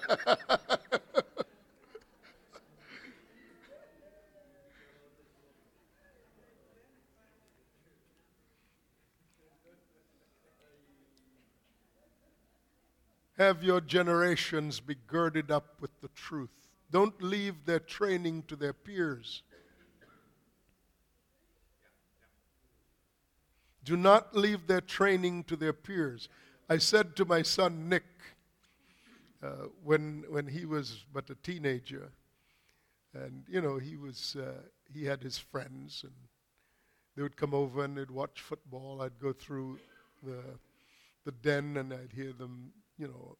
Have 13.36 13.62
your 13.62 13.82
generations 13.82 14.80
be 14.80 14.96
girded 15.06 15.50
up 15.50 15.80
with 15.80 15.90
the 16.00 16.08
truth. 16.14 16.48
Don't 16.90 17.20
leave 17.22 17.66
their 17.66 17.80
training 17.80 18.44
to 18.44 18.56
their 18.56 18.72
peers. 18.72 19.42
Do 23.84 23.96
not 23.96 24.34
leave 24.34 24.66
their 24.66 24.80
training 24.80 25.44
to 25.44 25.56
their 25.56 25.72
peers. 25.72 26.28
I 26.68 26.78
said 26.78 27.14
to 27.16 27.24
my 27.24 27.42
son 27.42 27.88
Nick, 27.88 28.04
uh, 29.42 29.68
when, 29.82 30.24
when 30.28 30.46
he 30.46 30.64
was 30.64 31.04
but 31.12 31.28
a 31.28 31.34
teenager, 31.34 32.10
and 33.12 33.44
you 33.48 33.60
know, 33.60 33.78
he, 33.78 33.96
was, 33.96 34.36
uh, 34.36 34.62
he 34.92 35.04
had 35.04 35.22
his 35.22 35.36
friends, 35.38 36.02
and 36.02 36.12
they 37.14 37.22
would 37.22 37.36
come 37.36 37.52
over 37.54 37.84
and 37.84 37.96
they'd 37.96 38.10
watch 38.10 38.40
football. 38.40 39.02
I'd 39.02 39.20
go 39.20 39.32
through 39.32 39.78
the, 40.22 40.40
the 41.24 41.32
den 41.32 41.76
and 41.76 41.92
I'd 41.92 42.12
hear 42.12 42.32
them, 42.32 42.72
you 42.98 43.06
know, 43.06 43.36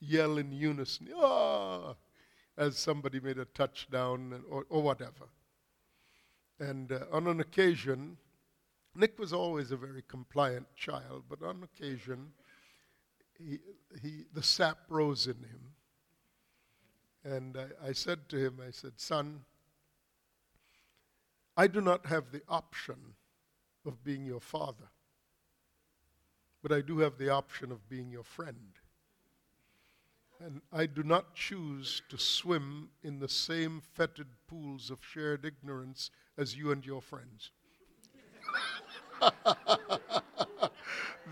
yell 0.00 0.38
in 0.38 0.50
unison, 0.50 1.08
ah, 1.16 1.94
as 2.56 2.76
somebody 2.76 3.20
made 3.20 3.38
a 3.38 3.44
touchdown 3.44 4.42
or, 4.50 4.64
or 4.68 4.82
whatever. 4.82 5.28
And 6.58 6.90
uh, 6.90 7.00
on 7.12 7.26
an 7.26 7.40
occasion, 7.40 8.16
Nick 8.94 9.18
was 9.18 9.32
always 9.32 9.72
a 9.72 9.76
very 9.76 10.02
compliant 10.06 10.66
child, 10.76 11.24
but 11.28 11.42
on 11.42 11.64
occasion, 11.64 12.32
he, 13.38 13.58
he, 14.00 14.24
the 14.32 14.42
sap 14.42 14.78
rose 14.88 15.26
in 15.26 15.34
him. 15.34 15.74
And 17.24 17.56
I, 17.56 17.88
I 17.88 17.92
said 17.92 18.28
to 18.28 18.36
him, 18.36 18.60
I 18.64 18.70
said, 18.70 18.92
Son, 18.96 19.40
I 21.56 21.66
do 21.66 21.80
not 21.80 22.06
have 22.06 22.30
the 22.30 22.42
option 22.48 22.96
of 23.86 24.04
being 24.04 24.24
your 24.24 24.40
father, 24.40 24.90
but 26.62 26.72
I 26.72 26.80
do 26.80 26.98
have 26.98 27.18
the 27.18 27.30
option 27.30 27.72
of 27.72 27.88
being 27.88 28.10
your 28.10 28.24
friend. 28.24 28.78
And 30.40 30.60
I 30.72 30.86
do 30.86 31.02
not 31.02 31.34
choose 31.34 32.02
to 32.08 32.18
swim 32.18 32.90
in 33.02 33.18
the 33.18 33.28
same 33.28 33.80
fetid 33.80 34.26
pools 34.46 34.90
of 34.90 34.98
shared 35.02 35.44
ignorance 35.44 36.10
as 36.36 36.56
you 36.56 36.70
and 36.70 36.84
your 36.84 37.00
friends. 37.00 37.50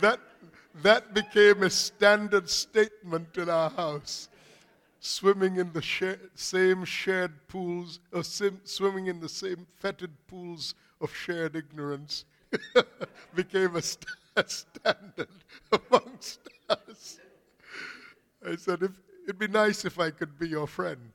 That, 0.00 0.20
that 0.82 1.14
became 1.14 1.62
a 1.62 1.70
standard 1.70 2.48
statement 2.48 3.36
in 3.36 3.48
our 3.48 3.70
house. 3.70 4.28
Swimming 5.00 5.56
in 5.56 5.72
the 5.72 6.16
same 6.34 6.84
shared 6.84 7.48
pools, 7.48 7.98
or 8.12 8.22
sim- 8.22 8.60
swimming 8.64 9.06
in 9.06 9.18
the 9.18 9.28
same 9.28 9.66
fetid 9.80 10.12
pools 10.28 10.74
of 11.00 11.12
shared 11.12 11.56
ignorance 11.56 12.24
became 13.34 13.74
a, 13.74 13.82
st- 13.82 14.06
a 14.36 14.44
standard 14.46 15.28
amongst 15.72 16.38
us. 16.68 17.18
I 18.46 18.56
said, 18.56 18.82
if, 18.82 18.92
it'd 19.24 19.38
be 19.38 19.48
nice 19.48 19.84
if 19.84 19.98
I 19.98 20.10
could 20.10 20.38
be 20.38 20.48
your 20.48 20.68
friend, 20.68 21.10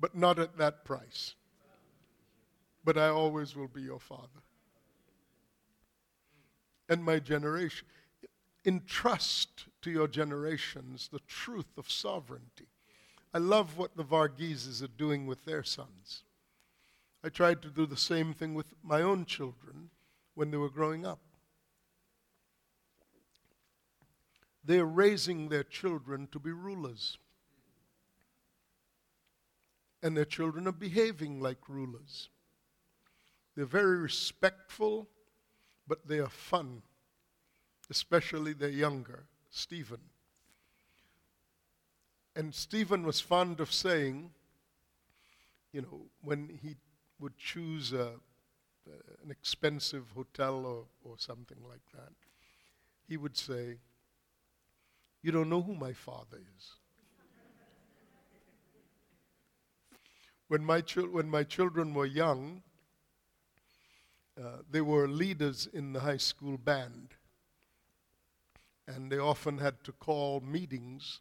but 0.00 0.16
not 0.16 0.40
at 0.40 0.56
that 0.58 0.84
price. 0.84 1.34
But 2.84 2.98
I 2.98 3.08
always 3.08 3.54
will 3.54 3.68
be 3.68 3.82
your 3.82 4.00
father 4.00 4.42
and 6.92 7.02
my 7.02 7.18
generation. 7.18 7.86
Entrust 8.66 9.64
to 9.80 9.90
your 9.90 10.06
generations 10.06 11.08
the 11.10 11.20
truth 11.26 11.78
of 11.78 11.90
sovereignty. 11.90 12.68
I 13.32 13.38
love 13.38 13.78
what 13.78 13.96
the 13.96 14.04
Vargheses 14.04 14.82
are 14.82 14.88
doing 14.98 15.26
with 15.26 15.46
their 15.46 15.64
sons. 15.64 16.22
I 17.24 17.30
tried 17.30 17.62
to 17.62 17.68
do 17.68 17.86
the 17.86 17.96
same 17.96 18.34
thing 18.34 18.54
with 18.54 18.66
my 18.82 19.00
own 19.00 19.24
children 19.24 19.88
when 20.34 20.50
they 20.50 20.58
were 20.58 20.68
growing 20.68 21.06
up. 21.06 21.20
They're 24.62 24.84
raising 24.84 25.48
their 25.48 25.64
children 25.64 26.28
to 26.30 26.38
be 26.38 26.52
rulers. 26.52 27.16
And 30.02 30.14
their 30.14 30.26
children 30.26 30.68
are 30.68 30.72
behaving 30.72 31.40
like 31.40 31.68
rulers. 31.68 32.28
They're 33.56 33.64
very 33.64 33.96
respectful 33.96 35.08
but 35.92 36.08
they 36.08 36.20
are 36.20 36.30
fun, 36.30 36.80
especially 37.90 38.54
the 38.54 38.70
younger, 38.70 39.24
Stephen. 39.50 40.00
And 42.34 42.54
Stephen 42.54 43.02
was 43.04 43.20
fond 43.20 43.60
of 43.60 43.70
saying, 43.70 44.30
you 45.70 45.82
know, 45.82 46.06
when 46.22 46.58
he 46.62 46.76
would 47.20 47.36
choose 47.36 47.92
a, 47.92 48.12
an 49.22 49.30
expensive 49.30 50.04
hotel 50.14 50.64
or, 50.64 50.84
or 51.04 51.18
something 51.18 51.58
like 51.68 51.84
that, 51.92 52.14
he 53.06 53.18
would 53.18 53.36
say, 53.36 53.76
You 55.20 55.30
don't 55.30 55.50
know 55.50 55.60
who 55.60 55.74
my 55.74 55.92
father 55.92 56.38
is. 56.56 56.70
when, 60.48 60.64
my 60.64 60.80
chil- 60.80 61.12
when 61.12 61.28
my 61.28 61.44
children 61.44 61.92
were 61.92 62.06
young, 62.06 62.62
uh, 64.40 64.58
they 64.70 64.80
were 64.80 65.08
leaders 65.08 65.68
in 65.72 65.92
the 65.92 66.00
high 66.00 66.16
school 66.16 66.56
band. 66.56 67.08
And 68.86 69.10
they 69.10 69.18
often 69.18 69.58
had 69.58 69.84
to 69.84 69.92
call 69.92 70.40
meetings 70.40 71.20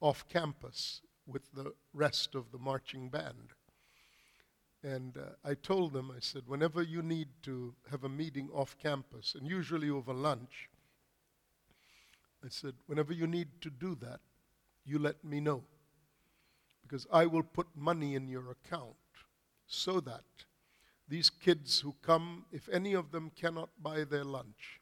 off 0.00 0.26
campus 0.28 1.00
with 1.26 1.52
the 1.52 1.72
rest 1.92 2.34
of 2.34 2.50
the 2.52 2.58
marching 2.58 3.08
band. 3.08 3.52
And 4.82 5.16
uh, 5.16 5.30
I 5.44 5.54
told 5.54 5.94
them, 5.94 6.12
I 6.14 6.20
said, 6.20 6.42
whenever 6.46 6.82
you 6.82 7.02
need 7.02 7.28
to 7.44 7.74
have 7.90 8.04
a 8.04 8.08
meeting 8.08 8.50
off 8.52 8.76
campus, 8.78 9.34
and 9.34 9.48
usually 9.48 9.88
over 9.88 10.12
lunch, 10.12 10.68
I 12.44 12.48
said, 12.50 12.74
whenever 12.86 13.14
you 13.14 13.26
need 13.26 13.48
to 13.62 13.70
do 13.70 13.94
that, 14.02 14.20
you 14.84 14.98
let 14.98 15.24
me 15.24 15.40
know. 15.40 15.62
Because 16.82 17.06
I 17.10 17.24
will 17.24 17.42
put 17.42 17.66
money 17.74 18.14
in 18.14 18.28
your 18.28 18.50
account 18.50 18.96
so 19.66 20.00
that 20.00 20.24
these 21.08 21.30
kids 21.30 21.80
who 21.80 21.94
come, 22.02 22.46
if 22.50 22.68
any 22.70 22.94
of 22.94 23.12
them 23.12 23.30
cannot 23.36 23.70
buy 23.82 24.04
their 24.04 24.24
lunch, 24.24 24.80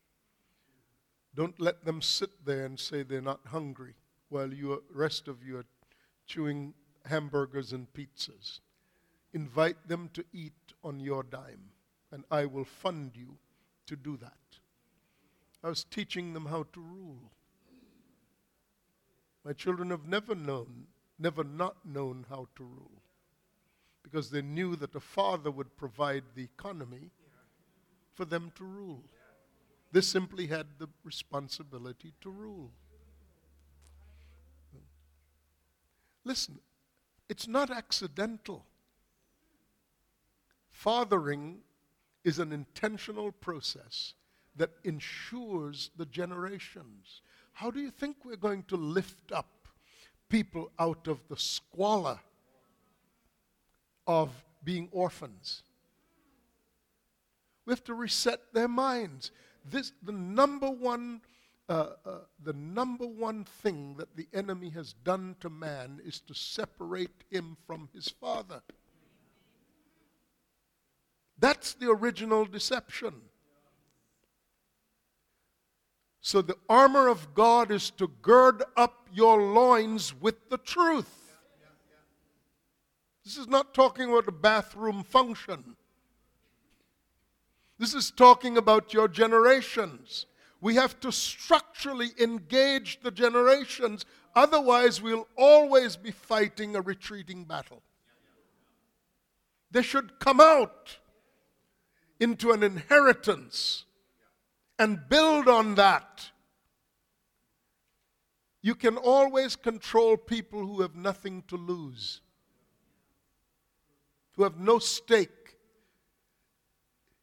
don't 1.34 1.58
let 1.60 1.84
them 1.84 2.00
sit 2.00 2.44
there 2.44 2.64
and 2.64 2.78
say 2.78 3.02
they're 3.02 3.20
not 3.20 3.40
hungry 3.46 3.94
while 4.28 4.52
you 4.52 4.82
rest 4.92 5.28
of 5.28 5.42
you 5.42 5.58
are 5.58 5.66
chewing 6.26 6.74
hamburgers 7.06 7.72
and 7.72 7.92
pizzas. 7.92 8.60
Invite 9.32 9.88
them 9.88 10.10
to 10.12 10.24
eat 10.32 10.74
on 10.84 11.00
your 11.00 11.22
dime, 11.22 11.70
and 12.10 12.24
I 12.30 12.46
will 12.46 12.64
fund 12.64 13.12
you 13.14 13.38
to 13.86 13.96
do 13.96 14.16
that. 14.18 14.32
I 15.64 15.68
was 15.68 15.84
teaching 15.84 16.34
them 16.34 16.46
how 16.46 16.66
to 16.72 16.80
rule. 16.80 17.32
My 19.44 19.52
children 19.52 19.90
have 19.90 20.06
never 20.06 20.34
known, 20.34 20.86
never 21.18 21.42
not 21.42 21.84
known 21.84 22.26
how 22.28 22.48
to 22.56 22.64
rule 22.64 23.01
because 24.12 24.28
they 24.28 24.42
knew 24.42 24.76
that 24.76 24.92
the 24.92 25.00
Father 25.00 25.50
would 25.50 25.74
provide 25.78 26.22
the 26.34 26.42
economy 26.42 27.10
for 28.12 28.26
them 28.26 28.52
to 28.54 28.62
rule. 28.62 29.02
They 29.90 30.02
simply 30.02 30.46
had 30.48 30.66
the 30.78 30.88
responsibility 31.02 32.12
to 32.20 32.30
rule. 32.30 32.70
Listen, 36.24 36.58
it's 37.28 37.48
not 37.48 37.70
accidental. 37.70 38.66
Fathering 40.70 41.58
is 42.22 42.38
an 42.38 42.52
intentional 42.52 43.32
process 43.32 44.12
that 44.56 44.70
ensures 44.84 45.90
the 45.96 46.06
generations. 46.06 47.22
How 47.54 47.70
do 47.70 47.80
you 47.80 47.90
think 47.90 48.16
we're 48.24 48.36
going 48.36 48.64
to 48.64 48.76
lift 48.76 49.32
up 49.32 49.68
people 50.28 50.70
out 50.78 51.08
of 51.08 51.18
the 51.28 51.36
squalor 51.36 52.20
of 54.06 54.30
being 54.64 54.88
orphans. 54.92 55.62
We 57.66 57.72
have 57.72 57.84
to 57.84 57.94
reset 57.94 58.52
their 58.52 58.68
minds. 58.68 59.30
This, 59.64 59.92
the 60.02 60.12
number 60.12 60.68
one, 60.70 61.20
uh, 61.68 61.90
uh, 62.04 62.18
the 62.42 62.52
number 62.52 63.06
one 63.06 63.44
thing 63.44 63.94
that 63.98 64.16
the 64.16 64.26
enemy 64.32 64.70
has 64.70 64.94
done 65.04 65.36
to 65.40 65.48
man 65.48 66.00
is 66.04 66.20
to 66.20 66.34
separate 66.34 67.24
him 67.30 67.56
from 67.66 67.88
his 67.94 68.08
father. 68.08 68.62
That's 71.38 71.74
the 71.74 71.90
original 71.90 72.44
deception. 72.44 73.14
So 76.20 76.40
the 76.40 76.56
armor 76.68 77.08
of 77.08 77.34
God 77.34 77.72
is 77.72 77.90
to 77.92 78.06
gird 78.06 78.62
up 78.76 79.08
your 79.12 79.42
loins 79.42 80.14
with 80.14 80.50
the 80.50 80.58
truth. 80.58 81.21
This 83.24 83.36
is 83.36 83.46
not 83.46 83.74
talking 83.74 84.10
about 84.10 84.28
a 84.28 84.32
bathroom 84.32 85.04
function. 85.04 85.76
This 87.78 87.94
is 87.94 88.10
talking 88.10 88.56
about 88.56 88.92
your 88.94 89.08
generations. 89.08 90.26
We 90.60 90.76
have 90.76 91.00
to 91.00 91.10
structurally 91.10 92.10
engage 92.20 93.00
the 93.02 93.10
generations, 93.10 94.04
otherwise, 94.34 95.02
we'll 95.02 95.26
always 95.36 95.96
be 95.96 96.12
fighting 96.12 96.76
a 96.76 96.80
retreating 96.80 97.44
battle. 97.44 97.82
They 99.70 99.82
should 99.82 100.18
come 100.20 100.40
out 100.40 100.98
into 102.20 102.52
an 102.52 102.62
inheritance 102.62 103.84
and 104.78 105.08
build 105.08 105.48
on 105.48 105.74
that. 105.74 106.30
You 108.62 108.74
can 108.74 108.96
always 108.96 109.56
control 109.56 110.16
people 110.16 110.60
who 110.64 110.82
have 110.82 110.94
nothing 110.94 111.42
to 111.48 111.56
lose, 111.56 112.20
who 114.36 114.42
have 114.42 114.58
no 114.58 114.78
stake. 114.78 115.56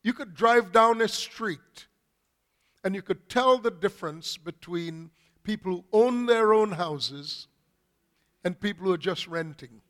You 0.03 0.13
could 0.13 0.33
drive 0.33 0.71
down 0.71 1.01
a 1.01 1.07
street 1.07 1.87
and 2.83 2.95
you 2.95 3.01
could 3.01 3.29
tell 3.29 3.57
the 3.57 3.71
difference 3.71 4.37
between 4.37 5.11
people 5.43 5.71
who 5.71 5.85
own 5.91 6.25
their 6.25 6.53
own 6.53 6.71
houses 6.71 7.47
and 8.43 8.59
people 8.59 8.85
who 8.85 8.93
are 8.93 8.97
just 8.97 9.27
renting. 9.27 9.81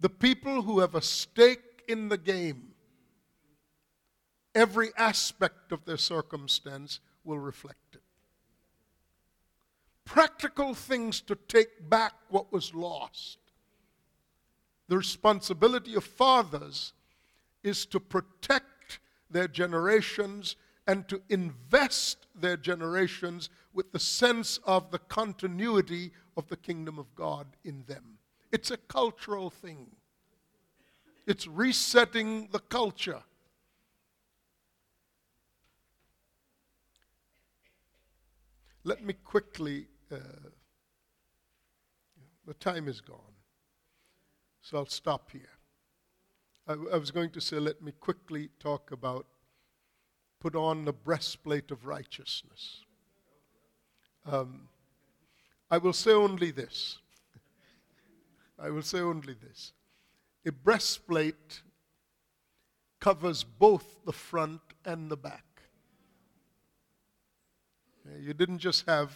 The 0.00 0.10
people 0.10 0.62
who 0.62 0.80
have 0.80 0.94
a 0.94 1.02
stake 1.02 1.82
in 1.88 2.08
the 2.08 2.18
game, 2.18 2.74
every 4.54 4.90
aspect 4.96 5.72
of 5.72 5.84
their 5.84 5.96
circumstance 5.96 7.00
will 7.24 7.38
reflect 7.38 7.94
it. 7.94 8.02
Practical 10.04 10.74
things 10.74 11.20
to 11.22 11.34
take 11.34 11.88
back 11.88 12.12
what 12.28 12.52
was 12.52 12.74
lost. 12.74 13.38
The 14.88 14.96
responsibility 14.96 15.94
of 15.94 16.04
fathers 16.04 16.92
is 17.62 17.86
to 17.86 18.00
protect 18.00 18.98
their 19.30 19.48
generations 19.48 20.56
and 20.86 21.08
to 21.08 21.22
invest 21.28 22.26
their 22.34 22.56
generations 22.56 23.48
with 23.72 23.90
the 23.92 23.98
sense 23.98 24.58
of 24.64 24.90
the 24.90 24.98
continuity 24.98 26.12
of 26.36 26.48
the 26.48 26.56
kingdom 26.56 26.98
of 26.98 27.14
God 27.14 27.46
in 27.64 27.84
them. 27.86 28.18
It's 28.52 28.70
a 28.70 28.76
cultural 28.76 29.50
thing, 29.50 29.88
it's 31.26 31.46
resetting 31.46 32.48
the 32.52 32.60
culture. 32.60 33.22
Let 38.86 39.02
me 39.02 39.14
quickly, 39.14 39.86
uh, 40.12 40.18
the 42.46 42.52
time 42.52 42.86
is 42.86 43.00
gone, 43.00 43.33
so 44.64 44.78
I'll 44.78 44.86
stop 44.86 45.30
here. 45.30 45.42
I, 46.66 46.72
I 46.72 46.96
was 46.96 47.10
going 47.10 47.30
to 47.32 47.40
say, 47.40 47.58
let 47.58 47.82
me 47.82 47.92
quickly 47.92 48.48
talk 48.58 48.90
about 48.92 49.26
put 50.40 50.56
on 50.56 50.86
the 50.86 50.92
breastplate 50.92 51.70
of 51.70 51.86
righteousness. 51.86 52.80
Um, 54.24 54.68
I 55.70 55.76
will 55.76 55.92
say 55.92 56.12
only 56.12 56.50
this. 56.50 56.98
I 58.58 58.70
will 58.70 58.82
say 58.82 59.00
only 59.00 59.34
this. 59.34 59.72
A 60.46 60.52
breastplate 60.52 61.60
covers 63.00 63.44
both 63.44 63.98
the 64.06 64.12
front 64.12 64.62
and 64.86 65.10
the 65.10 65.16
back. 65.16 65.44
You 68.18 68.32
didn't 68.32 68.60
just 68.60 68.86
have 68.86 69.12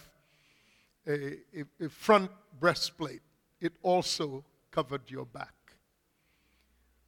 a, 1.07 1.37
a, 1.55 1.85
a 1.85 1.89
front 1.89 2.29
breastplate, 2.59 3.21
it 3.59 3.73
also 3.81 4.45
covered 4.71 5.09
your 5.09 5.25
back. 5.25 5.53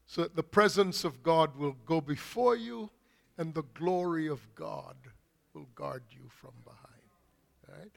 So 0.06 0.24
that 0.24 0.36
the 0.36 0.44
presence 0.44 1.04
of 1.04 1.24
God 1.24 1.56
will 1.56 1.78
go 1.86 2.02
before 2.02 2.56
you 2.56 2.90
and 3.38 3.54
the 3.54 3.64
glory 3.74 4.28
of 4.28 4.54
God 4.56 4.96
will 5.54 5.70
guard 5.76 6.04
you 6.10 6.30
from 6.30 6.52
behind. 6.64 6.82
All 7.68 7.76
right? 7.80 7.92